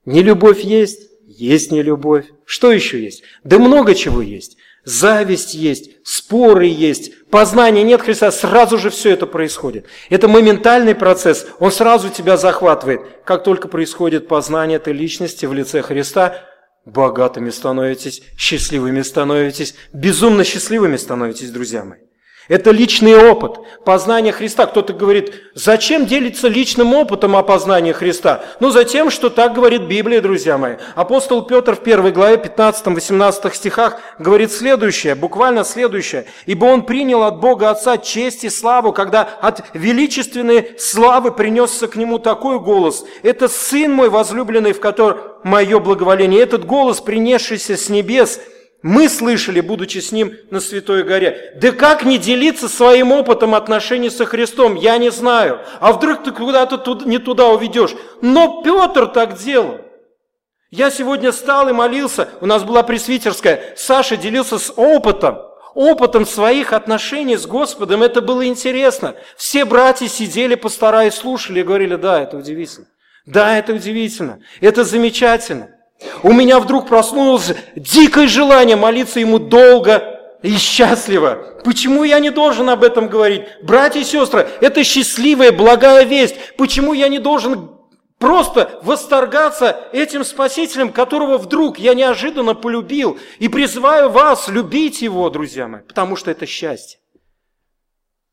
Нелюбовь 0.05 0.63
есть? 0.63 1.09
Есть 1.25 1.71
нелюбовь. 1.71 2.27
Что 2.45 2.73
еще 2.73 3.01
есть? 3.01 3.23
Да 3.45 3.61
много 3.61 3.95
чего 3.95 4.21
есть. 4.21 4.57
Зависть 4.85 5.55
есть, 5.55 5.91
споры 6.05 6.67
есть, 6.67 7.29
познания 7.29 7.85
нет 7.85 8.03
Христа, 8.03 8.33
сразу 8.33 8.77
же 8.79 8.91
все 8.91 9.11
это 9.11 9.27
происходит. 9.27 9.87
Это 10.11 10.27
моментальный 10.27 10.97
процесс, 10.97 11.47
он 11.61 11.71
сразу 11.71 12.09
тебя 12.09 12.37
захватывает. 12.37 13.01
Как 13.25 13.45
только 13.45 13.69
происходит 13.69 14.27
познание 14.27 14.77
этой 14.77 14.93
личности 14.93 15.47
в 15.47 15.53
лице 15.53 15.83
Христа, 15.83 16.43
Богатыми 16.87 17.51
становитесь, 17.51 18.23
счастливыми 18.37 19.03
становитесь, 19.03 19.75
безумно 19.93 20.45
счастливыми 20.45 20.97
становитесь, 20.97 21.51
друзья 21.51 21.85
мои. 21.85 22.06
Это 22.49 22.71
личный 22.71 23.17
опыт, 23.17 23.59
познания 23.85 24.31
Христа. 24.31 24.67
Кто-то 24.67 24.93
говорит, 24.93 25.35
зачем 25.55 26.07
делиться 26.07 26.47
личным 26.47 26.95
опытом 26.95 27.35
о 27.35 27.43
познании 27.43 27.91
Христа? 27.91 28.45
Ну, 28.61 28.71
затем, 28.71 29.11
что 29.11 29.31
так 29.31 29.53
говорит 29.53 29.83
Библия, 29.83 30.21
друзья 30.21 30.57
мои. 30.57 30.77
Апостол 30.95 31.43
Петр 31.43 31.75
в 31.75 31.81
1 31.83 32.13
главе 32.13 32.37
15-18 32.37 33.53
стихах 33.53 33.99
говорит 34.21 34.53
следующее, 34.53 35.17
буквально 35.17 35.65
следующее. 35.65 36.27
«Ибо 36.47 36.67
он 36.67 36.83
принял 36.83 37.25
от 37.25 37.41
Бога 37.41 37.71
Отца 37.71 37.99
честь 37.99 38.45
и 38.45 38.51
славу, 38.51 38.93
когда 38.93 39.23
от 39.23 39.65
величественной 39.75 40.77
славы 40.79 41.33
принесся 41.33 41.89
к 41.89 41.97
нему 41.97 42.21
такой 42.21 42.61
голос. 42.61 43.05
Это 43.25 43.49
Сын 43.49 43.91
мой 43.91 44.09
возлюбленный, 44.09 44.73
в 44.73 44.81
котором 44.81 45.19
мое 45.43 45.81
благоволение. 45.81 46.43
Этот 46.43 46.65
голос, 46.65 47.01
принесшийся 47.01 47.77
с 47.77 47.89
небес– 47.89 48.41
мы 48.87 49.09
слышали, 49.09 49.61
будучи 49.61 49.99
с 49.99 50.13
ним 50.13 50.37
на 50.53 50.61
Святой 50.61 51.03
горе. 51.03 51.55
Да 51.57 51.73
как 51.73 52.05
не 52.05 52.19
делиться 52.19 52.69
своим 52.69 53.11
опытом 53.11 53.57
отношений 53.57 54.11
со 54.11 54.27
Христом, 54.27 54.77
я 54.77 54.97
не 54.97 55.11
знаю. 55.11 55.59
А 55.81 55.93
вдруг 55.93 56.23
ты 56.23 56.31
куда-то 56.31 57.01
не 57.05 57.19
туда 57.19 57.49
уведешь. 57.49 57.97
Но 58.23 58.63
Петр 58.63 59.09
так 59.09 59.39
делал. 59.39 59.81
Я 60.71 60.93
сегодня 60.93 61.33
стал 61.33 61.69
и 61.69 61.73
молился, 61.73 62.29
у 62.41 62.47
нас 62.47 62.63
была 62.63 62.85
пресвитерская, 62.85 63.75
Саша 63.77 64.17
делился 64.17 64.57
с 64.57 64.73
опытом, 64.77 65.39
опытом 65.75 66.25
своих 66.25 66.73
отношений 66.73 67.37
с 67.37 67.45
Господом, 67.45 68.05
это 68.05 68.21
было 68.21 68.47
интересно. 68.47 69.17
Все 69.37 69.65
братья 69.65 70.07
сидели 70.07 70.55
по 70.55 70.69
и 71.03 71.11
слушали 71.11 71.59
и 71.59 71.65
говорили, 71.65 71.97
да, 71.97 72.23
это 72.23 72.37
удивительно. 72.37 72.87
Да, 73.25 73.59
это 73.59 73.75
удивительно, 73.75 74.39
это 74.61 74.85
замечательно. 74.85 75.76
У 76.23 76.33
меня 76.33 76.61
вдруг 76.61 76.89
проснулось 76.89 77.53
дикое 77.75 78.27
желание 78.29 78.77
молиться 78.77 79.21
ему 79.21 79.39
долго 79.39 80.39
и 80.43 80.57
счастливо. 80.57 81.61
Почему 81.65 82.05
я 82.05 82.21
не 82.21 82.31
должен 82.31 82.69
об 82.69 82.85
этом 82.85 83.09
говорить? 83.09 83.45
Братья 83.63 84.01
и 84.01 84.05
сестры, 84.05 84.49
это 84.61 84.85
счастливая, 84.85 85.53
благая 85.53 86.05
весть. 86.05 86.37
Почему 86.57 86.93
я 86.93 87.09
не 87.09 87.19
должен 87.19 87.71
просто 88.19 88.79
восторгаться 88.83 89.89
этим 89.93 90.25
Спасителем, 90.25 90.93
которого 90.93 91.39
вдруг 91.39 91.79
я 91.79 91.95
неожиданно 91.95 92.55
полюбил, 92.55 93.19
и 93.39 93.49
призываю 93.49 94.11
вас 94.11 94.49
любить 94.49 95.03
его, 95.03 95.29
друзья 95.31 95.67
мои, 95.67 95.83
потому 95.83 96.17
что 96.17 96.31
это 96.31 96.47
счастье. 96.47 96.99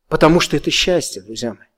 Потому 0.08 0.40
что 0.40 0.56
это 0.56 0.70
счастье, 0.70 1.22
друзья 1.22 1.50
мои. 1.54 1.68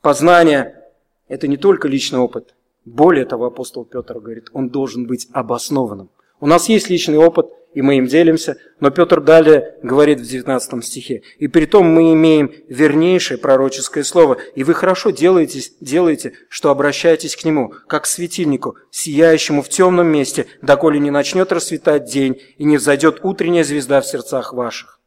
Познание– 0.00 0.82
это 1.28 1.48
не 1.48 1.56
только 1.56 1.88
личный 1.88 2.18
опыт. 2.18 2.54
Более 2.84 3.24
того, 3.24 3.46
апостол 3.46 3.84
Петр 3.84 4.18
говорит, 4.18 4.48
он 4.52 4.68
должен 4.68 5.06
быть 5.06 5.28
обоснованным. 5.32 6.10
У 6.40 6.46
нас 6.46 6.68
есть 6.68 6.90
личный 6.90 7.18
опыт– 7.18 7.46
и 7.74 7.82
мы 7.82 7.98
им 7.98 8.06
делимся. 8.06 8.56
Но 8.80 8.90
Петр 8.90 9.20
далее 9.20 9.76
говорит 9.82 10.20
в 10.20 10.24
19 10.24 10.84
стихе, 10.84 11.22
«И 11.38 11.48
при 11.48 11.66
том 11.66 11.86
мы 11.86 12.12
имеем 12.12 12.52
вернейшее 12.68 13.38
пророческое 13.38 14.04
слово, 14.04 14.38
и 14.54 14.64
вы 14.64 14.74
хорошо 14.74 15.10
делаете, 15.10 15.60
делаете, 15.80 16.34
что 16.48 16.70
обращаетесь 16.70 17.36
к 17.36 17.44
нему, 17.44 17.74
как 17.86 18.04
к 18.04 18.06
светильнику, 18.06 18.76
сияющему 18.90 19.62
в 19.62 19.68
темном 19.68 20.08
месте, 20.08 20.46
доколе 20.60 20.98
не 20.98 21.10
начнет 21.10 21.52
расцветать 21.52 22.04
день 22.04 22.40
и 22.58 22.64
не 22.64 22.76
взойдет 22.76 23.24
утренняя 23.24 23.64
звезда 23.64 24.00
в 24.00 24.06
сердцах 24.06 24.52
ваших». 24.52 25.00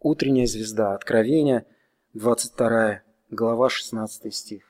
Утренняя 0.00 0.46
звезда, 0.46 0.94
Откровение, 0.94 1.66
22 2.14 3.02
глава, 3.30 3.68
16 3.68 4.34
стих. 4.34 4.69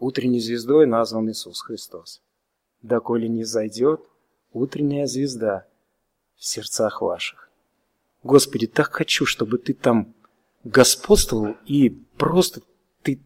Утренней 0.00 0.40
звездой 0.40 0.86
назван 0.86 1.28
Иисус 1.30 1.60
Христос. 1.60 2.22
Доколе 2.82 3.28
не 3.28 3.44
зайдет 3.44 4.00
утренняя 4.52 5.06
звезда 5.06 5.64
в 6.36 6.44
сердцах 6.44 7.02
ваших. 7.02 7.50
Господи, 8.22 8.66
так 8.66 8.92
хочу, 8.92 9.26
чтобы 9.26 9.58
Ты 9.58 9.74
там 9.74 10.14
господствовал 10.64 11.56
и 11.66 11.90
просто 12.16 12.60
Ты, 13.02 13.20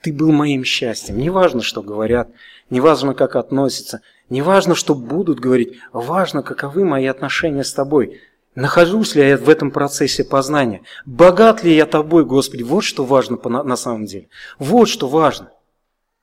ты 0.00 0.12
был 0.12 0.32
моим 0.32 0.64
счастьем. 0.64 1.18
Не 1.18 1.30
важно, 1.30 1.60
что 1.60 1.82
говорят, 1.82 2.30
не 2.70 2.80
важно, 2.80 3.14
как 3.14 3.36
относятся, 3.36 4.00
не 4.28 4.42
важно, 4.42 4.74
что 4.74 4.94
будут 4.94 5.38
говорить, 5.38 5.78
важно, 5.92 6.42
каковы 6.42 6.84
мои 6.84 7.06
отношения 7.06 7.64
с 7.64 7.72
Тобой. 7.72 8.20
Нахожусь 8.54 9.14
ли 9.14 9.22
я 9.22 9.36
в 9.36 9.50
этом 9.50 9.70
процессе 9.70 10.24
познания? 10.24 10.82
Богат 11.04 11.62
ли 11.62 11.74
я 11.74 11.84
Тобой, 11.84 12.24
Господи? 12.24 12.62
Вот 12.62 12.84
что 12.84 13.04
важно 13.04 13.38
на 13.62 13.76
самом 13.76 14.06
деле. 14.06 14.28
Вот 14.58 14.88
что 14.88 15.08
важно. 15.08 15.50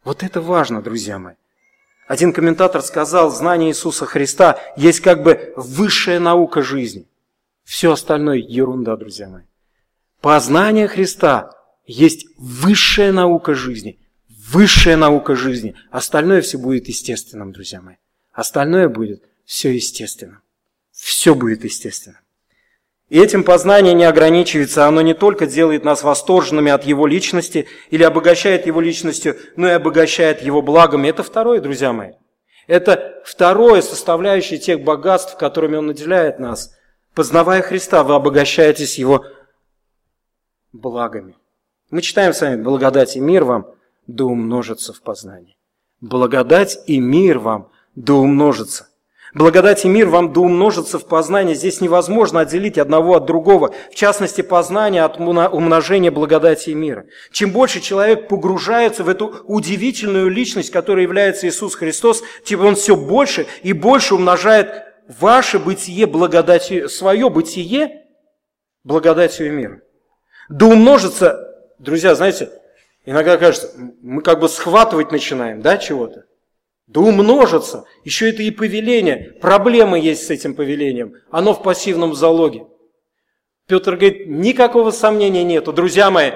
Вот 0.03 0.23
это 0.23 0.41
важно, 0.41 0.81
друзья 0.81 1.17
мои. 1.19 1.35
Один 2.07 2.33
комментатор 2.33 2.81
сказал, 2.81 3.31
знание 3.31 3.71
Иисуса 3.71 4.05
Христа 4.05 4.59
есть 4.75 4.99
как 4.99 5.23
бы 5.23 5.53
высшая 5.55 6.19
наука 6.19 6.61
жизни. 6.61 7.07
Все 7.63 7.93
остальное 7.93 8.37
ерунда, 8.37 8.97
друзья 8.97 9.29
мои. 9.29 9.43
Познание 10.19 10.87
Христа 10.87 11.55
есть 11.85 12.27
высшая 12.37 13.11
наука 13.11 13.53
жизни. 13.53 13.99
Высшая 14.49 14.97
наука 14.97 15.35
жизни. 15.35 15.75
Остальное 15.89 16.41
все 16.41 16.57
будет 16.57 16.87
естественным, 16.87 17.53
друзья 17.53 17.81
мои. 17.81 17.95
Остальное 18.33 18.89
будет 18.89 19.23
все 19.45 19.73
естественным. 19.73 20.41
Все 20.91 21.33
будет 21.35 21.63
естественным. 21.63 22.22
И 23.13 23.19
этим 23.19 23.43
познание 23.43 23.93
не 23.93 24.05
ограничивается, 24.05 24.87
оно 24.87 25.01
не 25.01 25.13
только 25.13 25.45
делает 25.45 25.83
нас 25.83 26.01
восторженными 26.01 26.71
от 26.71 26.83
Его 26.83 27.05
личности 27.05 27.67
или 27.91 28.01
обогащает 28.01 28.65
Его 28.65 28.81
личностью, 28.81 29.37
но 29.55 29.67
и 29.67 29.73
обогащает 29.73 30.41
Его 30.41 30.63
благами. 30.63 31.09
Это 31.09 31.21
второе, 31.21 31.61
друзья 31.61 31.93
мои. 31.93 32.13
Это 32.65 33.21
второе 33.23 33.83
составляющее 33.83 34.57
тех 34.57 34.83
богатств, 34.83 35.37
которыми 35.37 35.75
Он 35.75 35.85
наделяет 35.85 36.39
нас. 36.39 36.75
Познавая 37.13 37.61
Христа, 37.61 38.03
вы 38.03 38.15
обогащаетесь 38.15 38.97
Его 38.97 39.23
благами. 40.71 41.35
Мы 41.91 42.01
читаем 42.01 42.33
с 42.33 42.41
вами 42.41 42.63
«Благодать 42.63 43.15
и 43.15 43.19
мир 43.19 43.43
вам 43.43 43.67
да 44.07 44.25
умножится 44.25 44.91
в 44.91 45.03
познании». 45.03 45.55
Благодать 46.01 46.79
и 46.87 46.97
мир 46.97 47.37
вам 47.37 47.69
да 47.93 48.15
умножится. 48.15 48.87
Благодать 49.33 49.83
и 49.83 49.89
мир 49.89 50.09
вам 50.09 50.31
да 50.31 50.41
умножится 50.41 50.99
в 50.99 51.07
познании. 51.07 51.55
Здесь 51.55 51.81
невозможно 51.81 52.41
отделить 52.41 52.77
одного 52.77 53.15
от 53.15 53.25
другого. 53.25 53.73
В 53.91 53.95
частности, 53.95 54.41
познание 54.41 55.03
от 55.03 55.19
умножения 55.19 56.11
благодати 56.11 56.69
и 56.69 56.75
мира. 56.75 57.05
Чем 57.31 57.51
больше 57.51 57.79
человек 57.81 58.27
погружается 58.27 59.03
в 59.03 59.09
эту 59.09 59.41
удивительную 59.45 60.29
личность, 60.29 60.71
которая 60.71 61.03
является 61.03 61.47
Иисус 61.47 61.73
Христос, 61.75 62.23
тем 62.43 62.63
он 62.63 62.75
все 62.75 62.95
больше 62.95 63.47
и 63.63 63.73
больше 63.73 64.13
умножает 64.13 64.83
ваше 65.19 65.57
бытие 65.57 66.05
благодатью, 66.05 66.87
свое 66.87 67.29
бытие 67.29 68.03
благодатью 68.83 69.47
и 69.47 69.49
мира. 69.49 69.81
Да 70.47 70.67
умножится, 70.67 71.39
друзья, 71.79 72.13
знаете, 72.13 72.51
иногда 73.03 73.37
кажется, 73.37 73.71
мы 74.01 74.21
как 74.21 74.39
бы 74.39 74.47
схватывать 74.47 75.11
начинаем, 75.11 75.61
да, 75.61 75.77
чего-то. 75.77 76.25
Да 76.93 77.01
умножится. 77.01 77.85
Еще 78.03 78.29
это 78.29 78.43
и 78.43 78.51
повеление. 78.51 79.35
Проблемы 79.41 79.99
есть 79.99 80.27
с 80.27 80.29
этим 80.29 80.53
повелением. 80.53 81.13
Оно 81.31 81.55
в 81.55 81.63
пассивном 81.63 82.13
залоге. 82.13 82.67
Петр 83.67 83.95
говорит, 83.95 84.27
никакого 84.27 84.91
сомнения 84.91 85.43
нету. 85.43 85.73
Друзья 85.73 86.11
мои, 86.11 86.31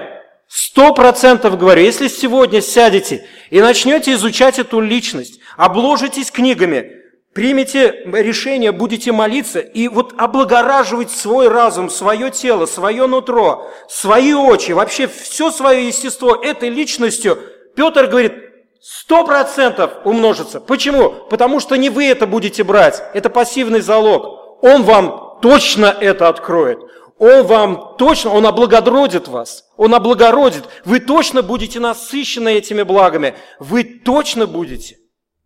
сто 0.48 0.92
процентов 0.94 1.58
говорю, 1.58 1.82
если 1.82 2.08
сегодня 2.08 2.60
сядете 2.60 3.24
и 3.50 3.60
начнете 3.60 4.14
изучать 4.14 4.58
эту 4.58 4.80
личность, 4.80 5.38
обложитесь 5.56 6.32
книгами, 6.32 6.90
примете 7.34 8.02
решение, 8.12 8.72
будете 8.72 9.12
молиться 9.12 9.60
и 9.60 9.86
вот 9.86 10.14
облагораживать 10.18 11.12
свой 11.12 11.46
разум, 11.46 11.88
свое 11.88 12.32
тело, 12.32 12.66
свое 12.66 13.06
нутро, 13.06 13.70
свои 13.88 14.32
очи, 14.32 14.72
вообще 14.72 15.06
все 15.06 15.52
свое 15.52 15.86
естество 15.86 16.34
этой 16.34 16.68
личностью, 16.68 17.38
Петр 17.76 18.08
говорит, 18.08 18.47
Сто 18.80 19.24
процентов 19.24 19.92
умножится. 20.04 20.60
Почему? 20.60 21.10
Потому 21.28 21.58
что 21.60 21.76
не 21.76 21.90
вы 21.90 22.06
это 22.06 22.26
будете 22.26 22.62
брать. 22.62 23.02
Это 23.12 23.28
пассивный 23.28 23.80
залог. 23.80 24.62
Он 24.62 24.84
вам 24.84 25.38
точно 25.42 25.86
это 25.86 26.28
откроет. 26.28 26.78
Он 27.18 27.44
вам 27.44 27.96
точно, 27.98 28.30
он 28.30 28.46
облагородит 28.46 29.26
вас. 29.26 29.64
Он 29.76 29.94
облагородит. 29.94 30.64
Вы 30.84 31.00
точно 31.00 31.42
будете 31.42 31.80
насыщены 31.80 32.54
этими 32.54 32.82
благами. 32.82 33.34
Вы 33.58 33.82
точно 33.82 34.46
будете 34.46 34.98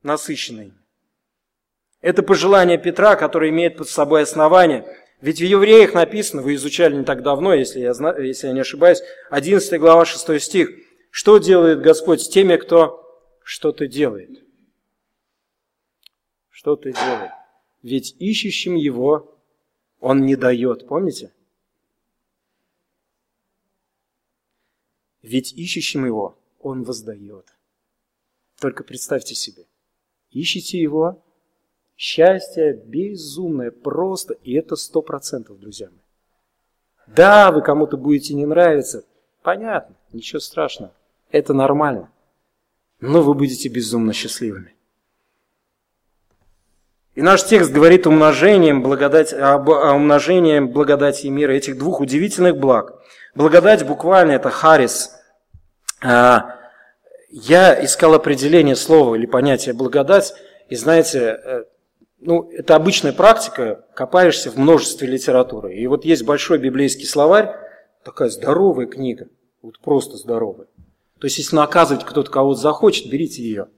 насыщены. 0.03 0.75
Это 2.03 2.23
пожелание 2.23 2.77
Петра, 2.77 3.17
которое 3.17 3.51
имеет 3.51 3.79
под 3.79 3.89
собой 3.89 4.25
основание. 4.25 4.85
Ведь 5.23 5.39
в 5.39 5.45
Евреях 5.45 5.95
написано, 5.95 6.43
вы 6.43 6.57
изучали 6.57 6.97
не 6.97 7.05
так 7.05 7.23
давно, 7.23 7.55
если 7.55 7.81
я, 7.81 7.93
если 8.19 8.49
я 8.49 8.53
не 8.53 8.61
ошибаюсь, 8.61 9.01
11 9.31 9.81
глава 9.81 10.05
6 10.05 10.43
стих. 10.43 10.69
Что 11.11 11.39
делает 11.39 11.81
Господь 11.81 12.21
с 12.21 12.29
теми, 12.29 12.57
кто 12.57 13.02
что-то 13.45 13.87
делает. 13.87 14.45
Что-то 16.51 16.93
делает. 16.93 17.33
Ведь 17.83 18.15
ищущим 18.19 18.77
его 18.77 19.39
он 20.01 20.25
не 20.25 20.37
дает. 20.37 20.87
Помните? 20.87 21.33
Ведь 25.23 25.53
ищущим 25.53 26.05
его 26.05 26.39
он 26.61 26.83
воздает. 26.85 27.47
Только 28.61 28.85
представьте 28.85 29.35
себе. 29.35 29.67
Ищите 30.31 30.81
его, 30.81 31.23
счастье 31.97 32.75
безумное, 32.75 33.71
просто, 33.71 34.35
и 34.35 34.55
это 34.55 34.77
сто 34.77 35.03
процентов, 35.03 35.59
друзья 35.59 35.91
мои. 35.91 35.99
Да, 37.07 37.53
вы 37.53 37.63
кому-то 37.63 37.97
будете 37.97 38.35
не 38.35 38.47
нравиться, 38.47 39.05
понятно, 39.43 39.97
ничего 40.13 40.41
страшного, 40.41 40.95
это 41.31 41.53
нормально 41.53 42.11
но 43.03 43.21
вы 43.21 43.35
будете 43.35 43.69
безумно 43.69 44.13
счастливыми. 44.13 44.75
И 47.15 47.21
наш 47.21 47.45
текст 47.45 47.71
говорит 47.71 48.07
умножением 48.07 48.83
благодать, 48.83 49.35
об 49.35 49.69
умножением 49.69 50.71
благодати 50.71 51.27
и 51.27 51.31
мира 51.31 51.53
этих 51.53 51.77
двух 51.77 52.01
удивительных 52.01 52.57
благ. 52.57 52.95
Благодать 53.35 53.85
буквально 53.85 54.33
это 54.33 54.49
харис. 54.51 55.17
А, 56.01 56.59
я 57.29 57.85
искал 57.85 58.15
определение 58.15 58.77
слова 58.77 59.17
или 59.17 59.27
понятия 59.27 59.73
благодать, 59.73 60.35
и 60.69 60.77
знаете, 60.77 61.41
э, 61.45 61.65
ну, 62.21 62.51
это 62.53 62.77
обычная 62.77 63.13
практика, 63.13 63.85
копаешься 63.95 64.51
в 64.51 64.57
множестве 64.57 65.09
литературы. 65.09 65.75
И 65.75 65.87
вот 65.87 66.05
есть 66.05 66.25
большой 66.25 66.59
библейский 66.59 67.07
словарь, 67.07 67.55
такая 68.05 68.31
здоровая 68.31 68.87
книга, 68.87 69.27
вот 69.61 69.81
просто 69.81 70.17
здоровая. 70.17 70.67
То 71.23 71.27
есть, 71.27 71.39
если 71.39 71.55
наказывать 71.55 72.05
кто-то 72.05 72.29
кого-то 72.33 72.61
захочет, 72.61 73.09
берите 73.09 73.45
ее. 73.45 73.69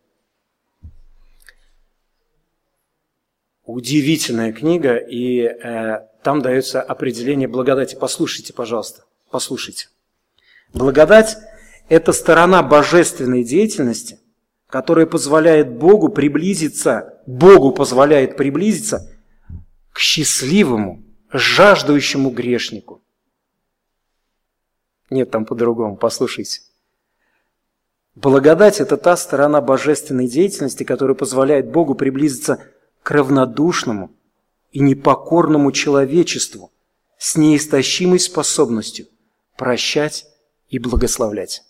Удивительная 3.66 4.50
книга, 4.50 4.96
и 4.96 5.40
э, 5.40 6.08
там 6.22 6.40
дается 6.40 6.80
определение 6.80 7.46
благодати. 7.46 7.98
Послушайте, 8.00 8.54
пожалуйста, 8.54 9.04
послушайте. 9.30 9.90
Благодать– 10.72 11.36
это 11.90 12.14
сторона 12.14 12.62
божественной 12.62 13.44
деятельности, 13.44 14.20
которая 14.66 15.04
позволяет 15.04 15.70
Богу 15.70 16.08
приблизиться, 16.08 17.20
Богу 17.26 17.72
позволяет 17.72 18.38
приблизиться 18.38 19.14
к 19.92 19.98
счастливому, 19.98 21.04
жаждущему 21.30 22.30
грешнику. 22.30 23.02
Нет, 25.10 25.30
там 25.30 25.44
по-другому, 25.44 25.98
послушайте. 25.98 26.62
Благодать– 28.14 28.80
это 28.80 28.96
та 28.96 29.16
сторона 29.16 29.60
божественной 29.60 30.28
деятельности, 30.28 30.84
которая 30.84 31.16
позволяет 31.16 31.70
Богу 31.70 31.94
приблизиться 31.94 32.64
к 33.02 33.10
равнодушному 33.10 34.12
и 34.70 34.80
непокорному 34.80 35.72
человечеству 35.72 36.72
с 37.18 37.36
неистощимой 37.36 38.20
способностью 38.20 39.06
прощать 39.56 40.26
и 40.68 40.78
благословлять. 40.78 41.64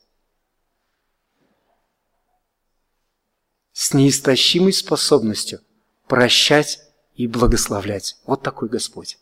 С 3.72 3.92
неистощимой 3.95 4.72
способностью 4.72 5.61
прощать 6.07 6.80
и 7.14 7.26
благословлять. 7.26 8.18
Вот 8.26 8.42
такой 8.42 8.68
Господь. 8.68 9.18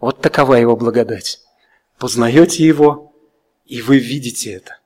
Вот 0.00 0.20
такова 0.20 0.54
Его 0.54 0.76
благодать. 0.76 1.40
Познаете 1.98 2.64
Его, 2.64 3.12
и 3.64 3.82
вы 3.82 3.98
видите 3.98 4.52
это. 4.52 4.77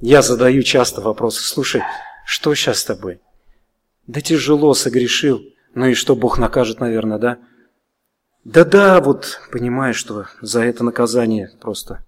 Я 0.00 0.22
задаю 0.22 0.62
часто 0.62 1.00
вопросы. 1.00 1.42
Слушай, 1.42 1.82
что 2.24 2.54
сейчас 2.54 2.78
с 2.78 2.84
тобой? 2.84 3.20
Да 4.06 4.20
тяжело, 4.20 4.72
согрешил. 4.74 5.42
Ну 5.74 5.86
и 5.86 5.94
что, 5.94 6.14
Бог 6.14 6.38
накажет, 6.38 6.78
наверное, 6.78 7.18
да? 7.18 7.38
Да-да, 8.44 9.00
вот 9.00 9.40
понимаешь, 9.50 9.96
что 9.96 10.26
за 10.40 10.62
это 10.62 10.84
наказание 10.84 11.50
просто... 11.60 12.04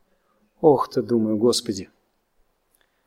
Ох 0.61 0.89
ты, 0.89 1.03
думаю, 1.03 1.37
Господи, 1.37 1.91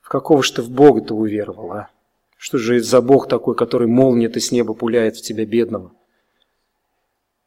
в 0.02 0.10
какого 0.10 0.44
ж 0.44 0.52
ты 0.52 0.62
в 0.62 0.70
Бога-то 0.70 1.16
уверовал, 1.16 1.72
а? 1.72 1.90
Что 2.36 2.58
же 2.58 2.78
это 2.78 2.86
за 2.86 3.02
Бог 3.02 3.30
такой, 3.30 3.56
который 3.56 3.88
молния-то 3.88 4.42
с 4.42 4.52
неба 4.52 4.74
пуляет 4.74 5.16
в 5.16 5.22
тебя, 5.22 5.46
бедного? 5.46 5.94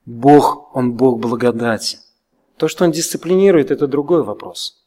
Бог, 0.06 0.74
Он 0.74 0.92
Бог 0.94 1.20
благодати. 1.20 1.98
То, 2.56 2.68
что 2.68 2.84
Он 2.84 2.92
дисциплинирует, 2.92 3.70
это 3.70 3.86
другой 3.86 4.22
вопрос. 4.22 4.85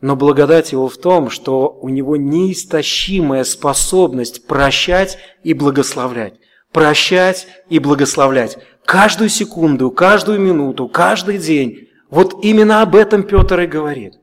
Но 0.00 0.14
благодать 0.14 0.72
его 0.72 0.88
в 0.88 0.98
том, 0.98 1.30
что 1.30 1.78
у 1.80 1.88
него 1.88 2.16
неистощимая 2.16 3.44
способность 3.44 4.46
прощать 4.46 5.18
и 5.42 5.54
благословлять. 5.54 6.34
Прощать 6.70 7.46
и 7.70 7.78
благословлять. 7.78 8.58
Каждую 8.84 9.30
секунду, 9.30 9.90
каждую 9.90 10.38
минуту, 10.38 10.88
каждый 10.88 11.38
день. 11.38 11.88
Вот 12.10 12.44
именно 12.44 12.82
об 12.82 12.94
этом 12.94 13.22
Петр 13.22 13.60
и 13.60 13.66
говорит. 13.66 14.14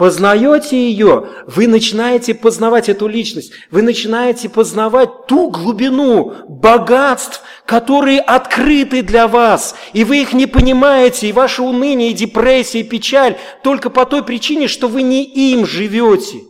Познаете 0.00 0.88
ее, 0.88 1.28
вы 1.46 1.66
начинаете 1.66 2.32
познавать 2.32 2.88
эту 2.88 3.06
личность, 3.06 3.52
вы 3.70 3.82
начинаете 3.82 4.48
познавать 4.48 5.26
ту 5.26 5.50
глубину 5.50 6.32
богатств, 6.48 7.42
которые 7.66 8.20
открыты 8.20 9.02
для 9.02 9.28
вас, 9.28 9.74
и 9.92 10.04
вы 10.04 10.22
их 10.22 10.32
не 10.32 10.46
понимаете, 10.46 11.28
и 11.28 11.32
ваше 11.32 11.60
уныние, 11.60 12.12
и 12.12 12.14
депрессия, 12.14 12.80
и 12.80 12.82
печаль 12.82 13.36
только 13.62 13.90
по 13.90 14.06
той 14.06 14.24
причине, 14.24 14.68
что 14.68 14.88
вы 14.88 15.02
не 15.02 15.22
им 15.22 15.66
живете. 15.66 16.44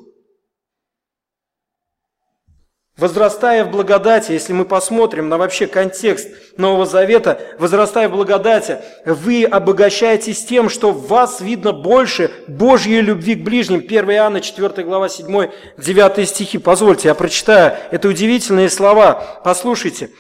Возрастая 3.01 3.65
в 3.65 3.71
благодати, 3.71 4.33
если 4.33 4.53
мы 4.53 4.67
посмотрим 4.67 5.31
на 5.31 5.39
вообще 5.39 5.67
контекст 5.67 6.29
Нового 6.59 6.85
Завета, 6.85 7.41
возрастая 7.59 8.11
в 8.11 8.13
благодати, 8.13 8.77
вы 9.07 9.45
обогащаетесь 9.45 10.45
тем, 10.45 10.69
что 10.69 10.91
в 10.91 11.09
вас 11.09 11.41
видно 11.41 11.73
больше 11.73 12.31
Божьей 12.47 13.01
любви 13.01 13.37
к 13.37 13.43
ближним. 13.43 13.79
1 13.79 14.11
Иоанна 14.11 14.43
4 14.43 14.85
глава 14.85 15.07
7-9 15.07 16.27
стихи. 16.27 16.59
Позвольте, 16.59 17.09
я 17.09 17.15
прочитаю. 17.15 17.73
Это 17.91 18.07
удивительные 18.07 18.69
слова. 18.69 19.41
Послушайте. 19.45 20.11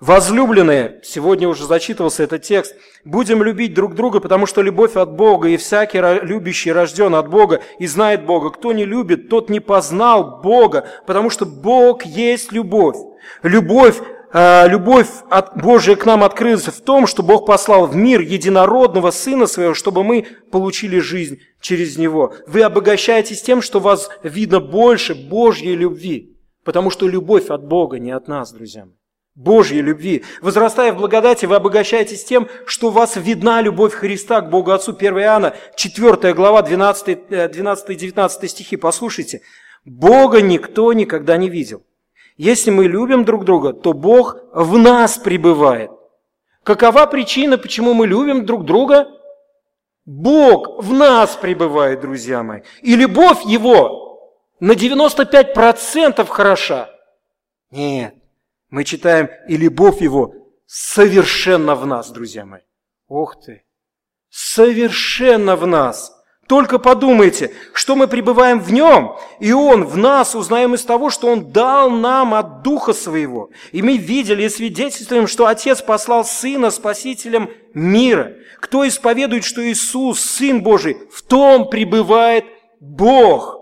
Возлюбленные, 0.00 1.00
сегодня 1.02 1.48
уже 1.48 1.64
зачитывался 1.64 2.22
этот 2.22 2.42
текст, 2.42 2.76
будем 3.04 3.42
любить 3.42 3.74
друг 3.74 3.96
друга, 3.96 4.20
потому 4.20 4.46
что 4.46 4.62
любовь 4.62 4.94
от 4.94 5.16
Бога, 5.16 5.48
и 5.48 5.56
всякий 5.56 5.98
любящий 6.24 6.70
рожден 6.70 7.16
от 7.16 7.28
Бога 7.28 7.62
и 7.80 7.88
знает 7.88 8.24
Бога. 8.24 8.50
Кто 8.50 8.72
не 8.72 8.84
любит, 8.84 9.28
тот 9.28 9.50
не 9.50 9.58
познал 9.58 10.40
Бога, 10.40 10.86
потому 11.04 11.30
что 11.30 11.46
Бог 11.46 12.04
есть 12.06 12.52
любовь. 12.52 12.96
Любовь, 13.42 13.96
э, 14.32 14.68
любовь 14.68 15.08
от 15.30 15.60
Божия 15.60 15.96
к 15.96 16.06
нам 16.06 16.22
открылась 16.22 16.68
в 16.68 16.80
том, 16.80 17.08
что 17.08 17.24
Бог 17.24 17.44
послал 17.44 17.88
в 17.88 17.96
мир 17.96 18.20
единородного 18.20 19.10
Сына 19.10 19.48
Своего, 19.48 19.74
чтобы 19.74 20.04
мы 20.04 20.28
получили 20.52 21.00
жизнь 21.00 21.40
через 21.60 21.98
Него. 21.98 22.34
Вы 22.46 22.62
обогащаетесь 22.62 23.42
тем, 23.42 23.62
что 23.62 23.80
вас 23.80 24.10
видно 24.22 24.60
больше 24.60 25.16
Божьей 25.16 25.74
любви, 25.74 26.36
потому 26.62 26.90
что 26.90 27.08
любовь 27.08 27.48
от 27.48 27.66
Бога, 27.66 27.98
не 27.98 28.12
от 28.12 28.28
нас, 28.28 28.52
друзья 28.52 28.84
мои. 28.84 28.97
Божьей 29.38 29.82
любви. 29.82 30.24
Возрастая 30.42 30.92
в 30.92 30.96
благодати, 30.96 31.46
вы 31.46 31.54
обогащаетесь 31.54 32.24
тем, 32.24 32.48
что 32.66 32.88
у 32.88 32.90
вас 32.90 33.14
видна 33.14 33.62
любовь 33.62 33.94
Христа 33.94 34.40
к 34.40 34.50
Богу 34.50 34.72
Отцу. 34.72 34.92
1 34.92 35.16
Иоанна, 35.16 35.54
4 35.76 36.34
глава, 36.34 36.62
12, 36.62 37.28
12 37.52 37.96
19 37.96 38.50
стихи. 38.50 38.76
Послушайте. 38.76 39.42
Бога 39.84 40.42
никто 40.42 40.92
никогда 40.92 41.36
не 41.36 41.48
видел. 41.48 41.84
Если 42.36 42.72
мы 42.72 42.88
любим 42.88 43.24
друг 43.24 43.44
друга, 43.44 43.72
то 43.72 43.92
Бог 43.92 44.38
в 44.52 44.76
нас 44.76 45.18
пребывает. 45.18 45.92
Какова 46.64 47.06
причина, 47.06 47.58
почему 47.58 47.94
мы 47.94 48.08
любим 48.08 48.44
друг 48.44 48.64
друга? 48.64 49.06
Бог 50.04 50.82
в 50.82 50.92
нас 50.92 51.36
пребывает, 51.36 52.00
друзья 52.00 52.42
мои. 52.42 52.62
И 52.82 52.96
любовь 52.96 53.44
Его 53.44 54.34
на 54.58 54.72
95% 54.72 56.26
хороша. 56.26 56.90
Нет, 57.70 58.17
мы 58.70 58.84
читаем, 58.84 59.28
и 59.48 59.56
любовь 59.56 60.00
Его 60.00 60.34
совершенно 60.66 61.74
в 61.74 61.86
нас, 61.86 62.10
друзья 62.10 62.44
мои. 62.44 62.62
Ох 63.06 63.40
ты! 63.40 63.64
Совершенно 64.30 65.56
в 65.56 65.66
нас. 65.66 66.14
Только 66.46 66.78
подумайте, 66.78 67.52
что 67.74 67.94
мы 67.94 68.08
пребываем 68.08 68.58
в 68.58 68.72
Нем, 68.72 69.16
и 69.38 69.52
Он 69.52 69.84
в 69.84 69.98
нас 69.98 70.34
узнаем 70.34 70.74
из 70.74 70.82
того, 70.82 71.10
что 71.10 71.28
Он 71.28 71.52
дал 71.52 71.90
нам 71.90 72.32
от 72.32 72.62
Духа 72.62 72.94
Своего. 72.94 73.50
И 73.72 73.82
мы 73.82 73.98
видели 73.98 74.44
и 74.44 74.48
свидетельствуем, 74.48 75.26
что 75.26 75.46
Отец 75.46 75.82
послал 75.82 76.24
Сына 76.24 76.70
Спасителем 76.70 77.50
мира. 77.74 78.34
Кто 78.60 78.88
исповедует, 78.88 79.44
что 79.44 79.62
Иисус, 79.62 80.20
Сын 80.20 80.62
Божий, 80.62 80.96
в 81.12 81.22
том 81.22 81.68
пребывает 81.68 82.46
Бог. 82.80 83.57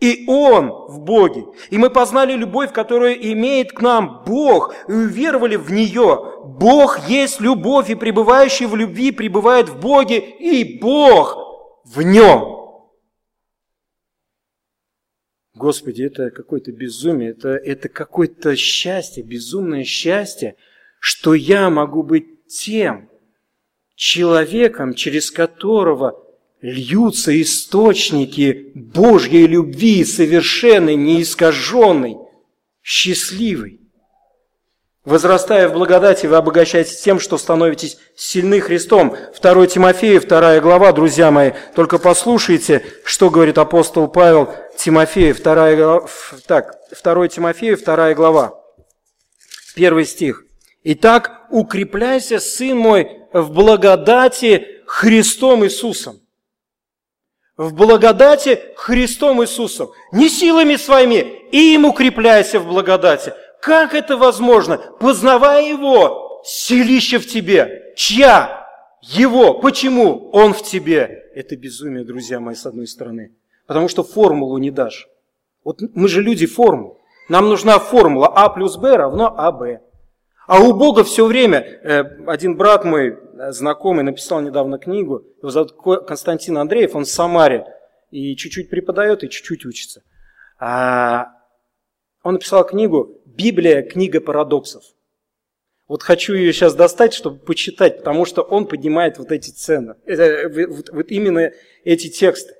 И 0.00 0.24
Он 0.26 0.70
в 0.88 1.00
Боге. 1.00 1.44
И 1.68 1.76
мы 1.76 1.90
познали 1.90 2.32
любовь, 2.32 2.72
которую 2.72 3.14
имеет 3.32 3.72
к 3.72 3.82
нам 3.82 4.24
Бог, 4.26 4.74
и 4.88 4.92
уверовали 4.92 5.56
в 5.56 5.70
нее. 5.70 6.40
Бог 6.44 7.06
есть 7.08 7.40
любовь, 7.40 7.90
и 7.90 7.94
пребывающий 7.94 8.66
в 8.66 8.74
любви 8.74 9.12
пребывает 9.12 9.68
в 9.68 9.78
Боге, 9.78 10.18
и 10.18 10.78
Бог 10.80 11.36
в 11.84 12.00
нем. 12.00 12.60
Господи, 15.54 16.04
это 16.04 16.30
какое-то 16.30 16.72
безумие, 16.72 17.32
это, 17.32 17.50
это 17.50 17.90
какое-то 17.90 18.56
счастье, 18.56 19.22
безумное 19.22 19.84
счастье, 19.84 20.56
что 20.98 21.34
я 21.34 21.68
могу 21.68 22.02
быть 22.02 22.46
тем 22.46 23.10
человеком, 23.94 24.94
через 24.94 25.30
которого 25.30 26.29
льются 26.62 27.40
источники 27.40 28.72
Божьей 28.74 29.46
любви, 29.46 30.04
совершенной, 30.04 30.96
неискаженной, 30.96 32.16
счастливой. 32.82 33.80
Возрастая 35.04 35.68
в 35.68 35.72
благодати, 35.72 36.26
вы 36.26 36.36
обогащаетесь 36.36 37.00
тем, 37.00 37.18
что 37.18 37.38
становитесь 37.38 37.96
сильны 38.14 38.60
Христом. 38.60 39.16
2 39.40 39.66
Тимофея, 39.66 40.20
2 40.20 40.60
глава, 40.60 40.92
друзья 40.92 41.30
мои. 41.30 41.52
Только 41.74 41.98
послушайте, 41.98 42.84
что 43.04 43.30
говорит 43.30 43.56
апостол 43.56 44.08
Павел 44.08 44.52
Тимофею. 44.76 45.34
2, 45.34 45.74
глава, 45.74 46.06
так, 46.46 46.76
2 47.02 47.28
Тимофея, 47.28 47.76
2 47.76 48.14
глава. 48.14 48.54
Первый 49.74 50.04
стих. 50.04 50.44
«Итак, 50.82 51.46
укрепляйся, 51.50 52.38
сын 52.38 52.76
мой, 52.76 53.10
в 53.32 53.52
благодати 53.52 54.66
Христом 54.86 55.64
Иисусом» 55.64 56.20
в 57.60 57.74
благодати 57.74 58.58
Христом 58.74 59.42
Иисусом, 59.42 59.90
не 60.12 60.30
силами 60.30 60.76
своими, 60.76 61.26
и 61.52 61.74
им 61.74 61.84
укрепляйся 61.84 62.58
в 62.58 62.66
благодати. 62.66 63.34
Как 63.60 63.92
это 63.94 64.16
возможно? 64.16 64.78
Познавая 64.98 65.68
Его, 65.68 66.40
селище 66.42 67.18
в 67.18 67.26
тебе. 67.26 67.92
Чья? 67.96 68.66
Его. 69.02 69.60
Почему? 69.60 70.30
Он 70.32 70.54
в 70.54 70.62
тебе. 70.62 71.24
Это 71.34 71.54
безумие, 71.54 72.06
друзья 72.06 72.40
мои, 72.40 72.54
с 72.54 72.64
одной 72.64 72.86
стороны. 72.86 73.34
Потому 73.66 73.88
что 73.88 74.04
формулу 74.04 74.56
не 74.56 74.70
дашь. 74.70 75.06
Вот 75.62 75.82
мы 75.94 76.08
же 76.08 76.22
люди 76.22 76.46
формул. 76.46 76.98
Нам 77.28 77.50
нужна 77.50 77.78
формула 77.78 78.28
А 78.28 78.48
плюс 78.48 78.78
Б 78.78 78.96
равно 78.96 79.34
АБ. 79.36 79.82
А 80.46 80.60
у 80.60 80.72
Бога 80.72 81.04
все 81.04 81.26
время, 81.26 81.58
э, 81.58 82.04
один 82.26 82.56
брат 82.56 82.86
мой, 82.86 83.18
знакомый, 83.48 84.04
написал 84.04 84.40
недавно 84.40 84.78
книгу, 84.78 85.24
его 85.38 85.50
зовут 85.50 85.72
Константин 86.06 86.58
Андреев, 86.58 86.94
он 86.94 87.04
в 87.04 87.08
Самаре, 87.08 87.66
и 88.10 88.36
чуть-чуть 88.36 88.70
преподает, 88.70 89.24
и 89.24 89.30
чуть-чуть 89.30 89.64
учится. 89.64 90.02
А, 90.58 91.28
он 92.22 92.34
написал 92.34 92.66
книгу 92.66 93.20
«Библия. 93.24 93.82
Книга 93.82 94.20
парадоксов». 94.20 94.84
Вот 95.88 96.02
хочу 96.02 96.34
ее 96.34 96.52
сейчас 96.52 96.74
достать, 96.74 97.14
чтобы 97.14 97.38
почитать, 97.38 97.98
потому 97.98 98.24
что 98.24 98.42
он 98.42 98.66
поднимает 98.66 99.18
вот 99.18 99.32
эти 99.32 99.50
цены, 99.50 99.96
э, 100.06 100.66
вот, 100.66 100.90
вот 100.90 101.10
именно 101.10 101.50
эти 101.82 102.08
тексты. 102.08 102.54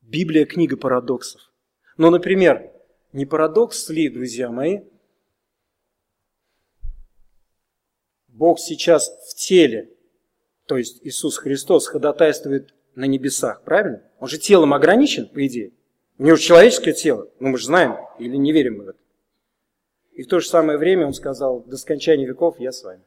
Библия– 0.00 0.44
книга 0.46 0.76
парадоксов. 0.76 1.40
Но, 1.98 2.10
например, 2.10 2.70
не 3.12 3.26
парадокс 3.26 3.88
ли, 3.90 4.08
друзья 4.08 4.50
мои, 4.50 4.80
Бог 8.36 8.60
сейчас 8.60 9.10
в 9.30 9.34
теле, 9.34 9.90
то 10.66 10.76
есть 10.76 11.00
Иисус 11.02 11.38
Христос 11.38 11.86
ходатайствует 11.86 12.74
на 12.94 13.04
небесах, 13.04 13.62
правильно? 13.62 14.02
Он 14.20 14.28
же 14.28 14.38
телом 14.38 14.74
ограничен, 14.74 15.26
по 15.26 15.46
идее. 15.46 15.72
У 16.18 16.24
него 16.24 16.36
же 16.36 16.42
человеческое 16.42 16.92
тело, 16.92 17.30
ну 17.40 17.48
мы 17.48 17.58
же 17.58 17.64
знаем, 17.66 17.96
или 18.18 18.36
не 18.36 18.52
верим 18.52 18.78
в 18.78 18.88
это. 18.88 18.98
И 20.12 20.22
в 20.22 20.28
то 20.28 20.40
же 20.40 20.48
самое 20.48 20.78
время 20.78 21.06
он 21.06 21.14
сказал, 21.14 21.60
до 21.60 21.78
скончания 21.78 22.26
веков 22.26 22.60
я 22.60 22.72
с 22.72 22.82
вами. 22.82 23.02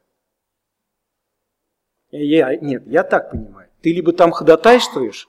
Я, 2.10 2.56
нет, 2.56 2.82
я 2.86 3.04
так 3.04 3.30
понимаю. 3.30 3.68
Ты 3.82 3.92
либо 3.92 4.12
там 4.12 4.32
ходатайствуешь, 4.32 5.28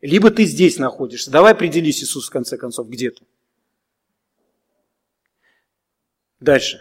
либо 0.00 0.32
ты 0.32 0.44
здесь 0.44 0.78
находишься. 0.78 1.30
Давай 1.30 1.52
определись, 1.52 2.02
Иисус, 2.02 2.26
в 2.26 2.32
конце 2.32 2.56
концов, 2.56 2.88
где 2.88 3.12
ты. 3.12 3.24
Дальше. 6.40 6.80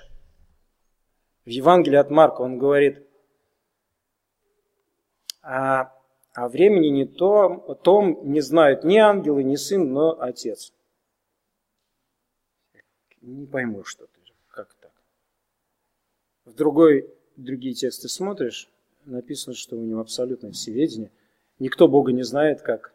В 1.46 1.50
Евангелии 1.50 1.98
от 1.98 2.12
Марка 2.12 2.42
он 2.42 2.60
говорит, 2.60 3.04
а, 5.42 5.92
о 6.34 6.48
времени 6.50 6.88
не 6.88 7.06
том, 7.06 7.64
о 7.68 7.74
том 7.74 8.32
не 8.32 8.42
знают 8.42 8.84
ни 8.84 8.98
ангелы, 8.98 9.44
ни 9.44 9.56
сын, 9.56 9.92
но 9.92 10.22
отец. 10.22 10.72
Не 13.22 13.46
пойму, 13.46 13.84
что 13.84 14.06
ты, 14.06 14.20
как 14.50 14.74
так. 14.76 14.92
В 16.46 16.54
другой, 16.54 17.10
другие 17.38 17.74
тексты 17.74 18.08
смотришь, 18.08 18.70
написано, 19.06 19.56
что 19.56 19.78
у 19.78 19.84
него 19.84 20.00
абсолютное 20.00 20.52
всеведение. 20.52 21.12
Никто 21.60 21.88
Бога 21.88 22.12
не 22.12 22.24
знает, 22.24 22.62
как 22.62 22.94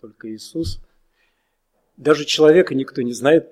только 0.00 0.30
Иисус. 0.34 0.80
Даже 1.96 2.24
человека 2.24 2.74
никто 2.74 3.02
не 3.02 3.12
знает 3.12 3.50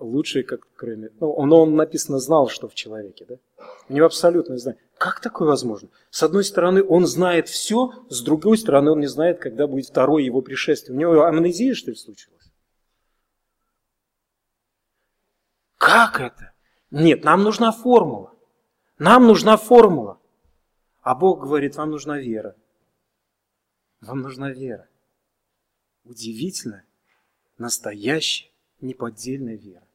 лучше, 0.00 0.42
как 0.42 0.66
кроме... 0.74 1.10
Ну, 1.20 1.30
он, 1.32 1.52
он 1.52 1.76
написано 1.76 2.18
знал, 2.18 2.48
что 2.48 2.68
в 2.68 2.74
человеке, 2.74 3.24
да? 3.28 3.36
У 3.88 3.92
него 3.92 4.06
абсолютно 4.06 4.56
знает. 4.58 4.78
Как 4.98 5.20
такое 5.20 5.48
возможно? 5.48 5.88
С 6.10 6.22
одной 6.22 6.44
стороны, 6.44 6.82
он 6.82 7.06
знает 7.06 7.48
все, 7.48 7.92
с 8.08 8.22
другой 8.22 8.58
стороны, 8.58 8.90
он 8.90 9.00
не 9.00 9.06
знает, 9.06 9.38
когда 9.38 9.66
будет 9.66 9.86
второе 9.86 10.22
его 10.22 10.42
пришествие. 10.42 10.96
У 10.96 11.00
него 11.00 11.24
амнезия, 11.24 11.74
что 11.74 11.90
ли, 11.90 11.96
случилась? 11.96 12.50
Как 15.78 16.20
это? 16.20 16.52
Нет, 16.90 17.24
нам 17.24 17.42
нужна 17.42 17.70
формула. 17.72 18.34
Нам 18.98 19.26
нужна 19.26 19.56
формула. 19.56 20.18
А 21.02 21.14
Бог 21.14 21.40
говорит, 21.40 21.76
вам 21.76 21.90
нужна 21.90 22.18
вера. 22.18 22.56
Вам 24.00 24.20
нужна 24.20 24.50
вера 24.50 24.90
удивительная, 26.04 26.84
настоящая, 27.58 28.50
неподдельная 28.80 29.56
вера. 29.56 29.86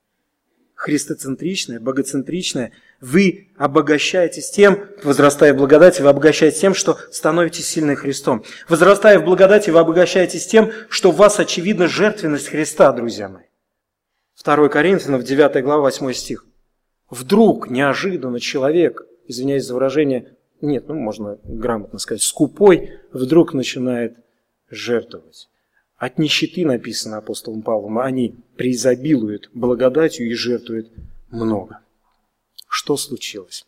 Христоцентричная, 0.76 1.80
богоцентричная. 1.80 2.74
Вы 3.00 3.50
обогащаетесь 3.58 4.52
тем, 4.52 4.86
возрастая 5.04 5.54
в 5.54 5.58
благодати, 5.58 6.02
вы 6.02 6.10
обогащаетесь 6.10 6.60
тем, 6.60 6.74
что 6.74 6.98
становитесь 7.12 7.68
сильным 7.68 7.96
Христом. 7.96 8.44
Возрастая 8.68 9.20
в 9.20 9.24
благодати, 9.24 9.70
вы 9.70 9.80
обогащаетесь 9.80 10.46
тем, 10.46 10.72
что 10.90 11.12
в 11.12 11.16
вас 11.16 11.40
очевидна 11.40 11.88
жертвенность 11.88 12.50
Христа, 12.50 12.92
друзья 12.92 13.30
мои. 13.30 13.46
2 14.44 14.70
Коринфянов, 14.70 15.24
9 15.24 15.64
глава, 15.64 15.84
8 15.84 16.12
стих. 16.14 16.46
Вдруг, 17.10 17.70
неожиданно 17.70 18.40
человек, 18.40 19.08
извиняюсь 19.28 19.66
за 19.66 19.74
выражение, 19.74 20.36
нет, 20.62 20.88
ну 20.88 20.96
можно 20.96 21.40
грамотно 21.44 22.00
сказать, 22.00 22.22
скупой, 22.22 23.00
вдруг 23.12 23.54
начинает 23.54 24.18
жертвовать. 24.70 25.50
От 25.98 26.18
нищеты 26.18 26.66
написано 26.66 27.18
апостолом 27.18 27.62
Павлом, 27.62 28.00
они 28.00 28.36
преизобилуют 28.56 29.50
благодатью 29.54 30.28
и 30.30 30.34
жертвуют 30.34 30.90
много. 31.30 31.80
Что 32.68 32.98
случилось? 32.98 33.66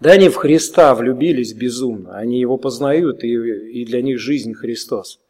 Да 0.00 0.12
они 0.12 0.28
в 0.28 0.36
Христа 0.36 0.94
влюбились 0.94 1.52
безумно, 1.52 2.16
они 2.16 2.40
его 2.40 2.56
познают, 2.56 3.22
и, 3.22 3.84
для 3.84 4.02
них 4.02 4.18
жизнь 4.18 4.54
Христос. 4.54 5.20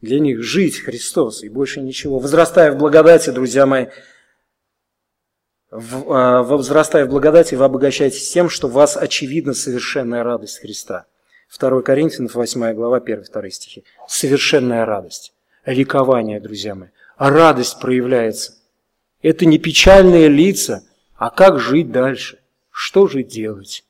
Для 0.00 0.20
них 0.20 0.42
жить 0.42 0.78
Христос 0.78 1.42
и 1.42 1.48
больше 1.48 1.80
ничего. 1.80 2.18
Возрастая 2.18 2.72
в 2.72 2.78
благодати, 2.78 3.30
друзья 3.30 3.66
мои, 3.66 3.86
в, 5.70 6.12
а, 6.12 6.42
возрастая 6.42 7.04
в 7.04 7.10
благодати, 7.10 7.54
вы 7.54 7.64
обогащаетесь 7.64 8.30
тем, 8.30 8.48
что 8.48 8.68
в 8.68 8.72
вас 8.72 8.96
очевидна 8.96 9.54
совершенная 9.54 10.22
радость 10.22 10.60
Христа– 10.60 11.06
2 11.48 11.82
Коринфянов, 11.82 12.34
8 12.34 12.74
глава, 12.74 13.00
1-2 13.00 13.50
стихи. 13.50 13.84
Совершенная 14.06 14.84
радость, 14.84 15.32
ликование, 15.64 16.40
друзья 16.40 16.74
мои. 16.74 16.88
А 17.18 17.30
радость 17.30 17.80
проявляется. 17.80 18.54
Это 19.22 19.44
не 19.44 19.58
печальные 19.58 20.28
лица, 20.28 20.84
а 21.16 21.30
как 21.30 21.58
жить 21.58 21.90
дальше? 21.90 22.38
Что 22.70 23.08
же 23.08 23.24
делать? 23.24 23.84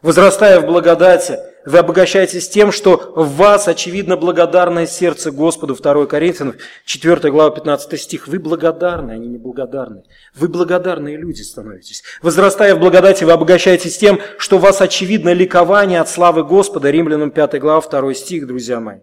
Возрастая 0.00 0.60
в 0.60 0.66
благодати, 0.66 1.38
вы 1.66 1.78
обогащаетесь 1.78 2.48
тем, 2.48 2.72
что 2.72 3.12
в 3.16 3.34
вас, 3.36 3.68
очевидно, 3.68 4.16
благодарное 4.16 4.86
сердце 4.86 5.30
Господу. 5.30 5.74
2 5.74 6.06
Коринфянов, 6.06 6.56
4 6.86 7.30
глава, 7.30 7.50
15 7.50 8.00
стих. 8.00 8.26
Вы 8.26 8.38
благодарны, 8.38 9.12
они 9.12 9.26
не 9.26 9.36
благодарны. 9.36 10.04
Вы 10.34 10.48
благодарные 10.48 11.18
люди 11.18 11.42
становитесь. 11.42 12.02
Возрастая 12.22 12.74
в 12.76 12.78
благодати, 12.78 13.24
вы 13.24 13.32
обогащаетесь 13.32 13.98
тем, 13.98 14.20
что 14.38 14.56
в 14.56 14.62
вас, 14.62 14.80
очевидно, 14.80 15.34
ликование 15.34 16.00
от 16.00 16.08
славы 16.08 16.44
Господа. 16.44 16.90
Римлянам 16.90 17.30
5 17.30 17.60
глава, 17.60 17.86
2 17.86 18.14
стих, 18.14 18.46
друзья 18.46 18.80
мои. 18.80 19.00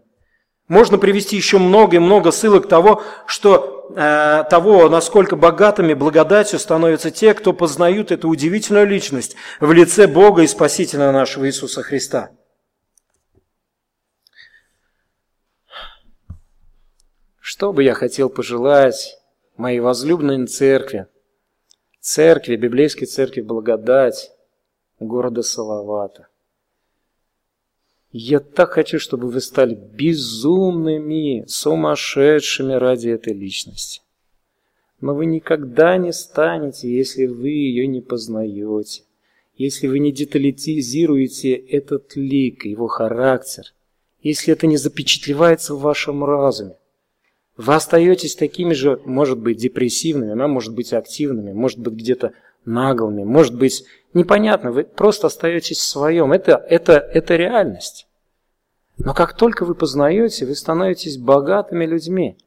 Можно 0.74 0.98
привести 0.98 1.36
еще 1.36 1.60
много 1.60 1.98
и 1.98 2.00
много 2.00 2.32
ссылок 2.32 2.68
того, 2.68 3.04
что, 3.28 3.92
э, 3.96 4.44
того, 4.50 4.90
насколько 4.90 5.36
богатыми 5.36 5.94
благодатью 5.94 6.58
становятся 6.58 7.12
те, 7.12 7.36
кто 7.36 7.54
познают 7.54 8.12
эту 8.12 8.28
удивительную 8.28 8.88
личность 8.88 9.36
в 9.60 9.72
лице 9.72 10.08
Бога 10.08 10.42
и 10.42 10.48
Спасителя 10.48 11.12
нашего 11.12 11.46
Иисуса 11.46 11.84
Христа. 11.84 12.32
Что 17.40 17.72
бы 17.72 17.84
я 17.84 17.94
хотел 17.94 18.32
пожелать 18.32 19.20
моей 19.58 19.80
возлюбленной 19.80 20.48
церкви, 20.48 21.06
церкви, 22.02 22.56
библейской 22.56 23.06
церкви 23.06 23.42
Благодать, 23.42 24.32
города 25.00 25.44
Салавата. 25.44 26.30
Я 28.16 28.40
так 28.40 28.74
хочу, 28.74 29.00
чтобы 29.00 29.28
вы 29.28 29.42
стали 29.42 29.74
безумными, 29.74 31.46
сумасшедшими 31.48 32.74
ради 32.74 33.10
этой 33.10 33.34
личности. 33.34 34.02
Но 35.02 35.16
вы 35.16 35.26
никогда 35.26 35.98
не 35.98 36.14
станете, 36.14 36.96
если 36.96 37.26
вы 37.26 37.50
ее 37.50 37.88
не 37.88 38.02
познаете, 38.02 39.02
если 39.58 39.88
вы 39.88 39.98
не 39.98 40.12
детализируете 40.12 41.54
этот 41.54 42.16
лик, 42.16 42.66
его 42.66 42.86
характер, 42.86 43.74
если 44.22 44.54
это 44.54 44.68
не 44.68 44.78
запечатлевается 44.78 45.74
в 45.74 45.82
вашем 45.82 46.24
разуме. 46.24 46.78
Вы 47.56 47.76
остаетесь 47.76 48.36
такими 48.36 48.74
же, 48.74 49.00
может 49.06 49.40
быть, 49.40 49.58
депрессивными, 49.58 50.32
она 50.32 50.48
может 50.48 50.74
быть 50.74 50.92
активными, 50.92 51.54
может 51.54 51.80
быть, 51.80 51.94
где-то 51.94 52.34
наглыми, 52.66 53.24
может 53.24 53.56
быть, 53.56 53.84
непонятно, 54.14 54.72
вы 54.72 54.84
просто 54.84 55.28
остаетесь 55.28 55.78
в 55.78 55.84
своем. 55.84 56.32
Это, 56.32 56.54
это, 56.54 56.94
это 56.94 57.36
реальность. 57.36 58.08
Но 58.98 59.14
как 59.14 59.36
только 59.36 59.66
вы 59.66 59.76
познаете, 59.76 60.46
вы 60.46 60.56
становитесь 60.56 61.18
богатыми 61.18 61.86
людьми. 61.86 62.38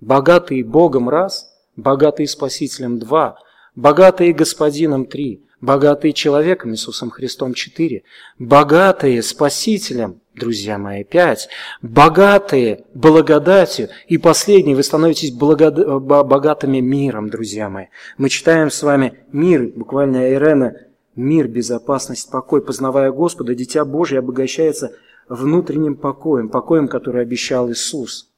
Богатые 0.00 0.64
Богом 0.64 1.08
раз, 1.08 1.54
богатые 1.76 2.26
Спасителем 2.26 2.98
два, 2.98 3.38
богатые 3.74 4.32
Господином 4.32 5.06
три, 5.06 5.46
богатые 5.62 6.12
человеком 6.12 6.72
Иисусом 6.72 7.10
Христом 7.10 7.54
четыре, 7.54 8.02
богатые 8.38 9.22
Спасителем 9.22 10.20
друзья 10.34 10.78
мои, 10.78 11.04
пять. 11.04 11.48
Богатые 11.82 12.84
благодатью. 12.94 13.88
И 14.08 14.18
последний, 14.18 14.74
вы 14.74 14.82
становитесь 14.82 15.30
благод... 15.30 16.02
богатыми 16.02 16.80
миром, 16.80 17.30
друзья 17.30 17.68
мои. 17.68 17.86
Мы 18.18 18.28
читаем 18.28 18.70
с 18.70 18.82
вами 18.82 19.20
мир, 19.30 19.72
буквально 19.74 20.32
Ирена, 20.32 20.74
мир, 21.16 21.48
безопасность, 21.48 22.30
покой. 22.30 22.62
Познавая 22.62 23.12
Господа, 23.12 23.54
Дитя 23.54 23.84
Божие 23.84 24.20
обогащается 24.20 24.92
внутренним 25.28 25.96
покоем, 25.96 26.48
покоем, 26.48 26.88
который 26.88 27.22
обещал 27.22 27.70
Иисус. 27.70 28.30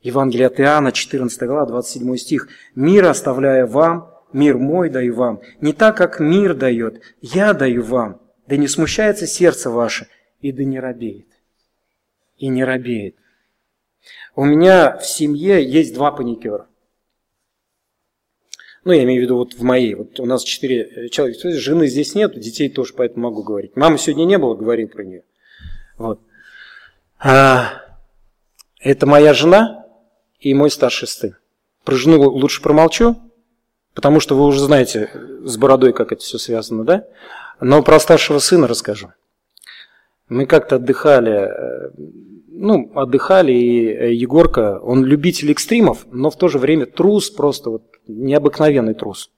Евангелие 0.00 0.46
от 0.46 0.60
Иоанна, 0.60 0.92
14 0.92 1.42
глава, 1.42 1.66
27 1.66 2.16
стих. 2.16 2.48
«Мир 2.74 3.06
оставляя 3.06 3.66
вам, 3.66 4.17
мир 4.32 4.58
мой 4.58 4.90
даю 4.90 5.14
вам, 5.14 5.40
не 5.60 5.72
так, 5.72 5.96
как 5.96 6.20
мир 6.20 6.54
дает, 6.54 7.02
я 7.20 7.52
даю 7.52 7.82
вам, 7.82 8.20
да 8.46 8.56
не 8.56 8.68
смущается 8.68 9.26
сердце 9.26 9.70
ваше, 9.70 10.08
и 10.40 10.52
да 10.52 10.64
не 10.64 10.80
робеет». 10.80 11.26
И 12.36 12.46
не 12.48 12.62
робеет. 12.62 13.16
У 14.36 14.44
меня 14.44 14.96
в 14.96 15.06
семье 15.06 15.68
есть 15.68 15.92
два 15.94 16.12
паникера. 16.12 16.68
Ну, 18.84 18.92
я 18.92 19.02
имею 19.02 19.20
в 19.20 19.24
виду 19.24 19.36
вот 19.36 19.54
в 19.54 19.62
моей. 19.62 19.94
Вот 19.94 20.20
у 20.20 20.24
нас 20.24 20.44
четыре 20.44 21.08
человека. 21.10 21.50
Жены 21.50 21.88
здесь 21.88 22.14
нет, 22.14 22.38
детей 22.38 22.68
тоже 22.68 22.94
поэтому 22.96 23.28
могу 23.28 23.42
говорить. 23.42 23.76
Мамы 23.76 23.98
сегодня 23.98 24.24
не 24.24 24.38
было, 24.38 24.54
говорил 24.54 24.88
про 24.88 25.02
нее. 25.02 25.24
Вот. 25.96 26.20
А, 27.18 27.82
это 28.78 29.06
моя 29.06 29.34
жена 29.34 29.84
и 30.38 30.54
мой 30.54 30.70
старший 30.70 31.08
сын. 31.08 31.36
Про 31.84 31.96
жену 31.96 32.20
лучше 32.30 32.62
промолчу, 32.62 33.16
потому 33.98 34.20
что 34.20 34.36
вы 34.36 34.44
уже 34.44 34.60
знаете 34.60 35.10
с 35.42 35.56
бородой, 35.56 35.92
как 35.92 36.12
это 36.12 36.22
все 36.22 36.38
связано, 36.38 36.84
да? 36.84 37.08
Но 37.60 37.82
про 37.82 37.98
старшего 37.98 38.38
сына 38.38 38.68
расскажу. 38.68 39.12
Мы 40.28 40.46
как-то 40.46 40.76
отдыхали, 40.76 41.32
э, 41.32 41.90
ну, 42.46 42.92
отдыхали, 42.94 43.50
и 43.50 43.88
э, 43.88 44.14
Егорка, 44.14 44.78
он 44.78 45.04
любитель 45.04 45.50
экстримов, 45.50 46.06
но 46.12 46.30
в 46.30 46.36
то 46.36 46.46
же 46.46 46.58
время 46.58 46.86
трус, 46.86 47.28
просто 47.28 47.70
вот 47.70 47.82
необыкновенный 48.06 48.94
трус. 48.94 49.32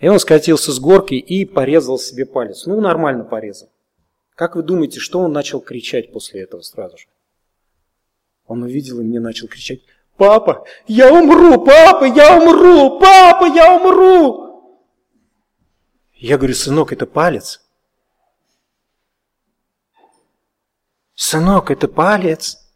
И 0.00 0.08
он 0.08 0.18
скатился 0.18 0.72
с 0.72 0.80
горки 0.80 1.14
и 1.14 1.44
порезал 1.44 2.00
себе 2.00 2.26
палец. 2.26 2.66
Ну, 2.66 2.80
нормально 2.80 3.22
порезал. 3.22 3.70
Как 4.34 4.56
вы 4.56 4.64
думаете, 4.64 4.98
что 4.98 5.20
он 5.20 5.32
начал 5.32 5.60
кричать 5.60 6.10
после 6.12 6.40
этого 6.40 6.62
сразу 6.62 6.98
же? 6.98 7.04
Он 8.48 8.64
увидел 8.64 8.98
и 8.98 9.04
мне 9.04 9.20
начал 9.20 9.46
кричать, 9.46 9.82
«Папа, 10.22 10.64
я 10.86 11.12
умру! 11.12 11.64
Папа, 11.64 12.04
я 12.04 12.38
умру! 12.38 13.00
Папа, 13.00 13.44
я 13.46 13.74
умру!» 13.74 14.78
Я 16.14 16.38
говорю, 16.38 16.54
сынок, 16.54 16.92
это 16.92 17.06
палец. 17.06 17.60
Сынок, 21.16 21.72
это 21.72 21.88
палец. 21.88 22.72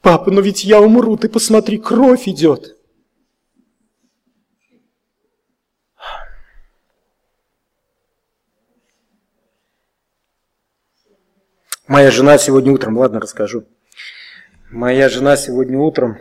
Папа, 0.00 0.32
но 0.32 0.40
ведь 0.40 0.64
я 0.64 0.80
умру, 0.80 1.16
ты 1.16 1.28
посмотри, 1.28 1.78
кровь 1.78 2.26
идет. 2.26 2.76
Моя 11.86 12.10
жена 12.10 12.38
сегодня 12.38 12.72
утром, 12.72 12.98
ладно, 12.98 13.20
расскажу. 13.20 13.68
Моя 14.70 15.08
жена 15.08 15.36
сегодня 15.36 15.78
утром 15.78 16.18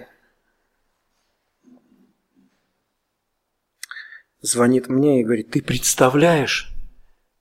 звонит 4.41 4.87
мне 4.87 5.19
и 5.19 5.23
говорит, 5.23 5.51
ты 5.51 5.61
представляешь, 5.61 6.73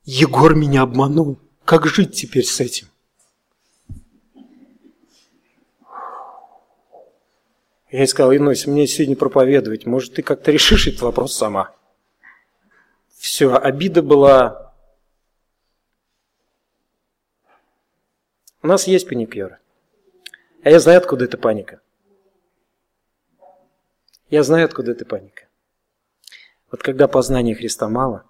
Егор 0.04 0.54
меня 0.54 0.82
обманул. 0.82 1.38
Как 1.64 1.86
жить 1.86 2.14
теперь 2.14 2.44
с 2.44 2.60
этим? 2.60 2.88
Я 7.90 8.00
ей 8.00 8.08
сказал, 8.08 8.34
Инось, 8.34 8.66
мне 8.66 8.88
сегодня 8.88 9.14
проповедовать, 9.16 9.86
может, 9.86 10.14
ты 10.14 10.22
как-то 10.22 10.50
решишь 10.50 10.88
этот 10.88 11.02
вопрос 11.02 11.36
сама. 11.36 11.72
Все, 13.16 13.54
обида 13.54 14.02
была, 14.02 14.66
У 18.66 18.66
нас 18.66 18.88
есть 18.88 19.08
паникеры. 19.08 19.60
А 20.66 20.70
я 20.70 20.80
знаю, 20.80 20.98
откуда 20.98 21.26
эта 21.26 21.38
паника. 21.38 21.80
Я 24.30 24.42
знаю, 24.42 24.64
откуда 24.64 24.90
эта 24.90 25.04
паника. 25.04 25.44
Вот 26.72 26.82
когда 26.82 27.06
познания 27.06 27.54
Христа 27.54 27.88
мало, 27.88 28.24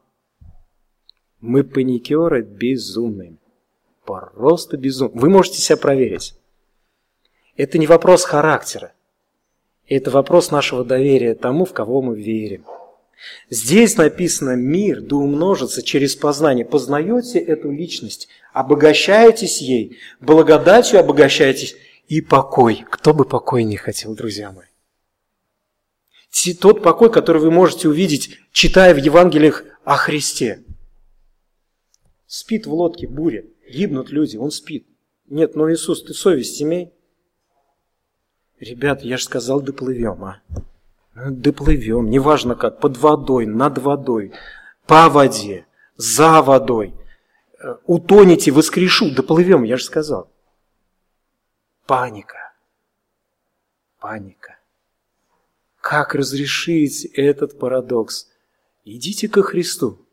мы 1.41 1.65
паникеры 1.65 2.43
безумные. 2.43 3.39
Просто 4.05 4.77
безумные. 4.77 5.19
Вы 5.19 5.31
можете 5.31 5.63
себя 5.63 5.79
проверить. 5.79 6.35
Это 7.57 7.79
не 7.79 7.87
вопрос 7.87 8.25
характера. 8.25 8.93
Это 9.89 10.11
вопрос 10.11 10.51
нашего 10.51 10.85
доверия 10.85 11.35
тому, 11.35 11.65
в 11.65 11.73
кого 11.73 12.03
мы 12.03 12.21
верим. 12.21 12.67
Здесь 13.49 13.97
написано 13.97 14.57
«мир 14.57 15.01
да 15.01 15.17
умножится 15.17 15.83
через 15.83 16.15
познание». 16.15 16.67
Познаете 16.67 17.39
эту 17.39 17.71
личность, 17.71 18.29
обогащаетесь 18.53 19.63
ей, 19.63 19.97
благодатью 20.21 21.01
обогащаетесь 21.01 21.77
и 22.09 22.21
покой. 22.21 22.85
Кто 22.91 23.15
бы 23.15 23.25
покой 23.25 23.65
не 23.65 23.77
хотел, 23.77 24.15
друзья 24.15 24.53
мои? 24.53 24.67
Тот 26.61 26.83
покой, 26.83 27.11
который 27.11 27.41
вы 27.41 27.51
можете 27.51 27.89
увидеть, 27.89 28.39
читая 28.53 28.95
в 28.95 28.99
Евангелиях 28.99 29.65
о 29.85 29.97
Христе. 29.97 30.63
Спит 32.27 32.67
в 32.67 32.75
лодке 32.75 33.07
буря, 33.07 33.45
гибнут 33.71 34.11
люди, 34.11 34.37
он 34.37 34.51
спит. 34.51 34.87
Нет, 35.29 35.57
но 35.57 35.73
Иисус, 35.73 36.05
ты 36.05 36.13
совесть 36.13 36.61
имей. 36.63 36.93
Ребята, 38.61 39.07
я 39.07 39.17
же 39.17 39.25
сказал, 39.25 39.61
доплывем, 39.61 40.25
а. 40.25 40.43
Доплывем, 41.15 42.11
неважно 42.11 42.55
как, 42.55 42.81
под 42.81 42.99
водой, 42.99 43.47
над 43.47 43.79
водой, 43.79 44.33
по 44.87 45.09
воде, 45.09 45.67
за 45.97 46.43
водой. 46.43 46.95
Э, 47.59 47.77
утонете, 47.87 48.51
воскрешу, 48.53 49.11
доплывем, 49.15 49.63
я 49.63 49.79
же 49.79 49.85
сказал. 49.85 50.31
Паника. 51.87 52.53
Паника. 54.01 54.57
Как 55.81 56.17
разрешить 56.17 57.05
этот 57.15 57.61
парадокс? 57.61 58.27
Идите 58.85 59.29
ко 59.29 59.43
Христу. 59.43 60.05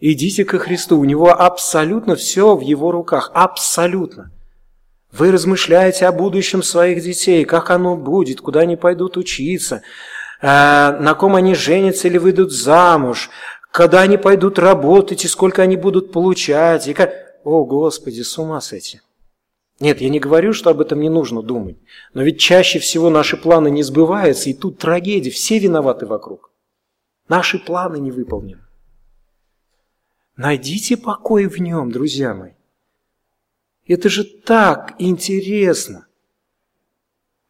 Идите 0.00 0.46
ко 0.46 0.58
Христу. 0.58 0.98
У 0.98 1.04
Него 1.04 1.28
абсолютно 1.28 2.16
все 2.16 2.56
в 2.56 2.60
Его 2.60 2.90
руках. 2.90 3.30
Абсолютно. 3.34 4.30
Вы 5.12 5.30
размышляете 5.30 6.06
о 6.06 6.12
будущем 6.12 6.62
своих 6.62 7.02
детей, 7.02 7.44
как 7.44 7.70
оно 7.70 7.94
будет, 7.94 8.40
куда 8.40 8.60
они 8.60 8.76
пойдут 8.76 9.16
учиться, 9.16 9.82
э, 10.40 10.46
на 10.46 11.14
ком 11.14 11.36
они 11.36 11.54
женятся 11.54 12.08
или 12.08 12.18
выйдут 12.18 12.50
замуж, 12.50 13.30
когда 13.70 14.00
они 14.00 14.16
пойдут 14.16 14.58
работать 14.58 15.24
и 15.24 15.28
сколько 15.28 15.62
они 15.62 15.76
будут 15.76 16.12
получать. 16.12 16.88
И 16.88 16.94
как... 16.94 17.12
О, 17.44 17.64
Господи, 17.64 18.22
с 18.22 18.38
ума 18.38 18.62
сойти. 18.62 19.02
Нет, 19.80 20.00
я 20.00 20.08
не 20.08 20.20
говорю, 20.20 20.52
что 20.52 20.70
об 20.70 20.80
этом 20.80 21.00
не 21.00 21.08
нужно 21.08 21.42
думать. 21.42 21.76
Но 22.12 22.22
ведь 22.22 22.38
чаще 22.38 22.78
всего 22.78 23.10
наши 23.10 23.36
планы 23.36 23.70
не 23.70 23.82
сбываются, 23.82 24.50
и 24.50 24.54
тут 24.54 24.78
трагедия, 24.78 25.30
все 25.30 25.58
виноваты 25.58 26.06
вокруг. 26.06 26.50
Наши 27.28 27.58
планы 27.58 27.98
не 27.98 28.12
выполнены. 28.12 28.62
Найдите 30.36 30.96
покой 30.96 31.46
в 31.46 31.58
нем, 31.58 31.90
друзья 31.90 32.34
мои. 32.34 32.52
Это 33.86 34.08
же 34.08 34.24
так 34.24 34.94
интересно. 34.98 36.03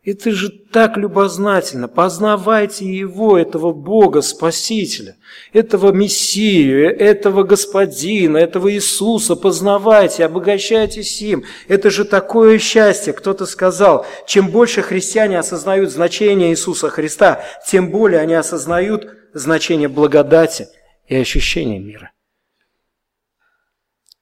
Это 0.05 0.33
же 0.33 0.51
так 0.51 0.99
любознательно. 0.99 1.89
Познавайте 1.89 2.85
Его, 2.85 3.39
этого 3.39 3.73
Бога, 3.73 4.21
Спасителя, 4.21 5.17
этого 5.55 5.93
Мессию, 5.93 6.95
этого 6.95 7.43
Господина, 7.43 8.37
этого 8.37 8.71
Иисуса. 8.71 9.35
Познавайте, 9.35 10.27
обогащайтесь 10.27 11.23
им. 11.23 11.45
Это 11.69 11.89
же 11.89 12.05
такое 12.05 12.59
счастье. 12.59 13.15
Кто-то 13.15 13.47
сказал, 13.47 14.05
чем 14.27 14.51
больше 14.51 14.83
христиане 14.83 15.39
осознают 15.39 15.91
значение 15.91 16.51
Иисуса 16.51 16.91
Христа, 16.91 17.43
тем 17.67 17.91
более 17.91 18.21
они 18.21 18.35
осознают 18.35 19.09
значение 19.33 19.89
благодати 19.89 20.69
и 21.07 21.17
ощущения 21.17 21.79
мира. 21.79 22.13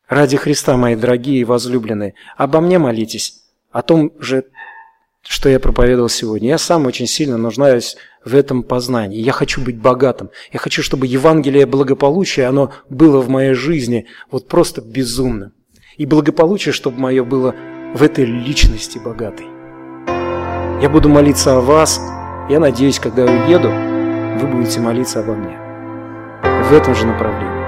Ради 0.09 0.37
Христа, 0.37 0.77
мои 0.77 0.95
дорогие 0.95 1.41
и 1.41 1.45
возлюбленные, 1.45 2.15
обо 2.37 2.61
мне 2.61 2.79
молитесь, 2.79 3.43
о 3.73 3.83
том 3.83 4.13
же, 4.21 4.45
что 5.27 5.49
я 5.49 5.61
проповедовал 5.61 6.09
сегодня. 6.09 6.51
Я 6.51 6.59
сам 6.59 6.87
очень 6.87 7.07
сильно 7.07 7.37
нуждаюсь 7.37 7.97
в 8.25 8.35
этом 8.35 8.63
познании. 8.63 9.21
Я 9.21 9.33
хочу 9.33 9.61
быть 9.61 9.79
богатым. 9.79 10.31
Я 10.53 10.59
хочу, 10.59 10.83
чтобы 10.83 11.07
Евангелие 11.07 11.67
благополучия, 11.67 12.47
оно 12.47 12.73
было 12.89 13.21
в 13.21 13.29
моей 13.29 13.55
жизни 13.55 14.07
вот 14.31 14.49
просто 14.49 14.81
безумным. 14.81 15.53
И 15.97 16.07
благополучие, 16.07 16.73
чтобы 16.73 16.99
мое 16.99 17.23
было 17.25 17.55
в 17.95 18.03
этой 18.03 18.25
личности 18.25 18.99
богатой. 18.99 19.47
Я 20.81 20.89
буду 20.89 21.09
молиться 21.09 21.57
о 21.57 21.61
вас. 21.61 22.01
Я 22.49 22.59
надеюсь, 22.59 22.99
когда 22.99 23.25
уеду, 23.25 23.71
вы 24.41 24.49
будете 24.49 24.81
молиться 24.81 25.21
обо 25.21 25.35
мне. 25.35 25.57
В 26.69 26.73
этом 26.73 26.95
же 26.95 27.07
направлении. 27.07 27.62